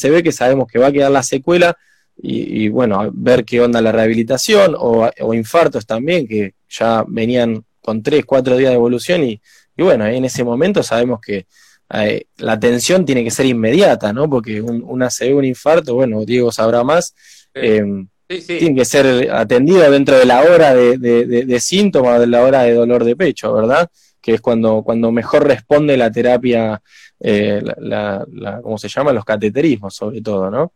ve 0.10 0.24
que 0.24 0.32
sabemos 0.32 0.68
que 0.68 0.80
va 0.80 0.88
a 0.88 0.92
quedar 0.92 1.12
la 1.12 1.22
secuela 1.22 1.78
y, 2.18 2.70
bueno, 2.70 3.10
ver 3.14 3.44
qué 3.44 3.60
onda 3.62 3.82
la 3.82 3.92
rehabilitación 3.92 4.76
o, 4.78 5.34
infartos 5.34 5.86
también, 5.86 6.28
que 6.28 6.56
ya 6.70 7.04
venían 7.08 7.64
con 7.82 8.02
tres, 8.02 8.26
cuatro 8.26 8.56
días 8.58 8.72
de 8.72 8.76
evolución 8.76 9.24
y, 9.24 9.42
bueno, 9.78 10.06
en 10.08 10.26
ese 10.26 10.44
momento 10.44 10.84
sabemos 10.84 11.20
que 11.22 11.48
eh, 11.94 12.26
la 12.38 12.54
atención 12.54 13.06
tiene 13.06 13.24
que 13.24 13.32
ser 13.32 13.46
inmediata, 13.46 14.14
¿no? 14.14 14.30
Porque 14.30 14.62
un, 14.62 14.84
un 14.84 15.04
ACV, 15.04 15.36
un 15.36 15.46
infarto, 15.46 15.96
bueno, 15.96 16.24
Diego 16.26 16.52
sabrá 16.52 16.84
más, 16.84 17.14
Em, 17.54 18.08
tiene 18.28 18.76
que 18.76 18.86
ser 18.86 19.32
atendido 19.32 19.90
dentro 19.92 20.18
de 20.18 20.26
la 20.26 20.42
hora 20.42 20.74
de, 20.74 20.98
de, 20.98 21.60
síntomas, 21.60 22.20
de 22.20 22.28
la 22.28 22.42
hora 22.42 22.64
de 22.64 22.74
dolor 22.74 23.04
de 23.04 23.16
pecho, 23.16 23.54
¿verdad? 23.54 23.90
Que 24.22 24.36
es 24.36 24.42
cuando, 24.42 24.82
cuando 24.84 25.12
mejor 25.12 25.46
responde 25.46 25.98
la 25.98 26.12
terapia, 26.12 26.82
eh, 27.20 27.62
la, 27.78 28.26
¿cómo 28.64 28.78
se 28.78 28.88
llama? 28.88 29.14
Los 29.14 29.26
cateterismos, 29.26 29.96
sobre 29.96 30.22
todo, 30.22 30.50
¿no? 30.50 30.74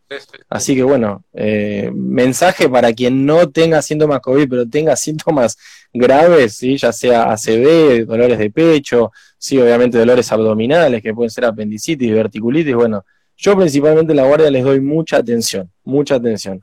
Así 0.50 0.76
que 0.76 0.84
bueno, 0.84 1.24
eh, 1.34 1.90
mensaje 1.94 2.70
para 2.70 2.94
quien 2.94 3.26
no 3.26 3.50
tenga 3.50 3.82
síntomas 3.82 4.20
COVID, 4.20 4.50
pero 4.50 4.70
tenga 4.70 4.96
síntomas 4.96 5.58
graves, 5.94 6.56
¿sí? 6.56 6.78
ya 6.78 6.92
sea 6.94 7.32
ACV, 7.32 8.06
dolores 8.06 8.38
de 8.38 8.52
pecho, 8.52 9.12
sí, 9.38 9.60
obviamente 9.60 9.98
dolores 9.98 10.32
abdominales, 10.32 11.02
que 11.02 11.14
pueden 11.14 11.32
ser 11.32 11.46
apendicitis, 11.46 12.14
verticulitis, 12.14 12.76
bueno, 12.76 13.04
yo 13.38 13.56
principalmente 13.56 14.14
en 14.14 14.18
la 14.18 14.26
guardia 14.26 14.50
les 14.50 14.64
doy 14.64 14.82
mucha 14.82 15.18
atención, 15.18 15.72
mucha 15.84 16.16
atención. 16.16 16.60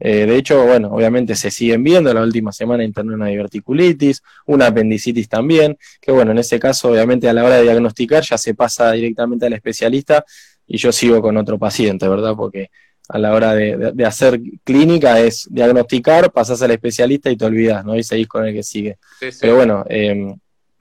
Eh, 0.00 0.26
de 0.26 0.36
hecho, 0.36 0.64
bueno, 0.64 0.90
obviamente 0.92 1.34
se 1.34 1.50
siguen 1.50 1.82
viendo, 1.82 2.12
la 2.14 2.22
última 2.22 2.52
semana 2.52 2.84
interné 2.84 3.14
una 3.14 3.26
diverticulitis, 3.26 4.22
una 4.46 4.66
apendicitis 4.66 5.28
también, 5.28 5.76
que 6.00 6.12
bueno, 6.12 6.30
en 6.30 6.38
ese 6.38 6.60
caso, 6.60 6.90
obviamente 6.90 7.28
a 7.28 7.32
la 7.32 7.44
hora 7.44 7.56
de 7.56 7.62
diagnosticar 7.62 8.22
ya 8.22 8.38
se 8.38 8.54
pasa 8.54 8.92
directamente 8.92 9.46
al 9.46 9.54
especialista 9.54 10.24
y 10.66 10.76
yo 10.76 10.92
sigo 10.92 11.20
con 11.20 11.36
otro 11.36 11.58
paciente, 11.58 12.06
¿verdad? 12.06 12.34
Porque 12.36 12.70
a 13.08 13.18
la 13.18 13.32
hora 13.32 13.54
de, 13.54 14.04
hacer 14.04 14.38
clínica 14.62 15.18
es 15.18 15.48
diagnosticar, 15.50 16.30
pasas 16.30 16.60
al 16.62 16.70
especialista 16.72 17.30
y 17.30 17.36
te 17.36 17.46
olvidas, 17.46 17.84
¿no? 17.84 17.96
Y 17.96 18.04
seguís 18.04 18.28
con 18.28 18.44
el 18.44 18.54
que 18.54 18.62
sigue. 18.62 18.98
Pero 19.40 19.56
bueno, 19.56 19.84
eh, 19.88 20.34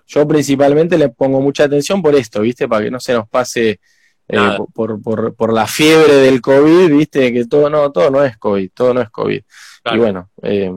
yo 0.05 0.27
principalmente 0.27 0.97
le 0.97 1.09
pongo 1.09 1.41
mucha 1.41 1.63
atención 1.63 2.01
por 2.01 2.15
esto, 2.15 2.41
¿viste? 2.41 2.67
Para 2.67 2.83
que 2.83 2.91
no 2.91 2.99
se 2.99 3.13
nos 3.13 3.27
pase 3.29 3.79
eh, 4.29 4.57
por, 4.73 5.01
por, 5.01 5.35
por, 5.35 5.53
la 5.53 5.67
fiebre 5.67 6.13
del 6.15 6.41
COVID, 6.41 6.89
viste, 6.89 7.31
que 7.31 7.45
todo 7.45 7.69
no, 7.69 7.91
todo 7.91 8.09
no 8.11 8.23
es 8.23 8.37
COVID, 8.37 8.71
todo 8.73 8.93
no 8.93 9.01
es 9.01 9.09
COVID. 9.09 9.41
Y 9.93 9.97
bueno, 9.97 10.31
eh, 10.41 10.71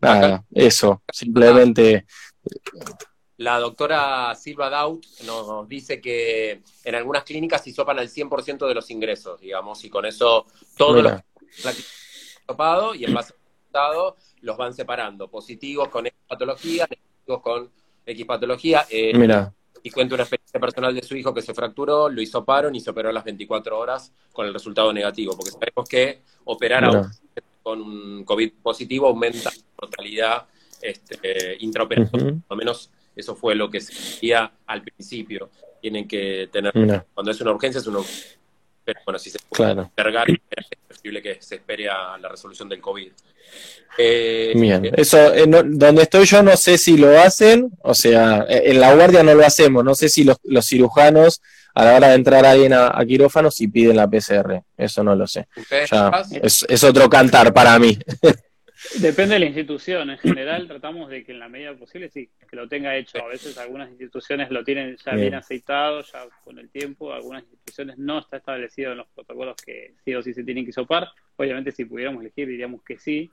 nada, 0.00 0.44
eso, 0.52 1.02
simplemente... 1.10 2.06
La 3.38 3.58
doctora 3.58 4.34
Silva 4.34 4.68
Daut 4.68 5.04
nos 5.24 5.66
dice 5.66 6.00
que 6.00 6.62
en 6.84 6.94
algunas 6.94 7.24
clínicas 7.24 7.64
se 7.64 7.72
sopan 7.72 7.98
al 7.98 8.08
100% 8.08 8.68
de 8.68 8.74
los 8.74 8.90
ingresos, 8.90 9.40
digamos, 9.40 9.82
y 9.84 9.90
con 9.90 10.04
eso 10.04 10.46
todos 10.76 11.02
los 11.02 11.12
topado 12.46 12.94
y 12.94 13.04
en 13.04 13.14
base 13.14 13.34
al 13.72 14.14
los 14.42 14.56
van 14.56 14.74
separando, 14.74 15.28
positivos 15.28 15.88
con 15.88 16.08
patología, 16.28 16.86
negativos 16.88 17.42
con 17.42 17.70
X 18.04 18.26
patología. 18.26 18.86
Eh, 18.90 19.16
Mira 19.16 19.52
y 19.82 19.90
cuenta 19.90 20.14
una 20.14 20.24
experiencia 20.24 20.60
personal 20.60 20.94
de 20.94 21.02
su 21.02 21.16
hijo 21.16 21.34
que 21.34 21.42
se 21.42 21.54
fracturó, 21.54 22.08
lo 22.08 22.20
hizo 22.20 22.44
paro 22.44 22.70
y 22.72 22.80
se 22.80 22.90
operó 22.90 23.08
a 23.08 23.12
las 23.12 23.24
24 23.24 23.78
horas 23.78 24.12
con 24.32 24.46
el 24.46 24.52
resultado 24.52 24.92
negativo, 24.92 25.36
porque 25.36 25.50
sabemos 25.50 25.88
que 25.88 26.22
operar 26.44 26.84
a 26.84 26.90
un 26.90 27.10
con 27.62 27.80
un 27.80 28.24
COVID 28.24 28.52
positivo 28.62 29.08
aumenta 29.08 29.50
la 29.50 29.62
mortalidad 29.80 30.46
este, 30.80 31.56
intraoperatoria, 31.60 32.34
al 32.48 32.56
menos 32.56 32.90
eso 33.14 33.36
fue 33.36 33.54
lo 33.54 33.70
que 33.70 33.80
se 33.80 33.94
decía 33.94 34.52
al 34.66 34.82
principio. 34.82 35.50
Tienen 35.80 36.08
que 36.08 36.48
tener, 36.50 36.72
cuando 37.14 37.30
es 37.30 37.40
una 37.40 37.52
urgencia, 37.52 37.80
es 37.80 37.86
una 37.86 37.98
urgencia. 37.98 38.38
Pero 38.84 39.00
bueno, 39.04 39.18
si 39.18 39.30
se 39.30 39.38
puede 39.48 39.88
cargar, 39.94 40.28
es 40.30 40.38
posible 40.88 41.22
que 41.22 41.40
se 41.40 41.56
espere 41.56 41.88
a 41.88 42.18
la 42.18 42.28
resolución 42.28 42.68
del 42.68 42.80
COVID. 42.80 43.12
Eh, 43.98 44.52
Bien, 44.54 44.84
eh, 44.86 44.92
eso, 44.96 45.32
eh, 45.34 45.44
donde 45.46 46.02
estoy 46.02 46.24
yo 46.24 46.42
no 46.42 46.56
sé 46.56 46.78
si 46.78 46.96
lo 46.96 47.20
hacen, 47.20 47.70
o 47.82 47.94
sea, 47.94 48.46
en 48.48 48.80
la 48.80 48.94
guardia 48.94 49.22
no 49.22 49.34
lo 49.34 49.44
hacemos, 49.44 49.84
no 49.84 49.94
sé 49.94 50.08
si 50.08 50.24
los, 50.24 50.38
cirujanos 50.66 51.42
a 51.74 51.84
la 51.84 51.96
hora 51.96 52.08
de 52.08 52.14
entrar 52.14 52.46
alguien 52.46 52.72
a, 52.72 52.98
a, 52.98 53.04
quirófano 53.04 53.50
si 53.50 53.68
piden 53.68 53.96
la 53.96 54.08
PCR, 54.08 54.62
eso 54.76 55.04
no 55.04 55.14
lo 55.14 55.26
sé. 55.26 55.46
es, 56.42 56.64
es, 56.68 56.84
otro 56.84 57.08
cantar 57.10 57.52
para 57.52 57.78
mí. 57.78 57.98
Depende 59.00 59.34
de 59.34 59.40
la 59.40 59.46
institución, 59.46 60.10
en 60.10 60.18
general 60.18 60.66
tratamos 60.66 61.08
de 61.08 61.24
que 61.24 61.32
en 61.32 61.38
la 61.38 61.48
medida 61.48 61.74
posible 61.74 62.08
sí, 62.10 62.28
que 62.48 62.56
lo 62.56 62.68
tenga 62.68 62.96
hecho. 62.96 63.22
A 63.22 63.28
veces 63.28 63.56
algunas 63.58 63.88
instituciones 63.90 64.50
lo 64.50 64.64
tienen 64.64 64.96
ya 64.96 65.14
bien, 65.14 65.34
aceitado, 65.34 66.02
ya 66.02 66.26
con 66.44 66.58
el 66.58 66.68
tiempo, 66.68 67.12
algunas 67.12 67.44
instituciones 67.44 67.96
no 67.98 68.18
está 68.18 68.38
establecido 68.38 68.92
en 68.92 68.98
los 68.98 69.08
protocolos 69.08 69.56
que 69.56 69.94
sí 70.04 70.14
o 70.14 70.22
sí 70.22 70.34
se 70.34 70.44
tienen 70.44 70.66
que 70.66 70.72
sopar. 70.72 71.08
Obviamente 71.36 71.70
si 71.70 71.84
pudiéramos 71.84 72.22
elegir 72.22 72.48
diríamos 72.48 72.82
que 72.82 72.98
sí, 72.98 73.30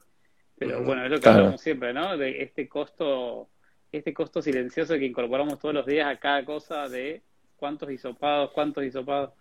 pero 0.57 0.83
bueno, 0.83 1.03
es 1.05 1.11
lo 1.11 1.19
que 1.19 1.29
hablamos 1.29 1.61
siempre, 1.61 1.93
¿no? 1.93 2.17
De 2.17 2.43
este 2.43 2.67
costo, 2.67 3.49
este 3.91 4.13
costo 4.13 4.41
silencioso 4.41 4.97
que 4.99 5.05
incorporamos 5.05 5.57
todos 5.59 5.73
los 5.73 5.85
días 5.85 6.07
a 6.07 6.19
cada 6.19 6.45
cosa 6.45 6.87
de 6.87 7.23
cuántos 7.55 7.91
hisopados, 7.91 8.51
cuántos 8.51 8.83
hisopados. 8.83 9.31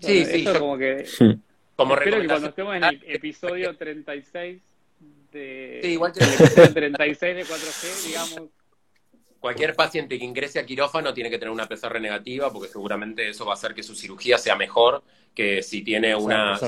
Sí, 0.00 0.24
sí. 0.24 0.44
como 0.44 0.78
que... 0.78 1.04
Como 1.80 1.94
Espero 1.94 2.20
que 2.20 2.26
cuando 2.26 2.48
estemos 2.48 2.76
en 2.76 2.84
el 2.84 3.02
episodio 3.06 3.74
36 3.74 4.60
de, 5.32 5.80
sí, 5.82 5.88
igual 5.92 6.12
que... 6.12 6.22
el 6.22 6.34
episodio 6.34 6.74
36 6.74 7.36
de 7.36 7.44
4G, 7.46 8.06
digamos, 8.06 8.50
cualquier 9.38 9.74
paciente 9.74 10.18
que 10.18 10.24
ingrese 10.26 10.58
a 10.58 10.66
quirófano 10.66 11.14
tiene 11.14 11.30
que 11.30 11.38
tener 11.38 11.50
una 11.50 11.66
PCR 11.66 11.98
negativa 11.98 12.52
porque 12.52 12.68
seguramente 12.68 13.30
eso 13.30 13.46
va 13.46 13.52
a 13.52 13.54
hacer 13.54 13.72
que 13.72 13.82
su 13.82 13.94
cirugía 13.94 14.36
sea 14.36 14.56
mejor 14.56 15.02
que 15.34 15.62
si 15.62 15.80
tiene 15.80 16.14
una... 16.14 16.60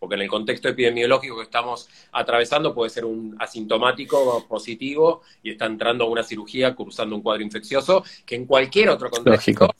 porque 0.00 0.16
en 0.16 0.22
el 0.22 0.28
contexto 0.28 0.68
epidemiológico 0.68 1.36
que 1.36 1.44
estamos 1.44 1.88
atravesando 2.10 2.74
puede 2.74 2.90
ser 2.90 3.04
un 3.04 3.36
asintomático 3.38 4.48
positivo 4.48 5.22
y 5.44 5.52
está 5.52 5.66
entrando 5.66 6.06
a 6.06 6.08
una 6.08 6.24
cirugía 6.24 6.74
cursando 6.74 7.14
un 7.14 7.22
cuadro 7.22 7.44
infeccioso 7.44 8.02
que 8.26 8.34
en 8.34 8.46
cualquier 8.46 8.88
otro 8.88 9.08
contexto 9.10 9.72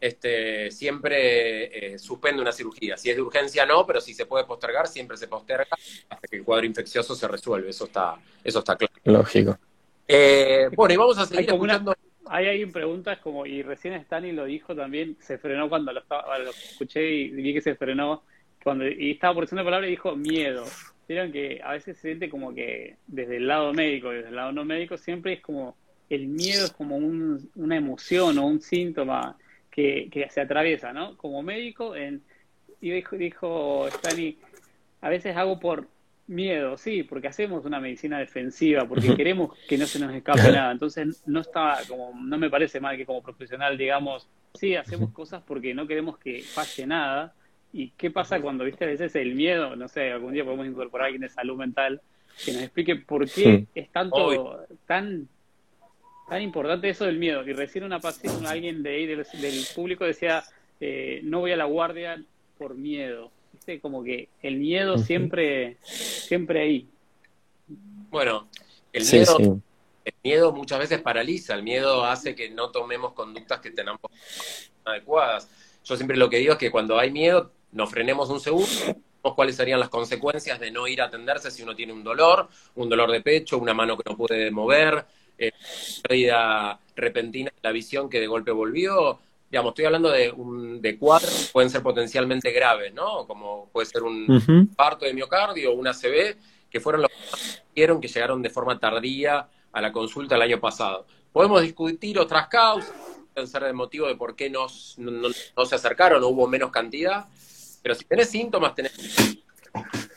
este, 0.00 0.70
siempre 0.70 1.94
eh, 1.94 1.98
suspende 1.98 2.40
una 2.40 2.52
cirugía. 2.52 2.96
Si 2.96 3.10
es 3.10 3.16
de 3.16 3.22
urgencia 3.22 3.66
no, 3.66 3.86
pero 3.86 4.00
si 4.00 4.14
se 4.14 4.26
puede 4.26 4.44
postergar, 4.44 4.86
siempre 4.86 5.16
se 5.16 5.28
posterga 5.28 5.66
hasta 6.08 6.28
que 6.28 6.36
el 6.36 6.44
cuadro 6.44 6.66
infeccioso 6.66 7.14
se 7.14 7.26
resuelve. 7.26 7.70
Eso 7.70 7.86
está, 7.86 8.16
eso 8.44 8.60
está 8.60 8.76
claro. 8.76 8.92
Lógico. 9.04 9.58
Eh, 10.06 10.68
bueno, 10.74 10.94
y 10.94 10.96
vamos 10.96 11.18
a 11.18 11.26
seguir 11.26 11.50
escuchando. 11.50 11.94
hay 12.26 12.48
alguien 12.48 12.72
preguntas 12.72 13.18
como, 13.18 13.44
y 13.44 13.62
recién 13.62 13.94
Stanley 13.94 14.32
lo 14.32 14.46
dijo 14.46 14.74
también, 14.74 15.16
se 15.20 15.38
frenó 15.38 15.68
cuando 15.68 15.92
lo, 15.92 16.00
estaba, 16.00 16.38
lo 16.38 16.50
escuché 16.50 17.10
y 17.10 17.28
vi 17.30 17.52
que 17.52 17.60
se 17.60 17.74
frenó, 17.74 18.22
cuando 18.62 18.88
y 18.88 19.12
estaba 19.12 19.34
por 19.34 19.44
decir 19.44 19.56
una 19.56 19.64
palabra 19.64 19.86
y 19.86 19.90
dijo 19.90 20.16
miedo. 20.16 20.64
Vieron 21.08 21.32
que 21.32 21.60
a 21.64 21.72
veces 21.72 21.96
se 21.96 22.08
siente 22.08 22.28
como 22.28 22.54
que 22.54 22.96
desde 23.06 23.38
el 23.38 23.48
lado 23.48 23.72
médico, 23.72 24.10
desde 24.10 24.28
el 24.28 24.36
lado 24.36 24.52
no 24.52 24.64
médico, 24.64 24.98
siempre 24.98 25.34
es 25.34 25.40
como, 25.40 25.76
el 26.10 26.26
miedo 26.26 26.66
es 26.66 26.72
como 26.72 26.96
un, 26.96 27.50
una 27.54 27.76
emoción 27.76 28.38
o 28.38 28.46
un 28.46 28.60
síntoma 28.60 29.36
que, 29.70 30.08
que 30.10 30.28
se 30.30 30.40
atraviesa, 30.40 30.92
¿no? 30.92 31.16
Como 31.16 31.42
médico, 31.42 31.96
en, 31.96 32.22
y 32.80 32.90
dijo, 32.90 33.16
dijo 33.16 33.88
Stanley, 33.88 34.38
a 35.00 35.08
veces 35.08 35.36
hago 35.36 35.58
por 35.58 35.88
Miedo, 36.28 36.76
sí, 36.76 37.04
porque 37.04 37.28
hacemos 37.28 37.64
una 37.64 37.80
medicina 37.80 38.18
defensiva, 38.18 38.84
porque 38.86 39.08
queremos 39.16 39.56
que 39.66 39.78
no 39.78 39.86
se 39.86 39.98
nos 39.98 40.14
escape 40.14 40.52
nada. 40.52 40.70
Entonces, 40.72 41.22
no 41.26 41.40
está 41.40 41.78
como, 41.88 42.12
no 42.14 42.36
me 42.36 42.50
parece 42.50 42.80
mal 42.80 42.98
que 42.98 43.06
como 43.06 43.22
profesional 43.22 43.78
digamos, 43.78 44.28
sí, 44.52 44.76
hacemos 44.76 45.10
cosas 45.10 45.42
porque 45.46 45.72
no 45.72 45.86
queremos 45.86 46.18
que 46.18 46.42
falle 46.42 46.86
nada. 46.86 47.34
¿Y 47.72 47.90
qué 47.90 48.10
pasa 48.10 48.40
cuando, 48.40 48.64
viste, 48.64 48.84
a 48.84 48.88
veces 48.88 49.14
el 49.16 49.34
miedo, 49.34 49.74
no 49.74 49.88
sé, 49.88 50.12
algún 50.12 50.34
día 50.34 50.44
podemos 50.44 50.66
incorporar 50.66 51.04
a 51.04 51.06
alguien 51.06 51.22
de 51.22 51.28
salud 51.30 51.56
mental 51.56 52.00
que 52.44 52.52
nos 52.52 52.62
explique 52.62 52.96
por 52.96 53.28
qué 53.30 53.66
es 53.74 53.90
tanto, 53.90 54.66
tan, 54.86 55.28
tan 56.28 56.42
importante 56.42 56.88
eso 56.88 57.04
del 57.04 57.18
miedo? 57.18 57.46
Y 57.46 57.52
recién 57.52 57.84
una 57.84 58.00
paciente, 58.00 58.46
alguien 58.46 58.82
de 58.82 58.90
ahí 58.90 59.06
del, 59.06 59.24
público 59.74 60.04
decía, 60.04 60.44
eh, 60.80 61.20
no 61.24 61.40
voy 61.40 61.52
a 61.52 61.56
la 61.56 61.64
guardia 61.64 62.22
por 62.58 62.74
miedo 62.74 63.30
como 63.76 64.02
que 64.02 64.28
el 64.42 64.56
miedo 64.56 64.96
siempre, 64.96 65.76
siempre 65.82 66.62
ahí. 66.62 66.88
Bueno, 68.10 68.48
el 68.92 69.04
miedo, 69.04 69.60
el 70.04 70.14
miedo 70.24 70.52
muchas 70.52 70.78
veces 70.78 71.02
paraliza, 71.02 71.54
el 71.54 71.62
miedo 71.62 72.04
hace 72.04 72.34
que 72.34 72.48
no 72.48 72.70
tomemos 72.70 73.12
conductas 73.12 73.60
que 73.60 73.70
tenemos 73.70 74.00
adecuadas. 74.86 75.50
Yo 75.84 75.96
siempre 75.96 76.16
lo 76.16 76.30
que 76.30 76.38
digo 76.38 76.52
es 76.52 76.58
que 76.58 76.70
cuando 76.70 76.98
hay 76.98 77.10
miedo, 77.10 77.52
nos 77.72 77.90
frenemos 77.90 78.30
un 78.30 78.40
segundo, 78.40 78.66
cuáles 79.36 79.56
serían 79.56 79.80
las 79.80 79.90
consecuencias 79.90 80.58
de 80.58 80.70
no 80.70 80.88
ir 80.88 81.02
a 81.02 81.06
atenderse 81.06 81.50
si 81.50 81.62
uno 81.62 81.76
tiene 81.76 81.92
un 81.92 82.02
dolor, 82.02 82.48
un 82.76 82.88
dolor 82.88 83.10
de 83.10 83.20
pecho, 83.20 83.58
una 83.58 83.74
mano 83.74 83.98
que 83.98 84.08
no 84.08 84.16
puede 84.16 84.50
mover, 84.50 85.04
eh, 85.38 85.52
pérdida 86.02 86.78
repentina 86.96 87.50
de 87.50 87.60
la 87.62 87.72
visión 87.72 88.08
que 88.10 88.20
de 88.20 88.26
golpe 88.26 88.50
volvió, 88.50 89.18
digamos, 89.50 89.70
estoy 89.70 89.86
hablando 89.86 90.10
de, 90.10 90.30
un, 90.30 90.82
de 90.82 90.98
cuadros 90.98 91.50
pueden 91.52 91.70
ser 91.70 91.82
potencialmente 91.82 92.50
graves, 92.50 92.92
¿no? 92.92 93.26
Como 93.26 93.68
puede 93.72 93.86
ser 93.86 94.02
un 94.02 94.72
parto 94.76 95.06
de 95.06 95.14
miocardio 95.14 95.72
o 95.72 95.74
un 95.74 95.86
ACV, 95.86 96.36
que 96.70 96.80
fueron 96.80 97.02
los 97.02 97.10
que 97.74 98.00
que 98.00 98.08
llegaron 98.08 98.42
de 98.42 98.50
forma 98.50 98.78
tardía 98.78 99.48
a 99.72 99.80
la 99.80 99.92
consulta 99.92 100.34
el 100.34 100.42
año 100.42 100.60
pasado. 100.60 101.06
Podemos 101.32 101.62
discutir 101.62 102.18
otras 102.18 102.48
causas, 102.48 102.92
pueden 103.32 103.48
ser 103.48 103.62
el 103.62 103.74
motivo 103.74 104.06
de 104.06 104.16
por 104.16 104.34
qué 104.34 104.50
no, 104.50 104.66
no, 104.98 105.64
se 105.64 105.74
acercaron, 105.74 106.22
o 106.22 106.28
hubo 106.28 106.46
menos 106.48 106.70
cantidad, 106.70 107.26
pero 107.82 107.94
si 107.94 108.04
tenés 108.04 108.30
síntomas, 108.30 108.74
tenés... 108.74 108.92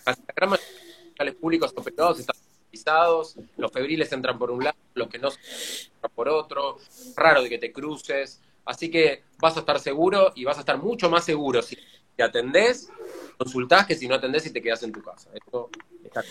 La 0.05 0.15
gran 0.35 0.49
mayoría 0.49 1.15
de 1.19 1.25
los 1.25 1.35
públicos 1.35 1.71
operados 1.75 2.19
están 2.19 2.35
pisados, 2.71 3.35
los 3.57 3.71
febriles 3.71 4.11
entran 4.11 4.39
por 4.39 4.49
un 4.49 4.63
lado, 4.63 4.77
los 4.95 5.07
que 5.09 5.19
no 5.19 5.29
entran 5.29 6.11
por 6.15 6.29
otro, 6.29 6.77
raro 7.15 7.43
de 7.43 7.49
que 7.49 7.57
te 7.57 7.71
cruces, 7.71 8.41
Así 8.65 8.91
que 8.91 9.23
vas 9.39 9.57
a 9.57 9.61
estar 9.61 9.79
seguro 9.79 10.31
y 10.35 10.45
vas 10.45 10.57
a 10.57 10.61
estar 10.61 10.77
mucho 10.77 11.09
más 11.09 11.25
seguro 11.25 11.61
si 11.61 11.77
te 12.15 12.23
atendés, 12.23 12.89
consultás, 13.37 13.85
que 13.85 13.95
si 13.95 14.07
no 14.07 14.15
atendés 14.15 14.45
y 14.45 14.53
te 14.53 14.61
quedas 14.61 14.83
en 14.83 14.91
tu 14.91 15.01
casa. 15.01 15.29
Esto 15.33 15.69
está 16.03 16.23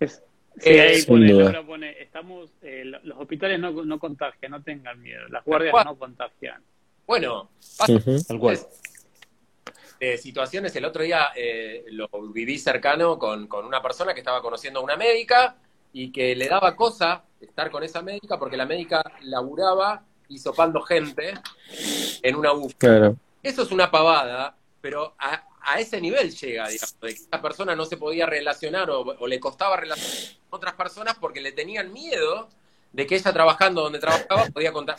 es, 0.00 0.22
sí, 0.58 0.70
ahí 0.70 1.02
pone, 1.02 1.62
pone, 1.64 2.02
estamos, 2.02 2.50
eh, 2.62 2.84
los 2.84 3.18
hospitales 3.18 3.58
no, 3.58 3.72
no 3.84 3.98
contagian, 3.98 4.52
no 4.52 4.62
tengan 4.62 5.00
miedo, 5.02 5.26
las 5.28 5.44
guardias 5.44 5.74
no 5.84 5.98
contagian. 5.98 6.62
Bueno, 7.06 7.50
pasa, 7.76 7.94
tal 8.26 8.38
cual. 8.38 8.58
De 9.98 10.16
situaciones, 10.16 10.74
el 10.76 10.84
otro 10.84 11.02
día 11.02 11.28
eh, 11.34 11.84
lo 11.88 12.08
viví 12.32 12.58
cercano 12.58 13.18
con, 13.18 13.48
con 13.48 13.64
una 13.64 13.82
persona 13.82 14.14
que 14.14 14.20
estaba 14.20 14.40
conociendo 14.40 14.80
a 14.80 14.82
una 14.84 14.96
médica 14.96 15.56
y 15.92 16.12
que 16.12 16.36
le 16.36 16.48
daba 16.48 16.76
cosa 16.76 17.24
estar 17.40 17.70
con 17.70 17.82
esa 17.82 18.02
médica 18.02 18.38
porque 18.38 18.56
la 18.56 18.66
médica 18.66 19.02
laburaba 19.22 20.04
hisopando 20.28 20.80
gente 20.82 21.34
en 22.22 22.36
una 22.36 22.52
búsqueda. 22.52 23.14
Eso 23.42 23.62
es 23.62 23.70
una 23.70 23.90
pavada, 23.90 24.56
pero 24.80 25.14
a, 25.18 25.44
ese 25.78 26.00
nivel 26.00 26.30
llega, 26.34 26.68
digamos, 26.68 27.00
de 27.00 27.08
que 27.08 27.14
esa 27.14 27.42
persona 27.42 27.76
no 27.76 27.84
se 27.84 27.96
podía 27.96 28.26
relacionar 28.26 28.90
o, 28.90 29.26
le 29.26 29.40
costaba 29.40 29.76
relacionar 29.76 30.36
con 30.48 30.58
otras 30.58 30.74
personas 30.74 31.16
porque 31.20 31.40
le 31.40 31.52
tenían 31.52 31.92
miedo 31.92 32.48
de 32.92 33.06
que 33.06 33.16
ella 33.16 33.32
trabajando 33.32 33.82
donde 33.82 33.98
trabajaba 33.98 34.46
podía 34.46 34.72
contar. 34.72 34.96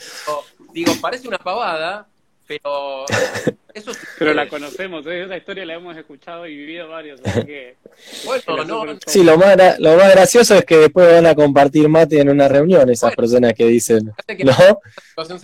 digo, 0.71 0.93
parece 1.01 1.27
una 1.27 1.39
pavada, 1.39 2.07
pero 2.49 3.05
eso 3.75 3.91
Pero 4.17 4.33
la 4.33 4.49
conocemos, 4.49 5.05
¿eh? 5.05 5.23
esa 5.23 5.37
historia 5.37 5.65
la 5.67 5.75
hemos 5.75 5.95
escuchado 5.95 6.47
y 6.47 6.57
vivido 6.57 6.89
varios, 6.89 7.21
bueno, 8.25 8.97
Sí, 9.05 9.23
lo 9.23 9.37
más, 9.37 9.55
lo 9.77 9.95
más 9.95 10.11
gracioso 10.11 10.55
es 10.55 10.65
que 10.65 10.77
después 10.77 11.13
van 11.13 11.27
a 11.27 11.35
compartir 11.35 11.87
mate 11.87 12.19
en 12.19 12.29
una 12.29 12.47
reunión 12.47 12.89
esas 12.89 13.15
personas 13.15 13.53
que 13.53 13.67
dicen, 13.67 14.05
¿no? 14.05 14.81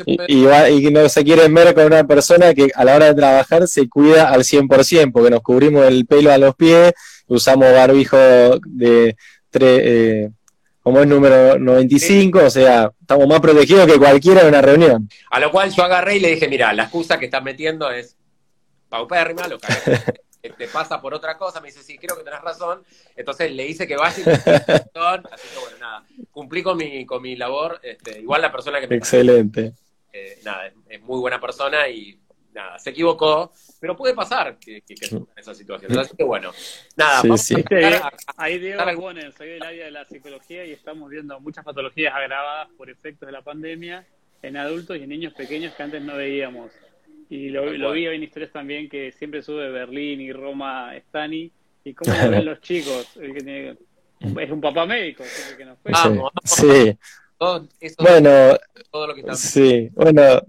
Y, 0.08 0.48
y, 0.48 0.92
no 0.92 1.08
se 1.08 1.24
quieren 1.24 1.54
ver 1.54 1.76
con 1.76 1.86
una 1.86 2.08
persona 2.08 2.56
que 2.56 2.72
a 2.74 2.84
la 2.84 2.96
hora 2.96 3.06
de 3.06 3.14
trabajar 3.14 3.68
se 3.68 3.88
cuida 3.88 4.30
al 4.30 4.42
100%, 4.42 5.12
porque 5.12 5.30
nos 5.30 5.42
cubrimos 5.42 5.86
el 5.86 6.08
pelo 6.08 6.32
a 6.32 6.40
los 6.40 6.56
pies, 6.56 6.94
usamos 7.28 7.72
barbijo 7.72 8.18
de... 8.66 9.16
Tres, 9.52 9.82
eh, 9.84 10.30
como 10.86 11.02
es 11.02 11.08
número 11.08 11.58
95, 11.58 12.44
o 12.44 12.50
sea, 12.52 12.92
estamos 13.02 13.28
más 13.28 13.40
protegidos 13.40 13.88
que 13.88 13.98
cualquiera 13.98 14.42
en 14.42 14.50
una 14.50 14.62
reunión. 14.62 15.10
A 15.32 15.40
lo 15.40 15.50
cual 15.50 15.72
yo 15.72 15.82
agarré 15.82 16.18
y 16.18 16.20
le 16.20 16.30
dije, 16.30 16.48
mira, 16.48 16.72
la 16.74 16.84
excusa 16.84 17.18
que 17.18 17.26
estás 17.26 17.42
metiendo 17.42 17.90
es 17.90 18.16
paupérrima, 18.88 19.48
lo 19.48 19.58
que 19.58 19.68
te 20.56 20.68
pasa 20.68 21.02
por 21.02 21.16
otra 21.16 21.40
cosa, 21.40 21.60
me 21.60 21.70
dice, 21.70 21.82
sí, 21.82 21.98
creo 21.98 22.16
que 22.16 22.24
tenés 22.24 22.40
razón, 22.40 22.84
entonces 23.16 23.52
le 23.52 23.66
hice 23.66 23.88
que 23.88 23.98
vaya 23.98 24.16
y 24.16 24.24
razón, 24.26 25.24
así 25.32 25.48
que 25.52 25.60
bueno, 25.60 25.78
nada, 25.80 26.04
cumplí 26.30 26.62
con 26.62 26.78
mi, 26.78 27.04
con 27.04 27.20
mi 27.20 27.36
labor, 27.36 27.80
este, 27.82 28.20
igual 28.20 28.44
la 28.44 28.52
persona 28.52 28.80
que 28.80 28.88
me... 28.88 28.98
Excelente. 28.98 29.74
Eh, 30.14 30.40
nada, 30.46 30.72
es 30.88 31.02
muy 31.02 31.20
buena 31.20 31.42
persona 31.42 31.90
y 31.90 32.20
nada, 32.54 32.78
se 32.78 32.92
equivocó, 32.92 33.52
pero 33.80 33.96
puede 33.96 34.14
pasar 34.14 34.58
que, 34.58 34.82
que, 34.82 34.96
que 34.96 35.16
en 35.16 35.28
esa 35.36 35.54
situación. 35.54 35.98
Así 35.98 36.16
que 36.16 36.24
bueno, 36.24 36.52
nada, 36.96 37.22
sí, 37.22 37.38
sí. 37.38 37.64
ahí 38.38 38.60
Diego 38.60 38.84
soy 39.36 39.50
del 39.50 39.64
área 39.64 39.86
de 39.86 39.92
la 39.92 40.06
psicología 40.06 40.66
y 40.66 40.72
estamos 40.72 41.10
viendo 41.10 41.40
muchas 41.40 41.64
patologías 41.64 42.14
agravadas 42.14 42.70
por 42.78 42.90
efectos 42.90 43.28
de 43.28 43.34
la 43.34 43.42
pandemia 43.42 44.06
en 44.42 44.58
adultos 44.58 44.98
y 44.98 45.04
en 45.04 45.10
niños 45.10 45.34
pequeños 45.34 45.74
que 45.74 45.84
antes 45.84 46.02
no 46.02 46.16
veíamos. 46.16 46.72
Y 47.30 47.50
lo, 47.50 47.66
lo 47.72 47.92
vi 47.92 48.06
en 48.06 48.24
historias 48.24 48.52
también 48.52 48.88
que 48.88 49.12
siempre 49.12 49.42
sube 49.42 49.70
Berlín 49.72 50.22
y 50.22 50.32
Roma 50.32 50.96
Stani 50.98 51.52
y 51.84 51.94
cómo 51.94 52.16
lo 52.16 52.30
ven 52.30 52.46
los 52.46 52.62
chicos. 52.62 53.18
El 53.18 53.34
que 53.34 53.42
tiene, 53.42 53.78
es 54.20 54.52
un 54.52 54.62
papá 54.62 54.86
médico, 54.86 55.24
que 55.58 55.66
nos 55.66 55.80
fue. 55.80 55.92
sí. 56.44 56.98
bueno, 58.00 58.58
todo 58.92 59.08
lo 59.08 59.16
que 59.16 59.22
está... 59.22 59.36
sí, 59.36 59.90
bueno, 59.94 60.42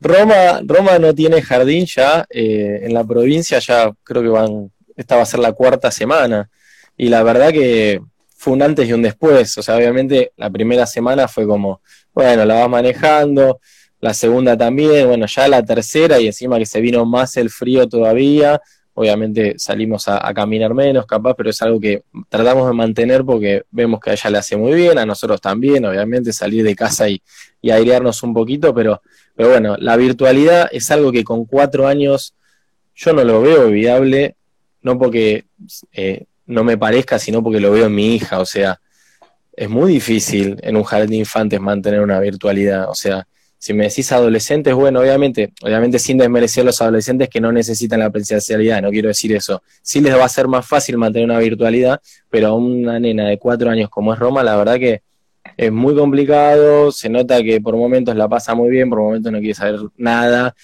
Roma, 0.00 0.60
Roma 0.64 0.98
no 0.98 1.14
tiene 1.14 1.40
jardín 1.42 1.86
ya, 1.86 2.26
eh, 2.28 2.80
en 2.82 2.94
la 2.94 3.04
provincia 3.04 3.58
ya 3.58 3.92
creo 4.02 4.22
que 4.22 4.28
van, 4.28 4.70
esta 4.96 5.16
va 5.16 5.22
a 5.22 5.26
ser 5.26 5.40
la 5.40 5.52
cuarta 5.52 5.90
semana, 5.90 6.50
y 6.96 7.08
la 7.08 7.22
verdad 7.22 7.50
que 7.50 8.00
fue 8.36 8.52
un 8.52 8.62
antes 8.62 8.88
y 8.88 8.92
un 8.92 9.02
después, 9.02 9.56
o 9.56 9.62
sea, 9.62 9.76
obviamente 9.76 10.32
la 10.36 10.50
primera 10.50 10.86
semana 10.86 11.28
fue 11.28 11.46
como, 11.46 11.80
bueno, 12.12 12.44
la 12.44 12.54
vas 12.54 12.68
manejando, 12.68 13.60
la 14.00 14.12
segunda 14.12 14.56
también, 14.56 15.06
bueno, 15.06 15.26
ya 15.26 15.48
la 15.48 15.62
tercera 15.62 16.20
y 16.20 16.26
encima 16.26 16.58
que 16.58 16.66
se 16.66 16.80
vino 16.82 17.06
más 17.06 17.38
el 17.38 17.48
frío 17.48 17.88
todavía, 17.88 18.60
obviamente 18.94 19.54
salimos 19.58 20.08
a, 20.08 20.32
caminar 20.32 20.72
menos, 20.72 21.06
capaz, 21.06 21.34
pero 21.34 21.50
es 21.50 21.60
algo 21.62 21.78
que 21.78 22.02
tratamos 22.28 22.66
de 22.66 22.74
mantener 22.74 23.24
porque 23.24 23.64
vemos 23.70 24.00
que 24.00 24.10
a 24.10 24.12
ella 24.14 24.30
le 24.30 24.38
hace 24.38 24.56
muy 24.56 24.72
bien, 24.72 24.98
a 24.98 25.06
nosotros 25.06 25.40
también, 25.40 25.84
obviamente 25.84 26.32
salir 26.32 26.64
de 26.64 26.74
casa 26.74 27.08
y, 27.08 27.20
y 27.60 27.70
airearnos 27.70 28.22
un 28.22 28.32
poquito, 28.32 28.74
pero 28.74 29.00
pero 29.36 29.50
bueno, 29.50 29.76
la 29.78 29.96
virtualidad 29.96 30.68
es 30.72 30.90
algo 30.90 31.10
que 31.10 31.24
con 31.24 31.44
cuatro 31.44 31.86
años 31.86 32.34
yo 32.94 33.12
no 33.12 33.24
lo 33.24 33.42
veo 33.42 33.68
viable, 33.68 34.36
no 34.82 34.98
porque 34.98 35.46
eh, 35.92 36.24
no 36.46 36.62
me 36.62 36.78
parezca, 36.78 37.18
sino 37.18 37.42
porque 37.42 37.60
lo 37.60 37.72
veo 37.72 37.86
en 37.86 37.94
mi 37.94 38.14
hija. 38.14 38.38
O 38.38 38.46
sea, 38.46 38.80
es 39.52 39.68
muy 39.68 39.92
difícil 39.92 40.56
en 40.62 40.76
un 40.76 40.84
jardín 40.84 41.10
de 41.10 41.16
infantes 41.16 41.60
mantener 41.60 42.00
una 42.00 42.20
virtualidad. 42.20 42.88
O 42.88 42.94
sea, 42.94 43.26
si 43.64 43.72
me 43.72 43.84
decís 43.84 44.12
adolescentes, 44.12 44.74
bueno, 44.74 45.00
obviamente, 45.00 45.54
obviamente 45.62 45.98
sin 45.98 46.18
desmerecer 46.18 46.60
a 46.60 46.64
los 46.66 46.82
adolescentes 46.82 47.30
que 47.30 47.40
no 47.40 47.50
necesitan 47.50 47.98
la 47.98 48.10
presencialidad, 48.10 48.82
no 48.82 48.90
quiero 48.90 49.08
decir 49.08 49.34
eso. 49.34 49.62
Sí 49.80 50.02
les 50.02 50.14
va 50.14 50.26
a 50.26 50.28
ser 50.28 50.48
más 50.48 50.68
fácil 50.68 50.98
mantener 50.98 51.30
una 51.30 51.38
virtualidad, 51.38 51.98
pero 52.28 52.48
a 52.48 52.52
una 52.54 53.00
nena 53.00 53.26
de 53.26 53.38
cuatro 53.38 53.70
años 53.70 53.88
como 53.88 54.12
es 54.12 54.18
Roma, 54.18 54.42
la 54.42 54.54
verdad 54.56 54.74
que 54.74 55.00
es 55.56 55.72
muy 55.72 55.94
complicado, 55.94 56.92
se 56.92 57.08
nota 57.08 57.42
que 57.42 57.58
por 57.58 57.74
momentos 57.74 58.14
la 58.14 58.28
pasa 58.28 58.54
muy 58.54 58.68
bien, 58.68 58.90
por 58.90 58.98
momentos 58.98 59.32
no 59.32 59.38
quiere 59.38 59.54
saber 59.54 59.80
nada. 59.96 60.54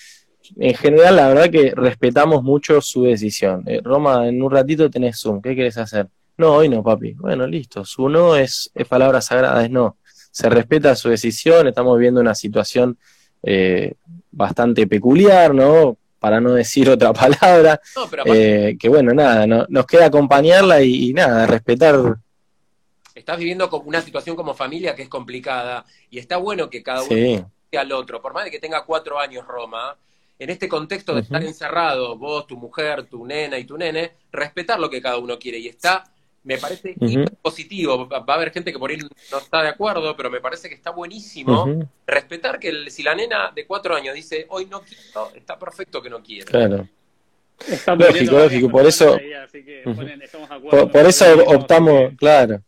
En 0.59 0.75
general, 0.75 1.17
la 1.17 1.29
verdad 1.29 1.49
que 1.49 1.73
respetamos 1.75 2.43
mucho 2.43 2.83
su 2.83 3.05
decisión. 3.05 3.63
Eh, 3.67 3.81
Roma, 3.83 4.29
en 4.29 4.43
un 4.43 4.51
ratito 4.51 4.91
tenés 4.91 5.19
Zoom, 5.19 5.41
¿qué 5.41 5.55
quieres 5.55 5.79
hacer? 5.79 6.07
No, 6.37 6.57
hoy 6.57 6.69
no, 6.69 6.83
papi. 6.83 7.15
Bueno, 7.15 7.47
listo, 7.47 7.83
su 7.83 8.11
no 8.11 8.37
es, 8.37 8.71
es 8.75 8.87
palabra 8.87 9.23
sagrada, 9.23 9.65
es 9.65 9.71
no. 9.71 9.97
Se 10.31 10.49
respeta 10.49 10.95
su 10.95 11.09
decisión, 11.09 11.69
estamos 11.69 11.99
viendo 11.99 12.21
una 12.21 12.35
situación 12.35 12.99
eh, 13.43 13.95
bastante 14.31 14.87
peculiar, 14.87 15.55
¿no? 15.55 15.97
Para 16.19 16.41
no 16.41 16.53
decir 16.55 16.89
otra 16.91 17.13
palabra. 17.13 17.81
Eh, 18.27 18.77
que 18.79 18.89
bueno, 18.89 19.13
nada, 19.13 19.47
no, 19.47 19.67
nos 19.69 19.87
queda 19.87 20.07
acompañarla 20.07 20.83
y 20.83 21.13
nada, 21.13 21.47
respetar 21.47 22.19
estás 23.21 23.39
viviendo 23.39 23.69
una 23.85 24.01
situación 24.01 24.35
como 24.35 24.55
familia 24.55 24.95
que 24.95 25.03
es 25.03 25.09
complicada 25.09 25.85
y 26.11 26.19
está 26.19 26.37
bueno 26.39 26.69
que 26.69 26.83
cada 26.83 27.03
uno 27.03 27.51
al 27.79 27.93
otro, 27.93 28.21
por 28.21 28.35
más 28.35 28.45
de 28.45 28.51
que 28.51 28.59
tenga 28.59 28.85
cuatro 28.85 29.21
años 29.21 29.47
Roma, 29.47 29.97
en 30.37 30.51
este 30.51 30.69
contexto 30.69 31.15
de 31.15 31.21
estar 31.21 31.43
encerrado, 31.45 32.17
vos, 32.19 32.47
tu 32.47 32.57
mujer, 32.57 33.05
tu 33.05 33.25
nena 33.25 33.59
y 33.59 33.65
tu 33.65 33.79
nene, 33.79 34.15
respetar 34.33 34.81
lo 34.81 34.91
que 34.91 35.01
cada 35.01 35.19
uno 35.19 35.39
quiere 35.39 35.59
y 35.59 35.69
está, 35.69 36.10
me 36.43 36.59
parece 36.59 36.97
positivo. 37.43 38.09
Va 38.09 38.25
a 38.27 38.35
haber 38.35 38.51
gente 38.51 38.73
que 38.73 38.79
por 38.79 38.91
ahí 38.91 38.99
no 39.31 39.39
está 39.39 39.63
de 39.63 39.69
acuerdo, 39.69 40.17
pero 40.17 40.31
me 40.31 40.41
parece 40.41 40.69
que 40.69 40.75
está 40.75 40.91
buenísimo 40.91 41.87
respetar 42.07 42.59
que 42.59 42.91
si 42.91 43.03
la 43.03 43.15
nena 43.15 43.53
de 43.55 43.67
cuatro 43.67 43.95
años 43.95 44.15
dice 44.15 44.47
hoy 44.49 44.67
no 44.67 44.81
quiero, 44.81 45.33
está 45.35 45.59
perfecto 45.59 46.03
que 46.03 46.11
no 46.11 46.23
quiera. 46.23 46.47
Claro. 46.47 46.89
lógico, 47.99 48.39
lógico, 48.39 48.71
por 48.71 48.87
eso, 48.87 49.19
por, 50.91 51.07
eso 51.07 51.45
optamos, 51.47 52.13
claro, 52.17 52.63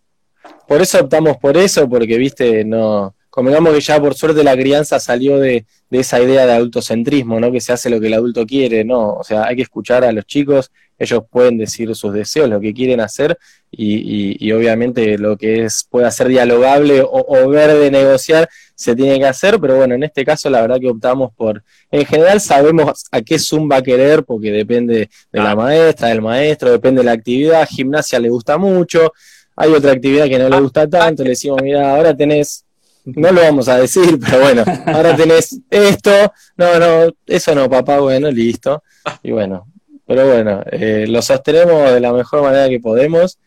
por 0.69 0.83
eso 0.83 1.01
optamos 1.01 1.39
por 1.39 1.57
eso, 1.57 1.89
porque, 1.89 2.19
viste, 2.19 2.65
no. 2.65 3.15
Convengamos 3.31 3.73
que 3.73 3.81
ya 3.81 3.99
por 3.99 4.15
suerte 4.15 4.45
la 4.45 4.55
crianza 4.55 5.01
salió 5.01 5.39
de, 5.39 5.65
esa 5.91 6.21
idea 6.21 6.45
de 6.45 6.53
adultocentrismo, 6.53 7.41
¿no? 7.41 7.51
Que 7.51 7.63
se 7.63 7.73
hace 7.73 7.89
lo 7.89 7.99
que 7.99 8.09
el 8.09 8.15
adulto 8.15 8.45
quiere, 8.45 8.85
¿no? 8.85 9.15
O 9.15 9.25
sea, 9.25 9.47
hay 9.47 9.57
que 9.57 9.63
escuchar 9.63 10.05
a 10.05 10.13
los 10.13 10.27
chicos, 10.27 10.71
ellos 11.03 11.23
pueden 11.29 11.59
decir 11.59 11.95
sus 11.95 12.13
deseos, 12.13 12.49
lo 12.49 12.61
que 12.61 12.73
quieren 12.73 13.01
hacer, 13.01 13.37
y, 13.71 14.53
obviamente 14.53 15.17
lo 15.17 15.37
que 15.37 15.65
es 15.65 15.87
pueda 15.91 16.11
ser 16.11 16.29
dialogable 16.29 17.03
o, 17.05 17.49
ver 17.49 17.75
de 17.77 17.91
negociar 17.91 18.49
se 18.75 18.95
tiene 18.95 19.19
que 19.19 19.27
hacer, 19.27 19.59
pero 19.61 19.77
bueno, 19.77 19.95
en 19.95 20.03
este 20.03 20.25
caso 20.25 20.51
la 20.51 20.61
verdad 20.61 20.79
que 20.79 20.89
optamos 20.89 21.33
por, 21.35 21.63
en 21.91 22.05
general 22.05 22.41
sabemos 22.41 23.05
a 23.11 23.23
qué 23.23 23.39
Zoom 23.39 23.71
va 23.71 23.77
a 23.77 23.83
querer, 23.83 24.25
porque 24.25 24.51
depende 24.51 25.09
de 25.33 25.41
la 25.41 25.57
maestra, 25.57 26.09
del 26.09 26.21
maestro, 26.21 26.71
depende 26.71 27.01
de 27.01 27.07
la 27.07 27.13
actividad, 27.13 27.67
gimnasia 27.69 28.19
le 28.19 28.29
gusta 28.29 28.59
mucho, 28.59 29.13
hay 29.57 29.73
otra 29.73 29.93
actividad 29.93 30.27
que 30.27 30.39
no 30.39 30.49
le 30.49 30.61
gusta 30.61 30.89
tanto, 30.89 31.23
le 31.23 31.31
decimos, 31.31 31.61
mira, 31.63 31.95
ahora 31.95 32.17
tenés, 32.17 32.65
no 33.05 33.33
lo 33.33 33.41
vamos 33.41 33.69
a 33.69 33.79
decir, 33.79 34.19
pero 34.19 34.41
bueno, 34.41 34.65
ahora 34.87 35.17
tenés 35.17 35.59
esto, 35.71 36.11
no, 36.57 36.79
no, 36.79 37.13
eso 37.27 37.55
no, 37.55 37.69
papá, 37.69 37.99
bueno, 38.01 38.31
listo. 38.31 38.83
Y 39.23 39.33
bueno, 39.33 39.72
pero 40.13 40.27
bueno, 40.27 40.63
eh, 40.71 41.07
lo 41.09 41.23
sostenemos 41.23 41.91
de 41.91 41.99
la 41.99 42.13
mejor 42.13 42.43
manera 42.43 42.69
que 42.69 42.81
podemos. 42.81 43.39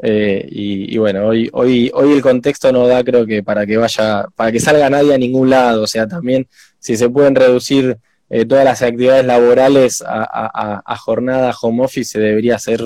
Eh, 0.00 0.46
y, 0.48 0.96
bueno, 0.96 1.26
hoy, 1.26 1.50
hoy, 1.52 1.90
hoy 1.92 2.12
el 2.12 2.22
contexto 2.22 2.70
no 2.70 2.86
da, 2.86 3.02
creo 3.02 3.26
que 3.26 3.42
para 3.42 3.66
que 3.66 3.76
vaya, 3.76 4.26
para 4.36 4.52
que 4.52 4.60
salga 4.60 4.88
nadie 4.88 5.14
a 5.14 5.18
ningún 5.18 5.50
lado. 5.50 5.82
O 5.82 5.86
sea, 5.88 6.06
también 6.06 6.46
si 6.78 6.96
se 6.96 7.10
pueden 7.10 7.34
reducir 7.34 7.98
eh, 8.30 8.44
todas 8.44 8.64
las 8.64 8.82
actividades 8.82 9.24
laborales 9.24 10.00
a, 10.00 10.22
a, 10.22 10.82
a, 10.86 10.96
jornada 10.96 11.52
home 11.60 11.82
office, 11.86 12.12
se 12.12 12.20
debería 12.20 12.54
hacer 12.54 12.80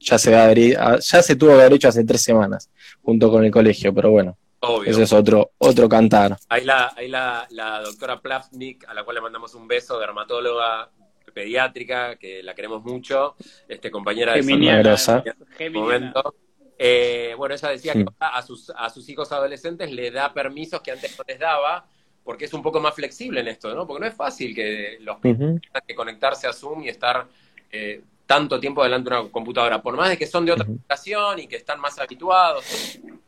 ya 0.00 0.18
se, 0.18 0.34
ah, 0.34 0.98
ya 0.98 1.22
se 1.22 1.36
tuvo 1.36 1.50
que 1.50 1.60
haber 1.60 1.74
hecho 1.74 1.86
hace 1.86 2.02
tres 2.02 2.22
semanas, 2.22 2.70
junto 3.02 3.30
con 3.30 3.44
el 3.44 3.52
colegio, 3.52 3.94
pero 3.94 4.10
bueno. 4.10 4.36
Obvio. 4.62 4.90
Ese 4.90 5.04
es 5.04 5.12
otro, 5.12 5.52
otro 5.58 5.88
cantar. 5.88 6.36
Ahí 6.48 6.64
la, 6.64 6.92
ahí 6.96 7.06
la, 7.06 7.46
la 7.50 7.82
doctora 7.82 8.20
Plavnik, 8.20 8.84
a 8.88 8.94
la 8.94 9.04
cual 9.04 9.14
le 9.14 9.20
mandamos 9.20 9.54
un 9.54 9.68
beso, 9.68 9.96
dermatóloga 10.00 10.90
pediátrica, 11.30 12.16
que 12.16 12.42
la 12.42 12.54
queremos 12.54 12.82
mucho, 12.82 13.36
este 13.68 13.90
compañera 13.90 14.34
de 14.34 15.70
momento. 15.70 16.34
Eh, 16.82 17.34
bueno, 17.36 17.54
ella 17.54 17.68
decía 17.68 17.92
que 17.92 18.06
a 18.18 18.40
sus, 18.40 18.70
a 18.74 18.88
sus 18.88 19.06
hijos 19.10 19.30
adolescentes 19.32 19.92
le 19.92 20.10
da 20.10 20.32
permisos 20.32 20.80
que 20.80 20.90
antes 20.90 21.16
no 21.18 21.24
les 21.28 21.38
daba, 21.38 21.86
porque 22.24 22.46
es 22.46 22.54
un 22.54 22.62
poco 22.62 22.80
más 22.80 22.94
flexible 22.94 23.40
en 23.40 23.48
esto, 23.48 23.74
¿no? 23.74 23.86
Porque 23.86 24.00
no 24.00 24.06
es 24.06 24.14
fácil 24.14 24.54
que 24.54 24.96
los 25.00 25.20
tengan 25.20 25.60
que 25.86 25.94
conectarse 25.94 26.46
a 26.46 26.52
Zoom 26.52 26.82
y 26.82 26.88
estar 26.88 27.26
eh, 27.70 28.00
tanto 28.24 28.60
tiempo 28.60 28.82
delante 28.82 29.10
de 29.10 29.20
una 29.20 29.30
computadora, 29.30 29.82
por 29.82 29.96
más 29.96 30.08
de 30.08 30.16
que 30.16 30.26
son 30.26 30.46
de 30.46 30.52
otra 30.52 30.64
generación 30.64 31.40
y 31.40 31.46
que 31.48 31.56
están 31.56 31.80
más 31.80 31.98
habituados, 31.98 32.64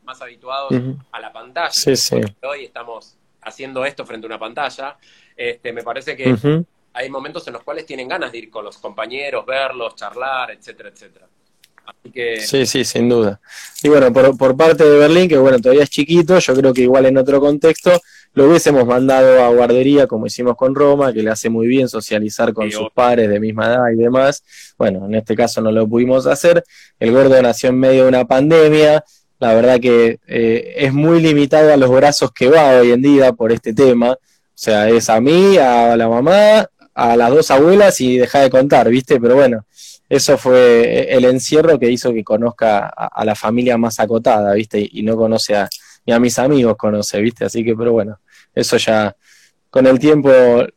más 0.04 0.22
habituados 0.22 0.72
a 1.10 1.20
la 1.20 1.32
pantalla. 1.32 1.68
Hoy 2.42 2.64
estamos 2.64 3.16
haciendo 3.42 3.84
esto 3.84 4.06
frente 4.06 4.26
a 4.26 4.28
una 4.28 4.38
pantalla. 4.38 4.96
Este, 5.36 5.72
me 5.72 5.82
parece 5.82 6.16
que 6.16 6.64
hay 6.94 7.10
momentos 7.10 7.46
en 7.46 7.54
los 7.54 7.62
cuales 7.62 7.86
tienen 7.86 8.08
ganas 8.08 8.32
de 8.32 8.38
ir 8.38 8.50
con 8.50 8.64
los 8.64 8.78
compañeros, 8.78 9.44
verlos, 9.46 9.94
charlar, 9.94 10.50
etcétera, 10.50 10.90
etcétera. 10.90 11.26
Así 11.84 12.10
que... 12.12 12.40
Sí, 12.40 12.64
sí, 12.66 12.84
sin 12.84 13.08
duda. 13.08 13.40
Y 13.82 13.88
bueno, 13.88 14.12
por, 14.12 14.36
por 14.36 14.56
parte 14.56 14.84
de 14.84 14.98
Berlín, 14.98 15.28
que 15.28 15.38
bueno, 15.38 15.58
todavía 15.58 15.82
es 15.84 15.90
chiquito, 15.90 16.38
yo 16.38 16.54
creo 16.54 16.72
que 16.72 16.82
igual 16.82 17.06
en 17.06 17.18
otro 17.18 17.40
contexto, 17.40 18.00
lo 18.34 18.48
hubiésemos 18.48 18.86
mandado 18.86 19.42
a 19.42 19.48
guardería 19.48 20.06
como 20.06 20.26
hicimos 20.26 20.56
con 20.56 20.74
Roma, 20.74 21.12
que 21.12 21.22
le 21.22 21.30
hace 21.30 21.50
muy 21.50 21.66
bien 21.66 21.88
socializar 21.88 22.52
con 22.54 22.70
sus 22.70 22.90
pares 22.90 23.28
de 23.28 23.38
misma 23.38 23.66
edad 23.66 23.90
y 23.92 23.96
demás. 23.96 24.42
Bueno, 24.78 25.04
en 25.06 25.14
este 25.16 25.36
caso 25.36 25.60
no 25.60 25.70
lo 25.70 25.86
pudimos 25.86 26.26
hacer. 26.26 26.64
El 26.98 27.12
gordo 27.12 27.40
nació 27.42 27.68
en 27.70 27.78
medio 27.78 28.04
de 28.04 28.08
una 28.08 28.24
pandemia. 28.24 29.04
La 29.38 29.54
verdad 29.54 29.80
que 29.80 30.18
eh, 30.26 30.74
es 30.76 30.94
muy 30.94 31.20
limitado 31.20 31.74
a 31.74 31.76
los 31.76 31.90
brazos 31.90 32.32
que 32.32 32.48
va 32.48 32.78
hoy 32.78 32.92
en 32.92 33.02
día 33.02 33.32
por 33.32 33.52
este 33.52 33.74
tema. 33.74 34.12
O 34.12 34.18
sea, 34.54 34.88
es 34.88 35.10
a 35.10 35.20
mí, 35.20 35.58
a 35.58 35.94
la 35.96 36.08
mamá, 36.08 36.66
a 36.94 37.16
las 37.16 37.30
dos 37.30 37.50
abuelas 37.50 38.00
y 38.00 38.18
deja 38.18 38.40
de 38.40 38.50
contar, 38.50 38.88
¿viste? 38.88 39.20
Pero 39.20 39.36
bueno, 39.36 39.64
eso 40.08 40.36
fue 40.36 41.08
el 41.10 41.24
encierro 41.24 41.78
que 41.78 41.90
hizo 41.90 42.12
que 42.12 42.22
conozca 42.22 42.86
a, 42.86 43.24
la 43.24 43.34
familia 43.34 43.78
más 43.78 43.98
acotada, 43.98 44.52
¿viste? 44.54 44.86
Y, 44.92 45.02
no 45.02 45.16
conoce 45.16 45.56
a, 45.56 45.68
ni 46.04 46.12
a 46.12 46.20
mis 46.20 46.38
amigos 46.38 46.76
conoce, 46.76 47.20
¿viste? 47.20 47.46
Así 47.46 47.64
que, 47.64 47.74
pero 47.74 47.92
bueno, 47.92 48.20
eso 48.54 48.76
ya 48.76 49.16
con 49.70 49.86
el 49.86 49.98
tiempo 49.98 50.30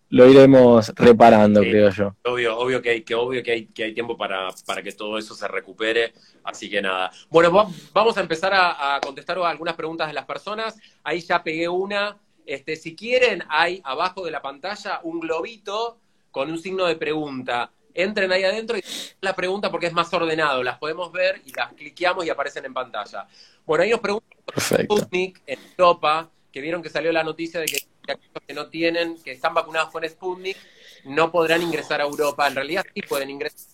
lo 0.08 0.30
iremos 0.30 0.94
reparando, 0.96 1.60
creo 1.60 1.90
yo. 1.90 2.16
Obvio, 2.24 2.58
obvio 2.58 2.82
que 2.82 2.92
hay, 2.92 3.02
que 3.02 3.14
obvio 3.14 3.44
que 3.44 3.52
hay, 3.52 3.66
que 3.66 3.84
hay 3.84 3.94
tiempo 3.94 4.18
para, 4.18 4.48
para 4.66 4.82
que 4.82 4.94
todo 4.94 5.18
eso 5.18 5.36
se 5.36 5.50
recupere, 5.50 6.14
así 6.46 6.70
que 6.70 6.82
nada. 6.82 7.12
Bueno, 7.30 7.52
vamos 7.92 8.18
a 8.18 8.22
empezar 8.22 8.54
a, 8.56 9.02
contestar 9.04 9.38
algunas 9.40 9.76
preguntas 9.76 10.08
de 10.08 10.14
las 10.14 10.24
personas. 10.24 10.78
Ahí 11.04 11.20
ya 11.20 11.44
pegué 11.44 11.68
una. 11.68 12.18
Este, 12.46 12.78
si 12.78 12.96
quieren, 12.96 13.44
hay 13.50 13.82
abajo 13.84 14.24
de 14.24 14.32
la 14.32 14.42
pantalla 14.42 15.02
un 15.04 15.20
globito 15.20 16.00
con 16.36 16.52
un 16.52 16.60
signo 16.60 16.86
de 16.86 16.98
pregunta. 16.98 17.72
Entren 17.94 18.30
ahí 18.30 18.44
adentro 18.44 18.78
y 18.78 18.84
la 19.22 19.34
pregunta 19.34 19.72
porque 19.72 19.88
es 19.88 19.94
más 19.94 20.14
ordenado. 20.14 20.62
Las 20.64 20.78
podemos 20.78 21.10
ver 21.14 21.42
y 21.46 21.54
las 21.54 21.72
cliqueamos 21.72 22.26
y 22.26 22.30
aparecen 22.30 22.66
en 22.66 22.74
pantalla. 22.74 23.26
Bueno, 23.66 23.86
ahí 23.86 23.90
nos 23.90 24.02
preguntan 24.02 24.38
Sputnik 24.58 25.42
en 25.48 25.58
Europa 25.78 26.30
que 26.52 26.60
vieron 26.60 26.84
que 26.84 26.90
salió 26.90 27.14
la 27.14 27.24
noticia 27.24 27.62
de 27.62 27.68
que 27.68 27.78
aquellos 28.04 28.44
que 28.46 28.54
no 28.54 28.68
tienen, 28.68 29.18
que 29.24 29.32
están 29.32 29.54
vacunados 29.54 29.92
con 29.92 30.04
Sputnik, 30.04 30.58
no 31.06 31.32
podrán 31.32 31.62
ingresar 31.62 32.02
a 32.02 32.04
Europa. 32.04 32.46
En 32.50 32.56
realidad 32.56 32.86
sí 32.94 33.02
pueden 33.02 33.30
ingresar. 33.30 33.70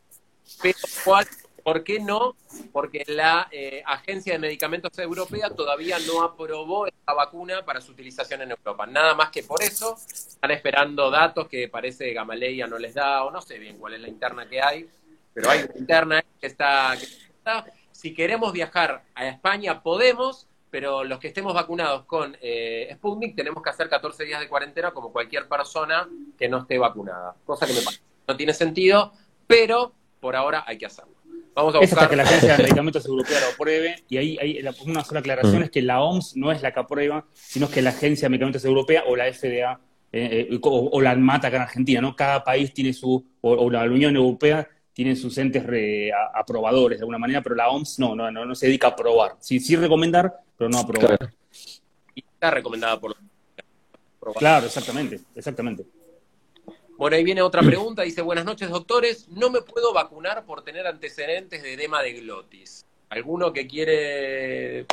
Pero 0.61 0.77
¿cuál, 1.03 1.27
¿por 1.63 1.83
qué 1.83 1.99
no? 1.99 2.35
Porque 2.71 3.03
la 3.07 3.47
eh, 3.51 3.83
Agencia 3.85 4.33
de 4.33 4.39
Medicamentos 4.39 4.97
Europea 4.99 5.49
todavía 5.49 5.97
no 5.99 6.23
aprobó 6.23 6.87
esta 6.87 7.13
vacuna 7.13 7.63
para 7.65 7.81
su 7.81 7.91
utilización 7.91 8.41
en 8.41 8.51
Europa. 8.51 8.85
Nada 8.85 9.15
más 9.15 9.29
que 9.29 9.43
por 9.43 9.61
eso 9.61 9.97
están 10.11 10.51
esperando 10.51 11.09
datos 11.09 11.47
que 11.47 11.67
parece 11.67 12.13
Gamaleya 12.13 12.67
no 12.67 12.77
les 12.77 12.93
da, 12.93 13.23
o 13.23 13.31
no 13.31 13.41
sé 13.41 13.57
bien 13.57 13.77
cuál 13.77 13.93
es 13.93 14.01
la 14.01 14.07
interna 14.07 14.47
que 14.47 14.61
hay, 14.61 14.89
pero 15.33 15.49
hay 15.49 15.63
una 15.63 15.77
interna 15.77 16.23
que 16.39 16.47
está. 16.47 16.97
Si 17.91 18.13
queremos 18.13 18.51
viajar 18.53 19.03
a 19.13 19.27
España, 19.27 19.81
podemos, 19.83 20.47
pero 20.69 21.03
los 21.03 21.19
que 21.19 21.27
estemos 21.27 21.53
vacunados 21.53 22.05
con 22.05 22.35
eh, 22.41 22.89
Sputnik 22.95 23.35
tenemos 23.35 23.61
que 23.61 23.69
hacer 23.69 23.89
14 23.89 24.23
días 24.25 24.39
de 24.39 24.49
cuarentena 24.49 24.91
como 24.91 25.11
cualquier 25.11 25.47
persona 25.47 26.09
que 26.37 26.49
no 26.49 26.59
esté 26.59 26.77
vacunada. 26.77 27.35
Cosa 27.45 27.67
que 27.67 27.73
me 27.73 27.81
parece 27.81 28.01
no 28.27 28.37
tiene 28.37 28.53
sentido, 28.53 29.13
pero 29.47 29.93
por 30.19 30.35
ahora 30.35 30.63
hay 30.65 30.77
que 30.77 30.85
hacerlo. 30.85 31.20
Vamos 31.53 31.75
a 31.75 31.79
buscar... 31.79 31.99
hasta 31.99 32.09
que 32.09 32.15
la 32.15 32.23
Agencia 32.23 32.57
de 32.57 32.63
Medicamentos 32.63 33.05
Europea 33.05 33.39
lo 33.39 33.53
apruebe, 33.53 34.03
y 34.09 34.17
ahí 34.17 34.37
hay 34.39 34.65
una 34.85 35.03
sola 35.03 35.19
aclaración, 35.19 35.63
es 35.63 35.71
que 35.71 35.81
la 35.81 36.01
OMS 36.01 36.35
no 36.37 36.51
es 36.51 36.61
la 36.61 36.73
que 36.73 36.79
aprueba, 36.79 37.25
sino 37.33 37.69
que 37.69 37.81
la 37.81 37.89
Agencia 37.91 38.25
de 38.25 38.29
Medicamentos 38.29 38.65
Europea 38.65 39.03
o 39.07 39.15
la 39.15 39.31
FDA 39.31 39.79
eh, 40.13 40.47
eh, 40.51 40.59
o, 40.61 41.01
la 41.01 41.15
mata 41.15 41.47
acá 41.47 41.57
en 41.57 41.63
Argentina, 41.63 42.01
¿no? 42.01 42.15
Cada 42.15 42.43
país 42.43 42.73
tiene 42.73 42.91
su, 42.91 43.25
o, 43.39 43.69
la 43.69 43.83
Unión 43.83 44.15
Europea 44.15 44.67
tiene 44.93 45.15
sus 45.15 45.37
entes 45.37 45.63
aprobadores 46.33 46.99
de 46.99 47.03
alguna 47.03 47.17
manera, 47.17 47.41
pero 47.41 47.55
la 47.55 47.69
OMS 47.69 47.97
no, 47.99 48.13
no, 48.13 48.29
no, 48.29 48.55
se 48.55 48.67
dedica 48.67 48.87
a 48.87 48.89
aprobar. 48.91 49.37
Sí, 49.39 49.59
sí 49.61 49.77
recomendar, 49.77 50.41
pero 50.57 50.69
no 50.69 50.79
aprobar. 50.79 51.31
Y 52.13 52.19
está 52.19 52.51
recomendada 52.51 52.99
por... 52.99 53.15
Claro, 54.37 54.65
exactamente, 54.65 55.21
exactamente. 55.33 55.85
Bueno, 57.01 57.17
ahí 57.17 57.23
viene 57.23 57.41
otra 57.41 57.61
pregunta. 57.65 58.03
Dice, 58.03 58.21
buenas 58.21 58.45
noches, 58.45 58.69
doctores. 58.69 59.27
No 59.29 59.49
me 59.49 59.61
puedo 59.61 59.91
vacunar 59.91 60.45
por 60.45 60.63
tener 60.63 60.85
antecedentes 60.85 61.63
de 61.63 61.73
edema 61.73 62.03
de 62.03 62.13
glotis. 62.13 62.85
¿Alguno 63.09 63.51
que 63.51 63.65
quiere 63.65 64.85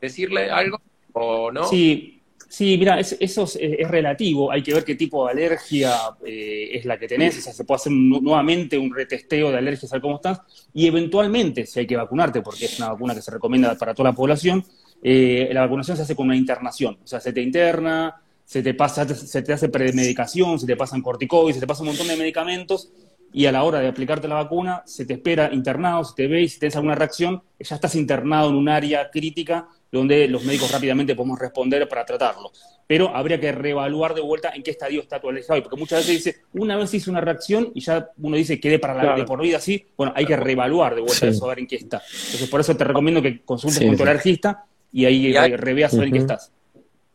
decirle 0.00 0.48
algo 0.48 0.80
o 1.12 1.50
no? 1.50 1.64
Sí, 1.64 2.22
sí 2.48 2.76
mira, 2.78 3.00
eso 3.00 3.16
es, 3.18 3.88
relativo. 3.90 4.52
Hay 4.52 4.62
que 4.62 4.74
ver 4.74 4.84
qué 4.84 4.94
tipo 4.94 5.26
de 5.26 5.32
alergia 5.32 5.96
eh, 6.24 6.70
es 6.72 6.84
la 6.84 7.00
que 7.00 7.08
tenés. 7.08 7.36
O 7.38 7.40
sea, 7.40 7.52
se 7.52 7.64
puede 7.64 7.78
hacer 7.78 7.92
nuevamente 7.92 8.78
un 8.78 8.94
retesteo 8.94 9.50
de 9.50 9.58
alergias, 9.58 9.90
saber 9.90 10.02
cómo 10.02 10.14
estás. 10.14 10.40
Y 10.72 10.86
eventualmente, 10.86 11.66
si 11.66 11.80
hay 11.80 11.86
que 11.88 11.96
vacunarte, 11.96 12.42
porque 12.42 12.66
es 12.66 12.78
una 12.78 12.90
vacuna 12.90 13.12
que 13.12 13.22
se 13.22 13.32
recomienda 13.32 13.76
para 13.76 13.92
toda 13.92 14.10
la 14.10 14.14
población, 14.14 14.64
eh, 15.02 15.50
la 15.52 15.62
vacunación 15.62 15.96
se 15.96 16.04
hace 16.04 16.14
con 16.14 16.26
una 16.26 16.36
internación. 16.36 16.96
O 17.02 17.06
sea, 17.08 17.18
se 17.18 17.32
te 17.32 17.42
interna, 17.42 18.22
se 18.44 18.62
te 18.62 18.74
pasa, 18.74 19.08
se 19.08 19.42
te 19.42 19.52
hace 19.52 19.68
premedicación, 19.68 20.58
se 20.58 20.66
te 20.66 20.76
pasan 20.76 21.02
corticoides, 21.02 21.56
se 21.56 21.60
te 21.60 21.66
pasa 21.66 21.82
un 21.82 21.88
montón 21.88 22.08
de 22.08 22.16
medicamentos 22.16 22.90
y 23.32 23.46
a 23.46 23.52
la 23.52 23.64
hora 23.64 23.80
de 23.80 23.88
aplicarte 23.88 24.28
la 24.28 24.36
vacuna 24.36 24.82
se 24.86 25.04
te 25.04 25.14
espera 25.14 25.52
internado, 25.52 26.04
se 26.04 26.14
te 26.14 26.28
ve 26.28 26.42
y 26.42 26.48
si 26.48 26.60
tienes 26.60 26.76
alguna 26.76 26.94
reacción, 26.94 27.42
ya 27.58 27.74
estás 27.74 27.96
internado 27.96 28.48
en 28.50 28.54
un 28.54 28.68
área 28.68 29.10
crítica 29.10 29.66
donde 29.90 30.28
los 30.28 30.44
médicos 30.44 30.70
rápidamente 30.70 31.14
podemos 31.16 31.38
responder 31.38 31.88
para 31.88 32.04
tratarlo. 32.04 32.52
Pero 32.86 33.14
habría 33.14 33.40
que 33.40 33.50
reevaluar 33.50 34.14
de 34.14 34.20
vuelta 34.20 34.50
en 34.54 34.62
qué 34.62 34.70
estadio 34.70 35.00
está 35.00 35.20
tu 35.20 35.30
alergia 35.30 35.60
porque 35.62 35.76
muchas 35.76 36.00
veces 36.00 36.24
dice, 36.24 36.42
una 36.52 36.76
vez 36.76 36.94
hice 36.94 37.10
una 37.10 37.20
reacción 37.20 37.72
y 37.74 37.80
ya 37.80 38.10
uno 38.18 38.36
dice, 38.36 38.60
quedé 38.60 38.78
para 38.78 38.94
la 38.94 39.16
de 39.16 39.24
por 39.24 39.40
vida 39.40 39.56
así, 39.56 39.84
bueno, 39.96 40.12
hay 40.14 40.26
que 40.26 40.36
reevaluar 40.36 40.94
de 40.94 41.00
vuelta 41.00 41.26
eso, 41.26 41.46
a 41.46 41.48
ver 41.48 41.60
en 41.60 41.66
qué 41.66 41.76
está. 41.76 42.02
Entonces, 42.26 42.48
por 42.48 42.60
eso 42.60 42.76
te 42.76 42.84
recomiendo 42.84 43.20
que 43.20 43.42
consultes 43.42 43.84
con 43.84 43.96
tu 43.96 44.02
alergista 44.02 44.66
y 44.92 45.06
ahí 45.06 45.32
reveas 45.56 45.94
en 45.94 46.12
qué 46.12 46.18
estás. 46.18 46.52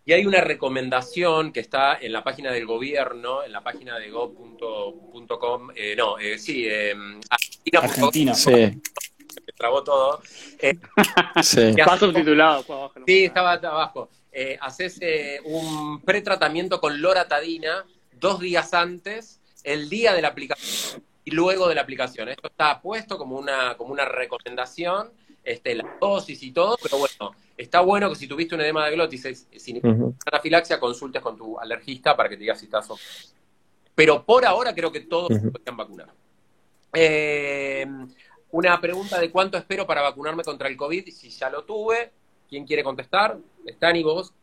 Y 0.10 0.14
hay 0.14 0.26
una 0.26 0.41
recomendación 0.41 1.53
que 1.53 1.60
está 1.60 1.95
en 2.01 2.12
la 2.14 2.24
página 2.24 2.51
del 2.51 2.66
gobierno, 2.66 3.43
en 3.43 3.51
la 3.51 3.62
página 3.62 3.99
de 3.99 4.10
go.com, 4.10 5.70
eh, 5.76 5.95
no, 5.95 6.18
eh, 6.18 6.39
sí, 6.39 6.66
eh, 6.68 6.95
Argentina. 7.74 8.34
sí. 8.34 8.49
Me 8.49 9.53
trabó 9.55 9.84
todo. 9.84 10.20
Eh, 10.57 10.74
sí. 11.43 11.62
Está 11.78 11.95
subtitulado. 11.99 12.91
Sí, 13.05 13.26
estaba 13.26 13.51
abajo. 13.53 14.10
Eh, 14.32 14.57
haces 14.60 14.97
eh, 14.99 15.41
un 15.45 16.01
pretratamiento 16.01 16.82
con 16.82 16.99
loratadina 16.99 17.86
dos 18.14 18.39
días 18.39 18.74
antes, 18.74 19.39
el 19.64 19.89
día 19.89 20.14
de 20.14 20.24
la 20.24 20.30
aplicación 20.30 21.03
y 21.24 21.30
luego 21.30 21.68
de 21.68 21.76
la 21.76 21.82
aplicación. 21.82 22.30
Esto 22.30 22.47
está 22.47 22.82
puesto 22.82 23.20
como 23.20 23.38
una, 23.38 23.78
como 23.78 23.93
una 23.93 24.05
recomendación, 24.05 25.12
este, 25.43 25.76
la 25.76 25.97
dosis 26.01 26.41
y 26.41 26.51
todo, 26.51 26.80
pero 26.82 26.97
bueno 26.97 27.36
está 27.60 27.82
bueno 27.82 28.10
que 28.10 28.16
si 28.16 28.28
tuviste 28.28 28.55
un 28.55 28.62
edema 28.62 28.86
de 28.86 28.93
glotis 28.93 29.47
sin 29.57 29.82
anafilaxia, 30.26 30.80
consultes 30.80 31.22
con 31.22 31.38
tu 31.38 31.60
alergista 31.60 32.16
para 32.16 32.30
que 32.30 32.36
te 32.36 32.41
diga 32.41 32.55
si 32.55 32.66
estás 32.66 32.88
Pero 33.93 34.24
por 34.24 34.45
ahora 34.45 34.74
creo 34.74 34.91
que 34.91 35.01
todos 35.01 35.28
se 35.28 35.51
podrían 35.51 35.76
vacunar. 35.76 36.07
Eh, 36.93 37.86
una 38.51 38.80
pregunta 38.80 39.20
de 39.20 39.30
cuánto 39.30 39.57
espero 39.57 39.86
para 39.86 40.01
vacunarme 40.01 40.43
contra 40.43 40.70
el 40.70 40.78
COVID, 40.78 41.10
si 41.10 41.30
ya 41.30 41.49
lo 41.49 41.64
tuve. 41.66 42.12
¿Quién 42.49 42.66
quiere 42.66 42.84
contestar? 42.84 43.38
¿Están 43.66 43.97
y 43.97 44.03
vos? 44.03 44.34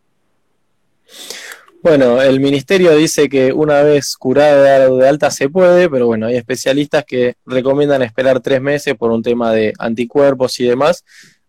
Bueno, 1.82 2.20
el 2.20 2.38
ministerio 2.40 2.94
dice 2.96 3.28
que 3.28 3.52
una 3.52 3.82
vez 3.82 4.16
curada 4.16 4.88
de 4.88 5.08
alta 5.08 5.30
se 5.30 5.48
puede, 5.48 5.88
pero 5.88 6.06
bueno, 6.06 6.26
hay 6.26 6.36
especialistas 6.36 7.04
que 7.04 7.34
recomiendan 7.46 8.02
esperar 8.02 8.40
tres 8.40 8.60
meses 8.60 8.94
por 8.94 9.10
un 9.10 9.22
tema 9.22 9.52
de 9.52 9.72
anticuerpos 9.78 10.60
y 10.60 10.66
demás. 10.66 11.04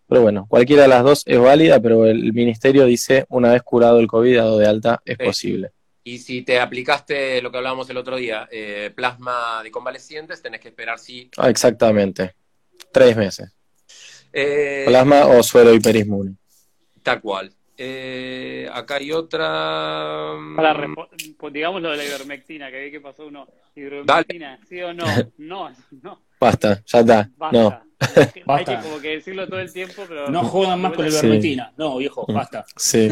Pero 0.08 0.22
bueno, 0.22 0.46
cualquiera 0.48 0.82
de 0.82 0.88
las 0.88 1.04
dos 1.04 1.22
es 1.26 1.38
válida, 1.38 1.80
pero 1.80 2.06
el 2.06 2.32
ministerio 2.32 2.86
dice 2.86 3.26
una 3.28 3.52
vez 3.52 3.62
curado 3.62 4.00
el 4.00 4.06
COVID 4.06 4.36
dado 4.36 4.58
de 4.58 4.66
alta 4.66 5.02
es 5.04 5.18
posible. 5.18 5.70
Y 6.02 6.18
si 6.18 6.40
te 6.40 6.58
aplicaste 6.58 7.42
lo 7.42 7.50
que 7.50 7.58
hablábamos 7.58 7.90
el 7.90 7.98
otro 7.98 8.16
día, 8.16 8.48
eh, 8.50 8.90
plasma 8.94 9.60
de 9.62 9.70
convalecientes, 9.70 10.40
tenés 10.40 10.60
que 10.60 10.68
esperar 10.68 10.98
sí. 10.98 11.30
Ah, 11.36 11.50
exactamente, 11.50 12.34
tres 12.90 13.14
meses. 13.14 13.52
Eh, 14.32 14.84
plasma 14.86 15.26
o 15.26 15.42
suero 15.42 15.74
hiperinmune. 15.74 16.36
Tal 17.02 17.20
cual. 17.20 17.52
Eh, 17.80 18.68
acá 18.72 18.96
hay 18.96 19.12
otra. 19.12 20.32
Para, 20.56 20.86
digamos 21.52 21.80
lo 21.80 21.92
de 21.92 21.96
la 21.96 22.04
ivermectina, 22.04 22.70
que 22.72 22.84
vi 22.84 22.90
que 22.90 23.00
pasó 23.00 23.26
uno. 23.26 23.46
Ivermectina, 23.76 24.58
¿sí 24.68 24.82
o 24.82 24.92
no? 24.92 25.04
No, 25.38 25.70
no. 26.02 26.20
Basta, 26.40 26.82
ya 26.84 27.00
está. 27.00 27.30
Basta. 27.36 27.56
No. 27.56 27.88
Hay 28.46 28.64
que 28.64 28.76
como 28.76 29.00
que 29.00 29.08
decirlo 29.16 29.48
todo 29.48 29.60
el 29.60 29.72
tiempo, 29.72 30.02
pero... 30.08 30.28
No 30.28 30.44
jodan 30.44 30.80
más 30.80 30.92
con 30.92 31.04
el 31.04 31.12
vermetina. 31.12 31.72
No, 31.76 31.96
viejo, 31.98 32.24
mm, 32.28 32.34
basta. 32.34 32.64
Sí. 32.76 33.08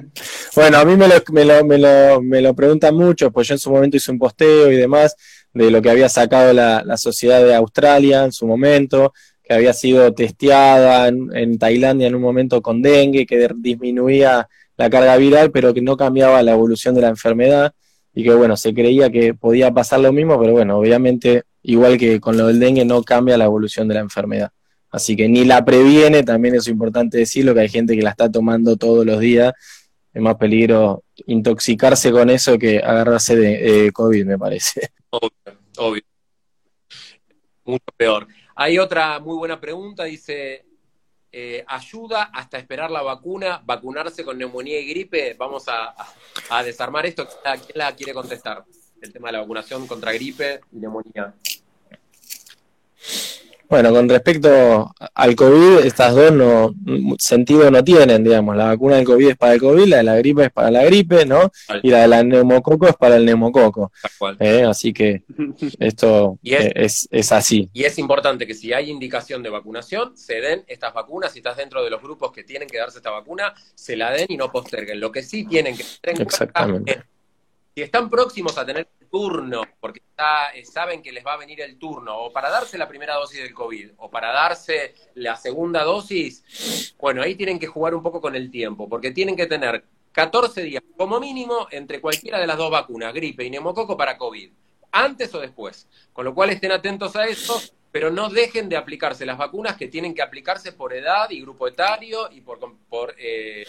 bueno, 0.56 0.78
a 0.78 0.84
mí 0.84 0.96
me 0.96 1.08
lo, 1.08 1.14
me, 1.32 1.44
lo, 1.44 1.64
me, 1.64 1.78
lo, 1.78 2.22
me 2.22 2.40
lo 2.42 2.54
preguntan 2.54 2.94
mucho, 2.94 3.30
pues 3.30 3.48
yo 3.48 3.54
en 3.54 3.58
su 3.58 3.70
momento 3.70 3.96
hice 3.96 4.12
un 4.12 4.18
posteo 4.18 4.70
y 4.70 4.76
demás 4.76 5.16
de 5.52 5.70
lo 5.70 5.80
que 5.80 5.90
había 5.90 6.08
sacado 6.08 6.52
la, 6.52 6.82
la 6.84 6.96
sociedad 6.98 7.42
de 7.42 7.54
Australia 7.54 8.24
en 8.24 8.32
su 8.32 8.46
momento, 8.46 9.14
que 9.46 9.54
había 9.54 9.72
sido 9.72 10.12
testeada 10.12 11.06
en, 11.08 11.58
Tailandia 11.58 12.08
en 12.08 12.16
un 12.16 12.22
momento 12.22 12.60
con 12.60 12.82
dengue, 12.82 13.26
que 13.26 13.48
disminuía 13.56 14.48
la 14.76 14.90
carga 14.90 15.16
viral, 15.16 15.52
pero 15.52 15.72
que 15.72 15.80
no 15.80 15.96
cambiaba 15.96 16.42
la 16.42 16.52
evolución 16.52 16.94
de 16.94 17.02
la 17.02 17.08
enfermedad 17.08 17.72
y 18.12 18.24
que 18.24 18.34
bueno, 18.34 18.56
se 18.56 18.74
creía 18.74 19.10
que 19.10 19.34
podía 19.34 19.70
pasar 19.72 20.00
lo 20.00 20.12
mismo, 20.12 20.38
pero 20.40 20.52
bueno, 20.52 20.78
obviamente 20.78 21.44
igual 21.62 21.96
que 21.96 22.20
con 22.20 22.36
lo 22.36 22.48
del 22.48 22.58
dengue, 22.58 22.84
no 22.84 23.02
cambia 23.02 23.36
la 23.36 23.44
evolución 23.44 23.86
de 23.86 23.94
la 23.94 24.00
enfermedad. 24.00 24.50
Así 24.90 25.14
que 25.14 25.28
ni 25.28 25.44
la 25.44 25.64
previene, 25.64 26.22
también 26.22 26.54
es 26.56 26.66
importante 26.68 27.18
decirlo, 27.18 27.54
que 27.54 27.60
hay 27.60 27.68
gente 27.68 27.94
que 27.96 28.02
la 28.02 28.10
está 28.10 28.30
tomando 28.30 28.76
todos 28.76 29.04
los 29.04 29.20
días. 29.20 29.52
Es 30.12 30.22
más 30.22 30.36
peligro 30.36 31.04
intoxicarse 31.26 32.10
con 32.10 32.30
eso 32.30 32.58
que 32.58 32.78
agarrarse 32.78 33.36
de 33.36 33.92
COVID, 33.92 34.24
me 34.24 34.38
parece. 34.38 34.90
Obvio, 35.10 35.58
obvio. 35.76 36.02
Mucho 37.64 37.84
peor. 37.96 38.26
Hay 38.58 38.78
otra 38.78 39.20
muy 39.20 39.36
buena 39.36 39.60
pregunta, 39.60 40.04
dice, 40.04 40.64
eh, 41.30 41.62
¿ayuda 41.68 42.30
hasta 42.32 42.56
esperar 42.56 42.90
la 42.90 43.02
vacuna, 43.02 43.60
vacunarse 43.62 44.24
con 44.24 44.38
neumonía 44.38 44.80
y 44.80 44.88
gripe? 44.88 45.34
Vamos 45.34 45.68
a, 45.68 45.94
a 46.48 46.62
desarmar 46.62 47.04
esto. 47.04 47.28
¿Quién 47.42 47.60
la 47.74 47.94
quiere 47.94 48.14
contestar? 48.14 48.64
El 49.02 49.12
tema 49.12 49.28
de 49.28 49.32
la 49.32 49.40
vacunación 49.40 49.86
contra 49.86 50.10
gripe 50.12 50.60
y 50.72 50.76
neumonía. 50.78 51.34
Bueno, 53.68 53.92
con 53.92 54.08
respecto 54.08 54.94
al 55.14 55.34
COVID, 55.34 55.78
estas 55.84 56.14
dos 56.14 56.32
no 56.32 56.74
sentido 57.18 57.70
no 57.70 57.82
tienen, 57.82 58.22
digamos. 58.22 58.56
La 58.56 58.66
vacuna 58.66 58.96
del 58.96 59.04
COVID 59.04 59.30
es 59.30 59.36
para 59.36 59.54
el 59.54 59.60
COVID, 59.60 59.86
la 59.86 59.96
de 59.98 60.02
la 60.04 60.16
gripe 60.16 60.44
es 60.44 60.52
para 60.52 60.70
la 60.70 60.84
gripe, 60.84 61.26
¿no? 61.26 61.50
Y 61.82 61.90
la 61.90 62.02
de 62.02 62.08
la 62.08 62.22
neumococo 62.22 62.86
es 62.86 62.96
para 62.96 63.16
el 63.16 63.24
neumococo. 63.24 63.90
Eh, 64.38 64.62
así 64.62 64.92
que 64.92 65.22
esto 65.80 66.38
es, 66.42 67.08
es, 67.10 67.32
así. 67.32 67.68
Y 67.72 67.84
es 67.84 67.98
importante 67.98 68.46
que 68.46 68.54
si 68.54 68.72
hay 68.72 68.90
indicación 68.90 69.42
de 69.42 69.50
vacunación, 69.50 70.16
se 70.16 70.40
den 70.40 70.64
estas 70.68 70.94
vacunas. 70.94 71.32
Si 71.32 71.40
estás 71.40 71.56
dentro 71.56 71.82
de 71.82 71.90
los 71.90 72.00
grupos 72.00 72.30
que 72.32 72.44
tienen 72.44 72.68
que 72.68 72.78
darse 72.78 72.98
esta 72.98 73.10
vacuna, 73.10 73.52
se 73.74 73.96
la 73.96 74.12
den 74.12 74.26
y 74.28 74.36
no 74.36 74.52
posterguen. 74.52 75.00
Lo 75.00 75.10
que 75.10 75.22
sí 75.22 75.44
tienen 75.44 75.76
que 75.76 75.84
tener 76.00 76.22
Exactamente. 76.22 77.02
si 77.74 77.82
están 77.82 78.08
próximos 78.08 78.56
a 78.58 78.64
tener 78.64 78.86
turno, 79.08 79.62
porque 79.80 80.00
eh, 80.54 80.64
saben 80.64 81.02
que 81.02 81.12
les 81.12 81.24
va 81.24 81.34
a 81.34 81.38
venir 81.38 81.60
el 81.60 81.78
turno, 81.78 82.16
o 82.18 82.32
para 82.32 82.50
darse 82.50 82.78
la 82.78 82.88
primera 82.88 83.14
dosis 83.14 83.40
del 83.40 83.54
COVID, 83.54 83.90
o 83.98 84.10
para 84.10 84.32
darse 84.32 84.94
la 85.14 85.36
segunda 85.36 85.84
dosis, 85.84 86.94
bueno, 86.98 87.22
ahí 87.22 87.34
tienen 87.34 87.58
que 87.58 87.66
jugar 87.66 87.94
un 87.94 88.02
poco 88.02 88.20
con 88.20 88.34
el 88.34 88.50
tiempo, 88.50 88.88
porque 88.88 89.10
tienen 89.10 89.36
que 89.36 89.46
tener 89.46 89.84
14 90.12 90.62
días 90.62 90.82
como 90.96 91.20
mínimo 91.20 91.68
entre 91.70 92.00
cualquiera 92.00 92.38
de 92.38 92.46
las 92.46 92.56
dos 92.56 92.70
vacunas, 92.70 93.12
gripe 93.12 93.44
y 93.44 93.50
neumococo 93.50 93.96
para 93.96 94.16
COVID, 94.16 94.50
antes 94.92 95.34
o 95.34 95.40
después. 95.40 95.86
Con 96.12 96.24
lo 96.24 96.34
cual 96.34 96.50
estén 96.50 96.72
atentos 96.72 97.14
a 97.16 97.26
eso, 97.26 97.60
pero 97.92 98.10
no 98.10 98.30
dejen 98.30 98.68
de 98.68 98.76
aplicarse 98.76 99.26
las 99.26 99.36
vacunas 99.36 99.76
que 99.76 99.88
tienen 99.88 100.14
que 100.14 100.22
aplicarse 100.22 100.72
por 100.72 100.94
edad 100.94 101.28
y 101.30 101.42
grupo 101.42 101.68
etario 101.68 102.30
y 102.30 102.40
por, 102.40 102.58
por 102.88 103.14
eh, 103.18 103.66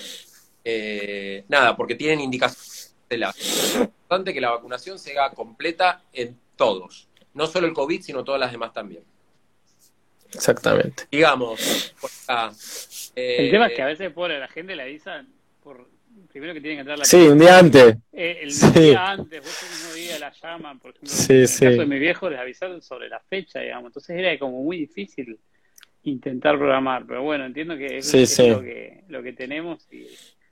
eh, 0.64 1.44
nada, 1.50 1.76
porque 1.76 1.96
tienen 1.96 2.22
indicaciones 2.22 2.87
de 3.10 3.18
la 3.18 3.34
importante 3.80 4.34
que 4.34 4.42
la 4.42 4.52
vacunación 4.52 5.00
se 5.00 5.18
haga 5.18 5.34
completa 5.34 6.02
en 6.14 6.38
todos. 6.56 7.08
No 7.34 7.48
solo 7.48 7.68
el 7.68 7.74
COVID, 7.74 8.02
sino 8.02 8.24
todas 8.24 8.40
las 8.40 8.52
demás 8.52 8.74
también. 8.74 9.04
Exactamente. 10.34 11.04
Digamos, 11.12 11.94
el 13.16 13.52
tema 13.52 13.68
es 13.68 13.74
que 13.74 13.82
a 13.82 13.86
veces 13.86 14.12
por 14.12 14.30
la 14.30 14.48
gente 14.48 14.76
le 14.76 14.84
avisan 14.84 15.28
por 15.64 15.88
primero 16.30 16.54
que 16.54 16.62
tienen 16.62 16.78
que 16.78 16.82
entrar 16.82 16.98
la 16.98 17.06
Sí, 17.06 17.18
un 17.28 17.40
día 17.40 17.58
antes. 17.58 17.96
Eh, 18.12 18.40
el 18.42 18.74
día 18.74 19.12
antes, 19.12 19.40
vos 19.40 19.64
el 19.64 19.70
mismo 19.70 19.94
día 19.94 20.20
la 20.20 20.32
llaman, 20.32 20.80
por 20.80 20.92
ejemplo, 20.92 21.12
en 21.30 21.42
el 21.42 21.48
caso 21.48 21.66
de 21.66 21.86
mi 21.86 22.00
viejo 22.00 22.30
les 22.30 22.40
avisaron 22.40 22.82
sobre 22.82 23.10
la 23.10 23.20
fecha, 23.20 23.60
digamos. 23.60 23.90
Entonces 23.90 24.18
era 24.18 24.38
como 24.40 24.64
muy 24.64 24.78
difícil 24.78 25.40
intentar 26.04 26.58
programar, 26.58 27.06
pero 27.06 27.24
bueno, 27.24 27.46
entiendo 27.46 27.78
que 27.78 27.98
es, 27.98 28.40
Lo, 28.40 28.62
que, 28.62 29.04
lo 29.10 29.22
que 29.22 29.34
tenemos 29.34 29.88
y 29.92 30.08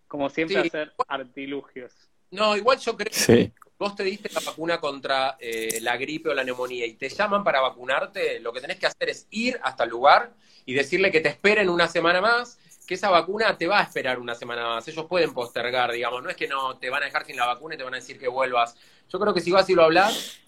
como 0.07 0.29
siempre 0.29 0.57
hacer 0.57 0.93
artilugios. 1.07 1.93
No, 2.31 2.55
igual 2.57 2.79
yo 2.79 2.95
creo 2.97 3.13
Sí. 3.13 3.47
que 3.49 3.53
vos 3.77 3.95
te 3.95 4.03
diste 4.03 4.29
la 4.33 4.39
vacuna 4.41 4.79
contra 4.79 5.37
eh, 5.39 5.79
la 5.81 5.97
gripe 5.97 6.29
o 6.29 6.33
la 6.33 6.43
neumonía 6.43 6.85
y 6.85 6.93
te 6.93 7.09
llaman 7.09 7.43
para 7.43 7.61
vacunarte, 7.61 8.39
lo 8.39 8.51
que 8.53 8.61
tenés 8.61 8.77
que 8.77 8.87
hacer 8.87 9.09
es 9.09 9.27
ir 9.31 9.59
hasta 9.63 9.83
el 9.83 9.89
lugar 9.89 10.33
y 10.65 10.73
decirle 10.73 11.11
que 11.11 11.21
te 11.21 11.29
esperen 11.29 11.69
una 11.69 11.87
semana 11.87 12.21
más, 12.21 12.57
que 12.87 12.95
esa 12.95 13.09
vacuna 13.09 13.57
te 13.57 13.67
va 13.67 13.79
a 13.79 13.83
esperar 13.83 14.19
una 14.19 14.35
semana 14.35 14.63
más. 14.67 14.87
Ellos 14.87 15.05
pueden 15.07 15.33
postergar, 15.33 15.91
digamos, 15.91 16.23
no 16.23 16.29
es 16.29 16.35
que 16.35 16.47
no 16.47 16.77
te 16.77 16.89
van 16.89 17.03
a 17.03 17.05
dejar 17.05 17.25
sin 17.25 17.35
la 17.35 17.45
vacuna 17.45 17.75
y 17.75 17.77
te 17.77 17.83
van 17.83 17.93
a 17.93 17.97
decir 17.97 18.17
que 18.19 18.27
vuelvas. 18.27 18.75
Yo 19.09 19.19
creo 19.19 19.33
que 19.33 19.41
si 19.41 19.51
vas 19.51 19.69
y 19.69 19.75
lo 19.75 19.83
hablas, 19.83 20.39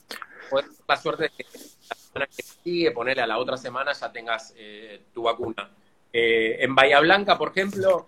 podés 0.49 0.65
tener 0.67 0.82
la 0.88 0.97
suerte 0.97 1.23
de 1.23 1.30
que 1.30 1.43
la 1.89 1.95
semana 1.95 2.28
que 2.36 2.43
sigue, 2.43 2.91
ponerle 2.91 3.21
a 3.23 3.28
la 3.28 3.38
otra 3.38 3.57
semana, 3.57 3.93
ya 3.93 4.11
tengas 4.11 4.53
eh, 4.57 5.01
tu 5.13 5.23
vacuna. 5.23 5.69
Eh, 6.13 6.57
en 6.63 6.73
Bahía 6.73 6.99
Blanca, 6.99 7.38
por 7.38 7.49
ejemplo, 7.51 8.05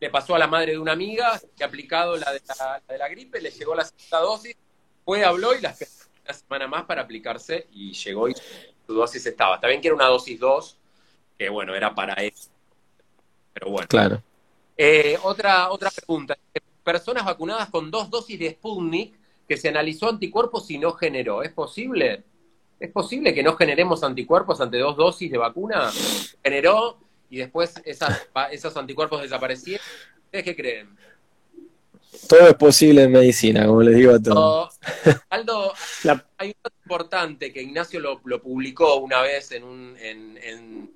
le 0.00 0.10
pasó 0.10 0.34
a 0.34 0.38
la 0.38 0.46
madre 0.46 0.72
de 0.72 0.78
una 0.78 0.92
amiga 0.92 1.40
que 1.56 1.64
ha 1.64 1.66
aplicado 1.66 2.16
la 2.16 2.32
de 2.32 2.42
la, 2.46 2.82
la 2.86 2.92
de 2.94 2.98
la 2.98 3.08
gripe, 3.08 3.40
le 3.40 3.50
llegó 3.50 3.74
la 3.74 3.84
segunda 3.84 4.20
dosis, 4.20 4.56
fue, 5.04 5.24
habló 5.24 5.54
y 5.54 5.60
la 5.60 5.70
esperó 5.70 5.92
una 6.24 6.34
semana 6.34 6.66
más 6.66 6.84
para 6.84 7.02
aplicarse 7.02 7.68
y 7.72 7.92
llegó 7.92 8.28
y 8.28 8.34
su 8.34 8.94
dosis 8.94 9.24
estaba. 9.26 9.56
Está 9.56 9.68
bien 9.68 9.80
que 9.80 9.88
era 9.88 9.94
una 9.94 10.06
dosis 10.06 10.38
2, 10.38 10.76
que 11.38 11.48
bueno, 11.48 11.74
era 11.74 11.94
para 11.94 12.14
eso. 12.14 12.50
Pero 13.52 13.70
bueno. 13.70 13.88
Claro. 13.88 14.22
Eh, 14.76 15.18
otra, 15.22 15.70
otra 15.70 15.90
pregunta. 15.90 16.36
Personas 16.82 17.24
vacunadas 17.24 17.70
con 17.70 17.90
dos 17.90 18.10
dosis 18.10 18.38
de 18.38 18.50
Sputnik 18.50 19.14
que 19.48 19.56
se 19.56 19.68
analizó 19.68 20.08
anticuerpos 20.08 20.70
y 20.70 20.78
no 20.78 20.92
generó. 20.92 21.42
¿Es 21.42 21.52
posible? 21.52 22.24
¿Es 22.78 22.90
posible 22.90 23.32
que 23.32 23.42
no 23.42 23.56
generemos 23.56 24.02
anticuerpos 24.02 24.60
ante 24.60 24.78
dos 24.78 24.96
dosis 24.96 25.30
de 25.30 25.38
vacuna? 25.38 25.90
Generó 26.42 26.98
y 27.30 27.38
después 27.38 27.74
esas, 27.84 28.28
esos 28.50 28.76
anticuerpos 28.76 29.22
desaparecieron. 29.22 29.84
¿Ustedes 30.26 30.44
qué 30.44 30.56
creen? 30.56 30.96
Todo 32.28 32.48
es 32.48 32.54
posible 32.54 33.02
en 33.02 33.12
medicina, 33.12 33.66
como 33.66 33.82
les 33.82 33.94
digo 33.96 34.14
a 34.14 34.18
todos. 34.22 34.78
No, 34.80 35.12
Aldo, 35.30 35.72
La- 36.04 36.24
hay 36.38 36.48
un 36.48 36.54
dato 36.62 36.76
importante 36.84 37.52
que 37.52 37.62
Ignacio 37.62 38.00
lo, 38.00 38.20
lo 38.24 38.40
publicó 38.40 38.96
una 38.96 39.20
vez 39.20 39.52
en, 39.52 39.64
un, 39.64 39.96
en, 40.00 40.38
en, 40.42 40.90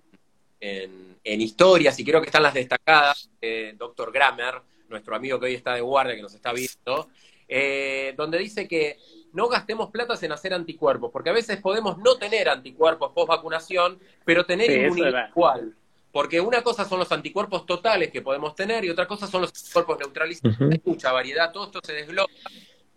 en- 0.60 1.10
en 1.22 1.40
historias, 1.42 1.98
y 2.00 2.04
creo 2.04 2.20
que 2.20 2.26
están 2.26 2.42
las 2.42 2.54
destacadas, 2.54 3.28
eh, 3.42 3.74
Dr. 3.76 4.10
Grammer, 4.10 4.54
nuestro 4.88 5.14
amigo 5.14 5.38
que 5.38 5.46
hoy 5.46 5.54
está 5.54 5.74
de 5.74 5.82
guardia, 5.82 6.16
que 6.16 6.22
nos 6.22 6.34
está 6.34 6.52
viendo, 6.52 7.08
eh, 7.46 8.14
donde 8.16 8.38
dice 8.38 8.66
que 8.66 8.96
no 9.34 9.48
gastemos 9.48 9.90
platas 9.90 10.22
en 10.22 10.32
hacer 10.32 10.54
anticuerpos, 10.54 11.10
porque 11.12 11.28
a 11.30 11.34
veces 11.34 11.58
podemos 11.60 11.98
no 11.98 12.16
tener 12.16 12.48
anticuerpos 12.48 13.12
post 13.12 13.28
vacunación, 13.28 13.98
pero 14.24 14.46
tener 14.46 14.68
Sí, 14.68 14.72
inmunidad 14.78 15.28
igual. 15.28 15.74
Porque 16.12 16.40
una 16.40 16.62
cosa 16.62 16.84
son 16.84 16.98
los 16.98 17.12
anticuerpos 17.12 17.64
totales 17.66 18.10
que 18.10 18.20
podemos 18.20 18.54
tener 18.56 18.84
y 18.84 18.90
otra 18.90 19.06
cosa 19.06 19.26
son 19.28 19.42
los 19.42 19.50
anticuerpos 19.50 19.98
neutralizados. 20.00 20.56
Ujú. 20.56 20.70
Hay 20.72 20.80
mucha 20.84 21.12
variedad, 21.12 21.52
todo 21.52 21.66
esto 21.66 21.80
se 21.84 21.92
desglosa. 21.92 22.32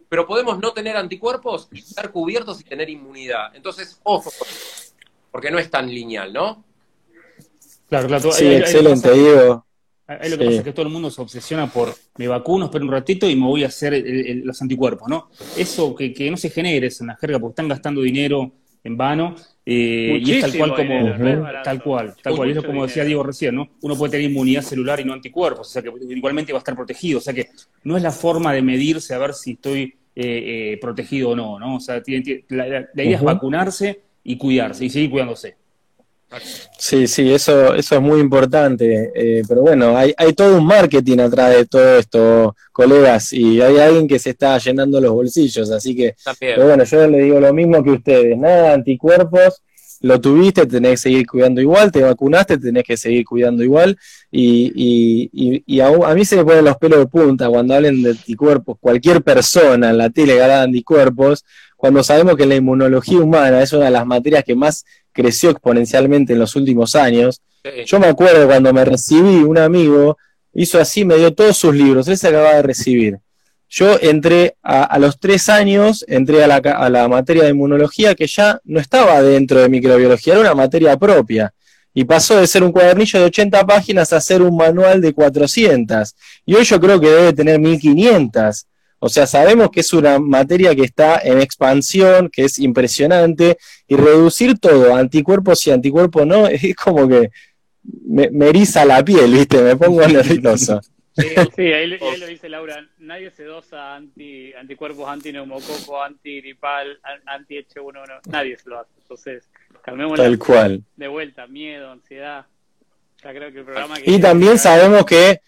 Pero 0.09 0.25
podemos 0.27 0.59
no 0.59 0.73
tener 0.73 0.95
anticuerpos 0.97 1.67
y 1.71 1.79
estar 1.79 2.11
cubiertos 2.11 2.59
y 2.61 2.63
tener 2.63 2.89
inmunidad. 2.89 3.55
Entonces, 3.55 3.99
ojo, 4.03 4.31
porque 5.31 5.51
no 5.51 5.59
es 5.59 5.69
tan 5.69 5.87
lineal, 5.89 6.33
¿no? 6.33 6.63
Claro, 7.89 8.07
claro. 8.07 8.31
Sí, 8.31 8.45
que 8.45 8.57
excelente, 8.57 9.09
pasa- 9.09 9.13
Diego. 9.13 9.65
Ahí 10.05 10.29
lo 10.29 10.37
que 10.37 10.43
Sí. 10.43 10.47
pasa 10.49 10.57
es 10.59 10.63
que 10.65 10.73
todo 10.73 10.85
el 10.85 10.91
mundo 10.91 11.09
se 11.09 11.21
obsesiona 11.21 11.71
por 11.71 11.95
me 12.17 12.27
vacuno, 12.27 12.65
espero 12.65 12.83
un 12.85 12.91
ratito 12.91 13.27
y 13.29 13.35
me 13.35 13.45
voy 13.45 13.63
a 13.63 13.67
hacer 13.67 13.93
el- 13.93 14.05
el- 14.05 14.39
los 14.41 14.61
anticuerpos, 14.61 15.07
¿no? 15.07 15.29
Eso 15.55 15.95
que, 15.95 16.13
que 16.13 16.29
no 16.29 16.37
se 16.37 16.49
genere 16.49 16.87
eso 16.87 17.03
en 17.03 17.07
la 17.07 17.15
jerga 17.15 17.39
porque 17.39 17.51
están 17.53 17.69
gastando 17.69 18.01
dinero 18.01 18.51
en 18.83 18.97
vano 18.97 19.35
eh, 19.65 20.19
y 20.21 20.31
es 20.33 20.41
tal 20.41 20.57
cual 20.57 20.75
como 20.75 21.05
barato. 21.41 21.63
tal 21.63 21.83
cual, 21.83 22.13
tal 22.21 22.35
cual. 22.35 22.49
Y 22.49 22.51
es 22.51 22.57
Mucho 22.57 22.67
como 22.67 22.83
decía 22.83 23.03
dinero. 23.03 23.07
Diego 23.07 23.23
recién, 23.23 23.55
¿no? 23.55 23.69
Uno 23.81 23.95
puede 23.95 24.11
tener 24.11 24.29
inmunidad 24.29 24.61
celular 24.61 24.99
y 24.99 25.05
no 25.05 25.13
anticuerpos, 25.13 25.67
o 25.67 25.71
sea 25.71 25.81
que 25.81 25.89
igualmente 26.09 26.51
va 26.51 26.57
a 26.57 26.61
estar 26.61 26.75
protegido, 26.75 27.19
o 27.19 27.21
sea 27.21 27.33
que 27.33 27.47
no 27.83 27.95
es 27.95 28.03
la 28.03 28.11
forma 28.11 28.51
de 28.53 28.61
medirse 28.61 29.13
a 29.13 29.17
ver 29.19 29.33
si 29.33 29.51
estoy 29.53 29.93
eh, 30.15 30.73
eh, 30.73 30.77
protegido 30.81 31.29
o 31.29 31.35
no, 31.35 31.57
¿no? 31.59 31.77
O 31.77 31.79
sea, 31.79 32.03
tiene- 32.03 32.23
tiene- 32.23 32.43
la, 32.49 32.67
la- 32.67 32.89
la 32.93 33.03
idea 33.03 33.17
es 33.17 33.23
vacunarse 33.23 34.01
y 34.23 34.37
cuidarse 34.37 34.85
y 34.85 34.89
seguir 34.89 35.09
cuidándose. 35.09 35.55
Sí, 36.77 37.07
sí, 37.07 37.33
eso, 37.33 37.73
eso 37.75 37.95
es 37.95 38.01
muy 38.01 38.19
importante. 38.19 39.11
eh, 39.15 39.41
pero 39.47 39.61
bueno, 39.61 39.97
hay, 39.97 40.13
hay 40.17 40.33
todo 40.33 40.57
un 40.57 40.65
marketing 40.65 41.19
atrás 41.19 41.55
de 41.55 41.65
todo 41.65 41.97
esto, 41.97 42.55
colegas, 42.71 43.31
y 43.33 43.61
hay 43.61 43.77
alguien 43.77 44.07
que 44.07 44.19
se 44.19 44.31
está 44.31 44.57
llenando 44.57 44.99
los 44.99 45.11
bolsillos, 45.11 45.69
así 45.71 45.95
que, 45.95 46.15
También. 46.23 46.53
pero 46.55 46.67
bueno, 46.67 46.83
yo 46.83 47.07
le 47.07 47.19
digo 47.21 47.39
lo 47.39 47.53
mismo 47.53 47.83
que 47.83 47.91
ustedes, 47.91 48.37
nada 48.37 48.73
anticuerpos, 48.73 49.61
lo 50.01 50.19
tuviste, 50.19 50.65
tenés 50.65 50.91
que 50.91 50.97
seguir 50.97 51.25
cuidando 51.25 51.61
igual, 51.61 51.89
te 51.89 52.01
vacunaste, 52.01 52.57
tenés 52.57 52.83
que 52.83 52.97
seguir 52.97 53.23
cuidando 53.23 53.63
igual, 53.63 53.97
y, 54.29 54.71
y, 54.75 55.29
y, 55.31 55.63
y 55.65 55.79
a, 55.79 55.87
a 55.87 56.13
mí 56.13 56.25
se 56.25 56.35
me 56.35 56.43
ponen 56.43 56.65
los 56.65 56.75
pelos 56.77 56.99
de 56.99 57.07
punta 57.07 57.47
cuando 57.47 57.73
hablen 57.73 58.01
de 58.03 58.09
anticuerpos, 58.09 58.77
cualquier 58.81 59.23
persona 59.23 59.91
en 59.91 59.97
la 59.97 60.09
tele 60.09 60.35
que 60.35 60.41
habla 60.41 60.57
de 60.57 60.63
anticuerpos, 60.63 61.45
cuando 61.83 62.01
sabemos 62.01 62.37
que 62.37 62.45
la 62.45 62.55
inmunología 62.55 63.19
humana 63.19 63.61
es 63.61 63.73
una 63.73 63.83
de 63.83 63.91
las 63.91 64.05
materias 64.05 64.45
que 64.45 64.55
más 64.55 64.85
creció 65.11 65.49
exponencialmente 65.49 66.31
en 66.31 66.39
los 66.39 66.55
últimos 66.55 66.95
años. 66.95 67.41
Sí. 67.61 67.71
Yo 67.85 67.99
me 67.99 68.07
acuerdo 68.07 68.47
cuando 68.47 68.71
me 68.71 68.85
recibí, 68.85 69.43
un 69.43 69.57
amigo 69.57 70.17
hizo 70.53 70.79
así, 70.79 71.03
me 71.03 71.17
dio 71.17 71.33
todos 71.33 71.57
sus 71.57 71.75
libros, 71.75 72.07
él 72.07 72.17
se 72.17 72.29
acababa 72.29 72.53
de 72.53 72.61
recibir. 72.61 73.17
Yo 73.67 73.99
entré 73.99 74.55
a, 74.63 74.83
a 74.83 74.97
los 74.97 75.19
tres 75.19 75.49
años, 75.49 76.05
entré 76.07 76.41
a 76.45 76.47
la, 76.47 76.55
a 76.55 76.89
la 76.89 77.09
materia 77.09 77.43
de 77.43 77.49
inmunología 77.49 78.15
que 78.15 78.27
ya 78.27 78.61
no 78.63 78.79
estaba 78.79 79.21
dentro 79.21 79.59
de 79.59 79.67
microbiología, 79.67 80.35
era 80.35 80.41
una 80.41 80.55
materia 80.55 80.95
propia. 80.95 81.53
Y 81.93 82.05
pasó 82.05 82.37
de 82.37 82.47
ser 82.47 82.63
un 82.63 82.71
cuadernillo 82.71 83.19
de 83.19 83.25
80 83.25 83.65
páginas 83.65 84.13
a 84.13 84.21
ser 84.21 84.41
un 84.41 84.55
manual 84.55 85.01
de 85.01 85.11
400. 85.11 86.15
Y 86.45 86.55
hoy 86.55 86.63
yo 86.63 86.79
creo 86.79 87.01
que 87.01 87.09
debe 87.09 87.33
tener 87.33 87.59
1500. 87.59 88.67
O 89.05 89.09
sea, 89.09 89.27
sabemos 89.27 89.69
que 89.69 89.81
es 89.81 89.91
una 89.91 90.17
materia 90.17 90.73
que 90.73 90.83
está 90.83 91.19
en 91.21 91.41
expansión, 91.41 92.29
que 92.29 92.45
es 92.45 92.57
impresionante, 92.57 93.57
y 93.85 93.97
reducir 93.97 94.57
todo, 94.59 94.95
anticuerpos 94.95 95.67
y 95.67 95.71
anticuerpos 95.71 96.25
no, 96.25 96.47
es 96.47 96.73
como 96.75 97.05
que 97.09 97.29
me, 98.07 98.29
me 98.29 98.47
eriza 98.47 98.85
la 98.85 99.03
piel, 99.03 99.29
¿viste? 99.33 99.61
Me 99.61 99.75
pongo 99.75 100.07
nervioso. 100.07 100.79
Sí, 101.17 101.27
Sí, 101.57 101.61
ahí, 101.73 101.87
lo 102.17 102.27
dice 102.27 102.47
Laura, 102.47 102.87
nadie 102.99 103.29
se 103.31 103.43
dosa 103.43 103.93
anti, 103.93 104.53
anticuerpos 104.53 105.05
antineumococo, 105.09 106.01
antigripal, 106.01 106.97
an- 107.03 107.21
anti-H1N1, 107.25 108.21
nadie 108.31 108.57
se 108.57 108.69
lo 108.69 108.79
hace. 108.79 108.89
Entonces, 109.01 109.43
calmemos 109.83 110.17
Tal 110.17 110.39
cual. 110.39 110.81
de 110.95 111.07
vuelta, 111.09 111.45
miedo, 111.47 111.91
ansiedad. 111.91 112.45
Ya 113.21 113.31
creo 113.31 113.51
que 113.51 113.59
el 113.59 113.65
programa 113.65 113.95
que 113.99 114.09
Y 114.09 114.19
también 114.21 114.57
sabemos 114.57 115.05
que 115.05 115.41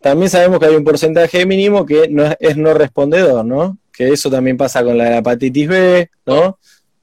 también 0.00 0.30
sabemos 0.30 0.58
que 0.60 0.66
hay 0.66 0.76
un 0.76 0.84
porcentaje 0.84 1.44
mínimo 1.46 1.84
que 1.84 2.08
no 2.08 2.34
es, 2.38 2.56
no 2.56 2.74
respondedor, 2.74 3.44
¿no? 3.44 3.78
Que 3.92 4.08
eso 4.12 4.30
también 4.30 4.56
pasa 4.56 4.82
con 4.84 4.96
la 4.96 5.18
hepatitis 5.18 5.68
B, 5.68 6.10
¿no? 6.26 6.58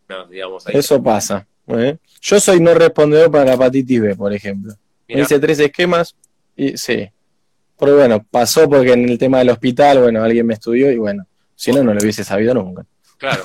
no, 0.08 0.28
digamos, 0.28 0.66
ahí. 0.68 0.78
Eso 0.78 1.02
pasa. 1.04 1.46
¿eh? 1.68 1.98
Yo 2.22 2.40
soy 2.40 2.60
no 2.60 2.74
respondedor 2.74 3.32
para 3.32 3.46
la 3.46 3.54
hepatitis 3.54 4.02
B, 4.02 4.16
por 4.16 4.34
ejemplo. 4.34 4.74
Me 5.08 5.16
Mirá. 5.16 5.26
hice 5.26 5.40
tres 5.40 5.60
esquemas 5.60 6.16
y 6.56 6.78
sí. 6.78 7.10
Pero 7.78 7.98
bueno, 7.98 8.26
pasó 8.32 8.70
porque 8.70 8.94
en 8.94 9.10
el 9.10 9.18
tema 9.18 9.40
del 9.40 9.50
hospital, 9.50 10.00
bueno, 10.00 10.24
alguien 10.24 10.46
me 10.48 10.54
estudió 10.54 10.90
y 10.92 10.98
bueno, 10.98 11.26
si 11.56 11.72
no, 11.74 11.84
no 11.84 11.94
lo 11.94 12.00
hubiese 12.02 12.24
sabido 12.24 12.54
nunca. 12.54 12.86
Claro, 13.18 13.44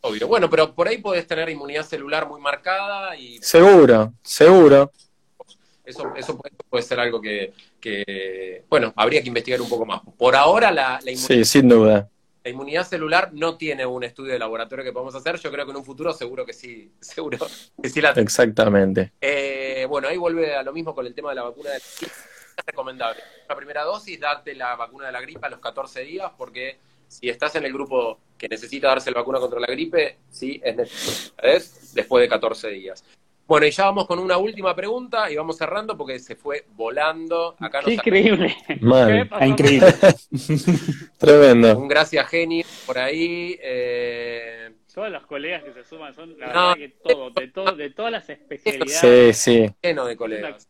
obvio. 0.00 0.26
Bueno, 0.26 0.48
pero 0.48 0.74
por 0.74 0.88
ahí 0.88 0.98
podés 0.98 1.26
tener 1.26 1.48
inmunidad 1.50 1.84
celular 1.84 2.26
muy 2.26 2.40
marcada 2.40 3.14
y 3.16 3.38
Seguro, 3.42 4.14
seguro. 4.22 4.90
Eso, 5.86 6.12
eso 6.16 6.36
puede, 6.36 6.54
puede 6.68 6.82
ser 6.82 7.00
algo 7.00 7.20
que, 7.20 7.52
que, 7.80 8.64
bueno, 8.68 8.92
habría 8.96 9.22
que 9.22 9.28
investigar 9.28 9.60
un 9.60 9.68
poco 9.68 9.86
más. 9.86 10.02
Por 10.18 10.34
ahora 10.36 10.70
la, 10.72 10.98
la 11.02 11.10
inmunidad 11.12 11.26
Sí, 11.28 11.44
sin 11.44 11.68
duda. 11.68 12.10
La 12.44 12.50
inmunidad 12.50 12.86
celular 12.86 13.30
no 13.32 13.56
tiene 13.56 13.84
un 13.86 14.04
estudio 14.04 14.32
de 14.32 14.38
laboratorio 14.38 14.84
que 14.84 14.92
podamos 14.92 15.14
hacer. 15.16 15.36
Yo 15.38 15.50
creo 15.50 15.64
que 15.64 15.70
en 15.72 15.78
un 15.78 15.84
futuro 15.84 16.12
seguro 16.12 16.44
que 16.46 16.52
sí, 16.52 16.92
seguro 17.00 17.38
que 17.82 17.88
sí 17.88 18.00
la 18.00 18.10
Exactamente. 18.10 19.12
eh, 19.20 19.86
Bueno, 19.88 20.08
ahí 20.08 20.16
vuelve 20.16 20.54
a 20.54 20.62
lo 20.62 20.72
mismo 20.72 20.94
con 20.94 21.06
el 21.06 21.14
tema 21.14 21.30
de 21.30 21.36
la 21.36 21.42
vacuna 21.42 21.70
de 21.70 21.78
la 21.78 21.84
gripe. 21.98 22.12
Es 22.56 22.64
recomendable. 22.66 23.20
La 23.48 23.54
primera 23.56 23.82
dosis, 23.82 24.18
date 24.18 24.54
la 24.54 24.76
vacuna 24.76 25.06
de 25.06 25.12
la 25.12 25.20
gripe 25.20 25.44
a 25.46 25.50
los 25.50 25.58
14 25.60 26.02
días, 26.02 26.30
porque 26.38 26.78
si 27.08 27.28
estás 27.28 27.54
en 27.56 27.64
el 27.64 27.72
grupo 27.72 28.18
que 28.38 28.48
necesita 28.48 28.88
darse 28.88 29.10
la 29.10 29.18
vacuna 29.18 29.38
contra 29.40 29.60
la 29.60 29.66
gripe, 29.66 30.18
sí 30.30 30.60
es 30.64 30.74
necesario. 30.76 31.32
Es 31.42 31.94
después 31.94 32.22
de 32.22 32.28
14 32.28 32.68
días. 32.68 33.04
Bueno, 33.46 33.64
y 33.66 33.70
ya 33.70 33.84
vamos 33.84 34.06
con 34.08 34.18
una 34.18 34.38
última 34.38 34.74
pregunta 34.74 35.30
y 35.30 35.36
vamos 35.36 35.56
cerrando 35.56 35.96
porque 35.96 36.18
se 36.18 36.34
fue 36.34 36.64
volando. 36.74 37.54
Acá 37.60 37.80
nos 37.82 37.92
increíble. 37.92 38.56
Ah, 39.30 39.46
increíble. 39.46 39.94
Tremendo. 41.18 41.78
un 41.78 41.88
gracias 41.88 42.28
genio 42.28 42.64
por 42.86 42.98
ahí. 42.98 43.56
eh, 43.62 44.72
Todos 44.92 45.10
los 45.10 45.26
colegas 45.26 45.62
que 45.62 45.72
se 45.72 45.84
suman 45.84 46.12
son, 46.14 46.36
la 46.38 46.46
No. 46.46 46.52
verdad 46.52 46.74
que 46.74 46.88
todo, 46.88 47.30
de, 47.30 47.48
todo, 47.48 47.72
de 47.76 47.90
todas 47.90 48.10
las 48.12 48.28
especialidades. 48.28 49.36
Sí, 49.38 49.64
sí. 49.66 49.74
lleno 49.82 50.06
de 50.06 50.16
colegas. 50.16 50.68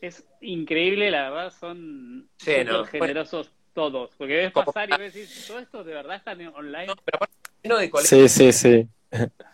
Es 0.00 0.24
increíble, 0.40 1.10
la 1.10 1.30
verdad, 1.30 1.52
son 1.58 2.28
Sí, 2.36 2.50
súper 2.50 2.66
no. 2.66 2.84
generosos 2.84 3.52
todos. 3.72 4.10
Porque 4.16 4.34
ves 4.34 4.52
pasar 4.52 4.88
y 4.90 4.96
ves 4.98 5.14
decir, 5.14 5.46
todo 5.46 5.58
esto 5.58 5.82
de 5.82 5.94
verdad 5.94 6.16
está 6.16 6.32
online. 6.32 6.86
No, 6.86 6.96
pero 7.04 7.16
aparte, 7.16 7.34
lleno 7.62 7.78
de 7.78 7.90
colegas 7.90 8.08
Sí, 8.08 8.28
sí, 8.28 8.52
sí. 8.52 8.86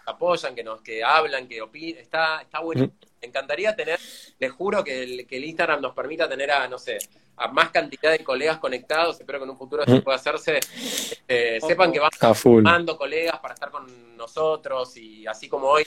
Apoyan, 0.07 0.55
que 0.55 0.65
nos 0.65 0.81
que 0.81 1.03
hablan, 1.03 1.49
que 1.49 1.61
opinan. 1.63 2.01
Está, 2.01 2.43
está 2.43 2.61
bueno. 2.61 2.91
Me 3.21 3.29
encantaría 3.29 3.75
tener, 3.75 3.99
les 4.39 4.53
juro 4.53 4.85
que 4.85 5.03
el, 5.03 5.27
que 5.27 5.39
el 5.39 5.45
Instagram 5.45 5.81
nos 5.81 5.93
permita 5.93 6.29
tener 6.29 6.51
a, 6.53 6.69
no 6.69 6.79
sé, 6.79 6.99
a 7.39 7.49
más 7.49 7.71
cantidad 7.71 8.13
de 8.13 8.25
colegas 8.25 8.59
conectados, 8.59 9.19
espero 9.21 9.39
que 9.39 9.45
en 9.45 9.51
un 9.51 9.59
futuro 9.59 9.85
se 9.85 10.01
pueda 10.03 10.17
hacerse, 10.17 10.59
este, 10.59 11.61
sepan 11.61 11.93
que 11.93 12.01
vamos 12.01 12.39
sumando 12.39 12.97
colegas 12.97 13.39
para 13.39 13.55
estar 13.55 13.71
con 13.71 14.17
nosotros 14.17 14.97
y 14.97 15.27
así 15.27 15.49
como 15.49 15.69
hoy 15.69 15.87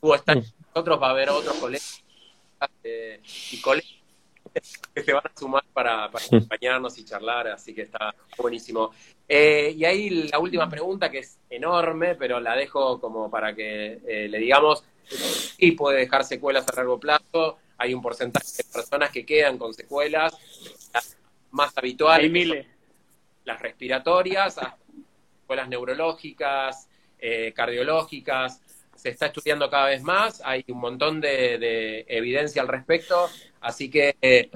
tú 0.00 0.14
estás 0.14 0.36
con 0.36 0.44
nosotros, 0.74 1.02
va 1.02 1.08
a 1.08 1.10
haber 1.10 1.30
otros 1.30 1.54
colegas 1.56 2.02
eh, 2.82 3.20
y 3.52 3.60
colegas 3.60 3.98
que 4.52 5.02
se 5.02 5.12
van 5.12 5.24
a 5.26 5.38
sumar 5.38 5.64
para, 5.72 6.04
acompañarnos 6.04 6.98
y 6.98 7.04
charlar, 7.04 7.48
así 7.48 7.74
que 7.74 7.82
está 7.82 8.14
buenísimo. 8.36 8.92
Eh, 9.28 9.74
y 9.76 9.84
ahí 9.84 10.10
la 10.28 10.38
última 10.38 10.68
pregunta, 10.68 11.10
que 11.10 11.18
es 11.18 11.38
enorme, 11.50 12.14
pero 12.14 12.40
la 12.40 12.56
dejo 12.56 13.00
como 13.00 13.30
para 13.30 13.54
que 13.54 14.00
eh, 14.06 14.28
le 14.28 14.38
digamos, 14.38 14.84
y 15.58 15.72
puede 15.72 16.00
dejar 16.00 16.24
secuelas 16.24 16.66
a 16.68 16.76
largo 16.76 16.98
plazo, 16.98 17.58
hay 17.78 17.94
un 17.94 18.02
porcentaje 18.02 18.46
de 18.58 18.64
personas 18.64 19.10
que 19.10 19.24
quedan 19.24 19.56
con 19.56 19.72
secuelas, 19.72 20.36
más 21.50 21.76
habituales, 21.76 22.66
las 23.44 23.60
respiratorias, 23.60 24.58
secuelas 25.40 25.68
neurológicas, 25.68 26.88
eh, 27.18 27.52
cardiológicas, 27.54 28.60
se 28.98 29.10
está 29.10 29.26
estudiando 29.26 29.70
cada 29.70 29.86
vez 29.86 30.02
más, 30.02 30.42
hay 30.44 30.64
un 30.68 30.78
montón 30.78 31.20
de, 31.20 32.04
evidencia 32.08 32.60
al 32.60 32.68
respecto, 32.68 33.28
así 33.60 33.88
que, 33.88 34.16
eh, 34.20 34.50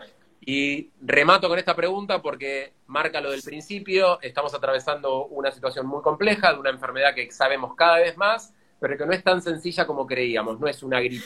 y 0.45 0.91
remato 1.01 1.49
con 1.49 1.61
esta 1.61 1.77
pregunta 1.77 2.21
porque 2.21 2.73
marca 2.89 3.21
lo 3.21 3.31
del 3.31 3.43
principio, 3.43 4.21
estamos 4.21 4.53
atravesando 4.53 5.27
una 5.27 5.53
situación 5.53 5.87
muy 5.87 6.03
compleja 6.03 6.53
de 6.53 6.59
una 6.59 6.71
enfermedad 6.71 7.15
que 7.15 7.31
sabemos 7.31 7.77
cada 7.77 7.99
vez 7.99 8.17
más, 8.17 8.53
pero 8.81 8.99
que 8.99 9.07
no 9.07 9.13
es 9.13 9.23
tan 9.23 9.41
sencilla 9.41 9.87
como 9.87 10.05
creíamos, 10.07 10.59
no 10.59 10.67
es 10.67 10.83
una 10.83 11.01
gripe. 11.01 11.25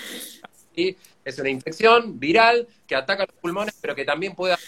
Es 1.24 1.38
una 1.38 1.48
infección 1.48 2.20
viral 2.20 2.68
que 2.86 2.94
ataca 2.94 3.24
los 3.24 3.34
pulmones, 3.40 3.78
pero 3.80 3.94
que 3.94 4.04
también 4.04 4.34
puede 4.34 4.52
haber 4.52 4.66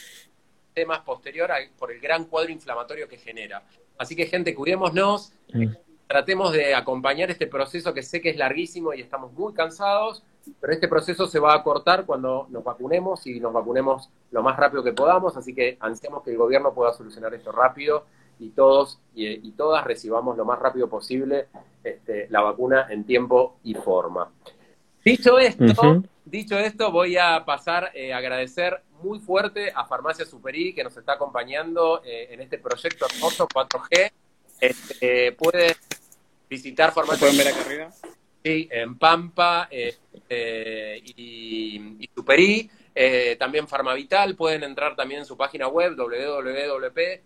temas 0.72 1.00
posterior 1.00 1.50
por 1.78 1.92
el 1.92 2.00
gran 2.00 2.24
cuadro 2.24 2.50
inflamatorio 2.50 3.06
que 3.06 3.18
genera. 3.18 3.62
Así 3.98 4.16
que, 4.16 4.24
gente, 4.24 4.54
cuidémonos, 4.54 5.34
tratemos 6.08 6.52
de 6.52 6.74
acompañar 6.74 7.30
este 7.30 7.46
proceso 7.46 7.92
que 7.92 8.02
sé 8.02 8.20
que 8.22 8.30
es 8.30 8.36
larguísimo 8.36 8.94
y 8.94 9.02
estamos 9.02 9.32
muy 9.34 9.52
cansados, 9.52 10.24
pero 10.58 10.72
este 10.72 10.88
proceso 10.88 11.26
se 11.26 11.38
va 11.38 11.54
a 11.54 11.62
cortar 11.62 12.06
cuando 12.06 12.46
nos 12.48 12.64
vacunemos 12.64 13.26
y 13.26 13.38
nos 13.38 13.52
vacunemos 13.52 14.08
lo 14.30 14.42
más 14.42 14.56
rápido 14.56 14.82
que 14.82 14.94
podamos, 14.94 15.36
así 15.36 15.54
que 15.54 15.76
ansiamos 15.80 16.22
que 16.24 16.30
el 16.30 16.38
gobierno 16.38 16.72
pueda 16.72 16.94
solucionar 16.94 17.34
esto 17.34 17.52
rápido 17.52 18.06
y 18.38 18.50
todos 18.50 18.98
y, 19.14 19.50
todas 19.52 19.84
recibamos 19.84 20.36
lo 20.36 20.46
más 20.46 20.58
rápido 20.58 20.88
posible 20.88 21.48
este, 21.84 22.26
la 22.30 22.40
vacuna 22.40 22.86
en 22.88 23.04
tiempo 23.04 23.56
y 23.62 23.74
forma. 23.74 24.30
Dicho 25.04 25.38
esto, 25.38 25.64
dicho 26.24 26.58
esto, 26.58 26.90
voy 26.90 27.18
a 27.18 27.44
pasar 27.44 27.90
eh, 27.94 28.14
a 28.14 28.18
agradecer 28.18 28.82
muy 29.02 29.18
fuerte 29.20 29.72
a 29.74 29.84
Farmacia 29.84 30.24
Superi 30.24 30.74
que 30.74 30.84
nos 30.84 30.96
está 30.96 31.14
acompañando 31.14 32.00
eh, 32.02 32.28
en 32.30 32.40
este 32.40 32.58
proyecto 32.58 33.06
hermoso 33.06 33.46
4G. 33.46 34.10
Este, 34.60 35.32
puede 35.32 35.76
visitar 36.48 36.92
Farmacia. 36.92 37.20
¿Pueden 37.20 37.38
ver 37.38 37.48
acá 37.48 37.60
arriba? 37.60 37.90
Sí, 38.42 38.68
en 38.70 38.96
Pampa 38.98 39.68
eh, 39.70 39.96
eh, 40.28 41.00
y, 41.04 41.96
y, 42.00 42.10
Superí. 42.14 42.70
Eh, 42.94 43.36
también 43.38 43.68
Farmavital, 43.68 44.34
pueden 44.34 44.64
entrar 44.64 44.96
también 44.96 45.20
en 45.20 45.26
su 45.26 45.36
página 45.36 45.68
web 45.68 45.94
www.farma, 45.96 47.22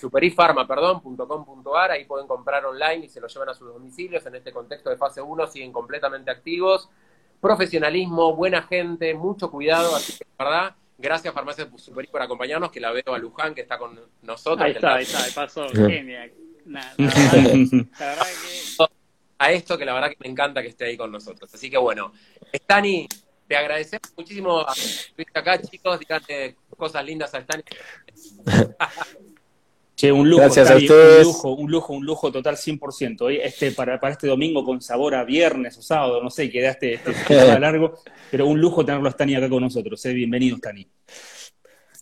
superifarma.com.ar, 0.00 1.90
ahí 1.92 2.04
pueden 2.04 2.26
comprar 2.26 2.66
online 2.66 3.04
y 3.04 3.08
se 3.08 3.20
lo 3.20 3.28
llevan 3.28 3.50
a 3.50 3.54
sus 3.54 3.68
domicilios. 3.72 4.26
En 4.26 4.34
este 4.34 4.52
contexto 4.52 4.90
de 4.90 4.96
fase 4.96 5.22
1 5.22 5.46
siguen 5.46 5.72
completamente 5.72 6.32
activos. 6.32 6.88
Profesionalismo, 7.40 8.34
buena 8.34 8.62
gente, 8.62 9.14
mucho 9.14 9.48
cuidado, 9.48 9.94
así 9.94 10.18
que 10.18 10.24
verdad, 10.36 10.74
gracias 10.98 11.32
Farmacia 11.34 11.68
Superi 11.76 12.08
por 12.08 12.22
acompañarnos, 12.22 12.70
que 12.70 12.80
la 12.80 12.92
veo 12.92 13.14
a 13.14 13.18
Luján, 13.18 13.54
que 13.54 13.62
está 13.62 13.78
con 13.78 14.00
nosotros. 14.22 14.64
Ahí 14.64 14.72
está, 14.72 14.94
ahí 14.94 15.04
está, 15.04 15.24
pasó, 15.34 15.68
genial. 15.68 16.32
A 19.38 19.50
esto 19.50 19.76
que 19.76 19.84
la 19.84 19.92
verdad 19.94 20.10
que 20.10 20.16
me 20.20 20.28
encanta 20.28 20.62
que 20.62 20.68
esté 20.68 20.84
ahí 20.84 20.96
con 20.96 21.10
nosotros. 21.10 21.52
Así 21.52 21.68
que 21.68 21.76
bueno, 21.76 22.12
Stani, 22.52 23.08
te 23.48 23.56
agradecemos 23.56 24.12
muchísimo 24.16 24.64
estuviste 24.68 25.36
acá, 25.36 25.60
chicos. 25.60 25.98
Díganle 25.98 26.54
cosas 26.76 27.04
lindas 27.04 27.34
a 27.34 27.40
Stani. 27.40 27.64
Che, 30.02 30.10
un 30.10 30.28
lujo, 30.28 30.42
Gracias 30.42 30.68
a 30.68 30.74
ustedes. 30.74 31.24
un 31.24 31.32
lujo, 31.32 31.52
un 31.52 31.70
lujo, 31.70 31.92
un 31.92 32.04
lujo 32.04 32.32
total 32.32 32.56
100%. 32.56 33.40
Este, 33.40 33.70
para, 33.70 34.00
para 34.00 34.14
este 34.14 34.26
domingo 34.26 34.64
con 34.64 34.82
sabor 34.82 35.14
a 35.14 35.22
viernes 35.22 35.78
o 35.78 35.82
sábado, 35.82 36.20
no 36.20 36.28
sé, 36.28 36.50
quedaste 36.50 36.94
este, 36.94 37.06
largo, 37.60 38.00
pero 38.28 38.48
un 38.48 38.60
lujo 38.60 38.84
tenerlo 38.84 39.08
a 39.08 39.12
Stani 39.12 39.36
acá 39.36 39.48
con 39.48 39.62
nosotros. 39.62 40.04
Eh. 40.06 40.12
Bienvenido, 40.12 40.56
Stani. 40.56 40.88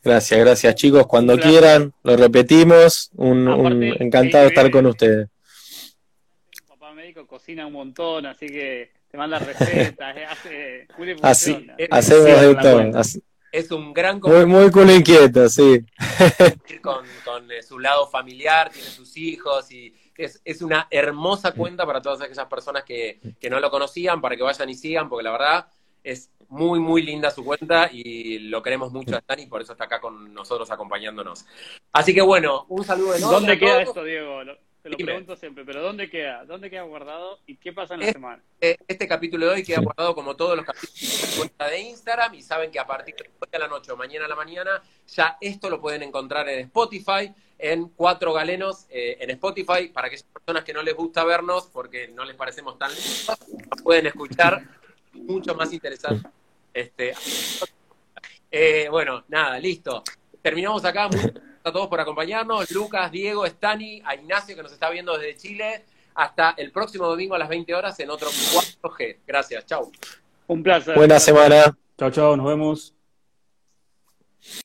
Gracias, 0.02 0.40
gracias 0.40 0.74
chicos. 0.76 1.06
Cuando 1.06 1.38
quieran, 1.38 1.92
lo 2.02 2.16
repetimos. 2.16 3.10
Un, 3.16 3.82
encantado 4.00 4.44
de 4.44 4.48
estar 4.48 4.70
con 4.70 4.86
ustedes. 4.86 5.28
Papá 6.68 6.94
médico 6.94 7.26
cocina 7.26 7.66
un 7.66 7.74
montón, 7.74 8.24
así 8.24 8.46
que 8.46 8.92
te 9.10 9.18
manda 9.18 9.38
recetas, 9.40 10.16
eh, 10.16 10.24
hace 10.24 10.86
así, 11.20 11.66
hacemos 11.90 12.40
de 12.40 12.54
todo. 12.54 13.02
Es 13.52 13.70
un 13.70 13.92
gran 13.92 14.20
muy, 14.20 14.46
muy 14.46 14.70
cool 14.70 14.90
inquieto, 14.90 15.48
sí. 15.48 15.84
Con, 16.82 17.04
con 17.24 17.50
eh, 17.50 17.62
su 17.62 17.78
lado 17.78 18.08
familiar, 18.08 18.70
tiene 18.70 18.88
sus 18.88 19.16
hijos 19.16 19.70
y 19.70 19.94
es, 20.16 20.40
es, 20.44 20.62
una 20.62 20.86
hermosa 20.90 21.52
cuenta 21.52 21.84
para 21.84 22.00
todas 22.00 22.20
aquellas 22.20 22.46
personas 22.46 22.84
que, 22.84 23.20
que 23.40 23.50
no 23.50 23.58
lo 23.58 23.70
conocían, 23.70 24.20
para 24.20 24.36
que 24.36 24.42
vayan 24.42 24.68
y 24.68 24.74
sigan, 24.74 25.08
porque 25.08 25.24
la 25.24 25.32
verdad 25.32 25.66
es 26.04 26.30
muy, 26.48 26.80
muy 26.80 27.02
linda 27.02 27.30
su 27.30 27.44
cuenta 27.44 27.88
y 27.92 28.38
lo 28.40 28.62
queremos 28.62 28.92
mucho 28.92 29.14
a 29.14 29.18
Stan 29.18 29.38
y 29.38 29.46
por 29.46 29.62
eso 29.62 29.72
está 29.72 29.84
acá 29.84 30.00
con 30.00 30.34
nosotros 30.34 30.70
acompañándonos. 30.70 31.46
Así 31.92 32.12
que 32.12 32.22
bueno, 32.22 32.66
un 32.68 32.84
saludo 32.84 33.14
enorme. 33.14 33.34
¿Dónde 33.34 33.58
queda 33.58 33.82
esto, 33.82 34.04
Diego? 34.04 34.42
Te 34.82 34.88
lo 34.88 34.96
pregunto 34.96 35.36
siempre, 35.36 35.64
pero 35.64 35.82
¿dónde 35.82 36.08
queda? 36.08 36.44
¿Dónde 36.44 36.70
queda 36.70 36.82
guardado 36.82 37.38
y 37.46 37.56
qué 37.56 37.72
pasa 37.72 37.94
en 37.94 38.00
la 38.00 38.06
este, 38.06 38.18
semana? 38.18 38.42
Este 38.60 39.06
capítulo 39.06 39.46
de 39.46 39.52
hoy 39.52 39.62
queda 39.62 39.80
guardado 39.80 40.14
como 40.14 40.36
todos 40.36 40.56
los 40.56 40.64
capítulos 40.64 41.30
de 41.30 41.36
cuenta 41.36 41.68
de 41.68 41.80
Instagram 41.80 42.34
y 42.34 42.42
saben 42.42 42.70
que 42.70 42.78
a 42.78 42.86
partir 42.86 43.14
de 43.14 43.30
hoy 43.38 43.48
a 43.52 43.58
la 43.58 43.68
noche 43.68 43.92
o 43.92 43.96
mañana 43.96 44.24
a 44.24 44.28
la 44.28 44.36
mañana 44.36 44.82
ya 45.06 45.36
esto 45.40 45.68
lo 45.68 45.80
pueden 45.80 46.02
encontrar 46.02 46.48
en 46.48 46.60
Spotify, 46.60 47.32
en 47.58 47.88
Cuatro 47.90 48.32
Galenos 48.32 48.86
eh, 48.88 49.18
en 49.20 49.30
Spotify, 49.30 49.88
para 49.92 50.06
aquellas 50.06 50.24
personas 50.24 50.64
que 50.64 50.72
no 50.72 50.82
les 50.82 50.94
gusta 50.94 51.24
vernos 51.24 51.66
porque 51.66 52.08
no 52.08 52.24
les 52.24 52.36
parecemos 52.36 52.78
tan 52.78 52.90
lindos, 52.90 53.36
pueden 53.82 54.06
escuchar 54.06 54.62
mucho 55.12 55.54
más 55.54 55.72
interesante 55.72 56.28
este, 56.72 57.14
eh, 58.50 58.88
bueno, 58.90 59.24
nada, 59.28 59.58
listo. 59.58 60.02
Terminamos 60.42 60.84
acá. 60.84 61.08
A 61.70 61.72
todos 61.72 61.88
por 61.88 62.00
acompañarnos. 62.00 62.70
Lucas, 62.70 63.10
Diego, 63.10 63.46
Stani, 63.46 64.02
a 64.04 64.14
Ignacio 64.14 64.54
que 64.54 64.62
nos 64.62 64.72
está 64.72 64.90
viendo 64.90 65.16
desde 65.16 65.36
Chile. 65.36 65.84
Hasta 66.14 66.54
el 66.56 66.70
próximo 66.70 67.06
domingo 67.06 67.34
a 67.34 67.38
las 67.38 67.48
20 67.48 67.74
horas 67.74 67.98
en 68.00 68.10
otro 68.10 68.28
4G. 68.28 69.18
Gracias, 69.26 69.64
chau. 69.66 69.90
Un 70.46 70.62
placer. 70.62 70.96
Buena 70.96 71.18
semana. 71.18 71.76
Chao, 71.96 72.10
chao, 72.10 72.36
nos 72.36 72.46
vemos. 72.46 72.99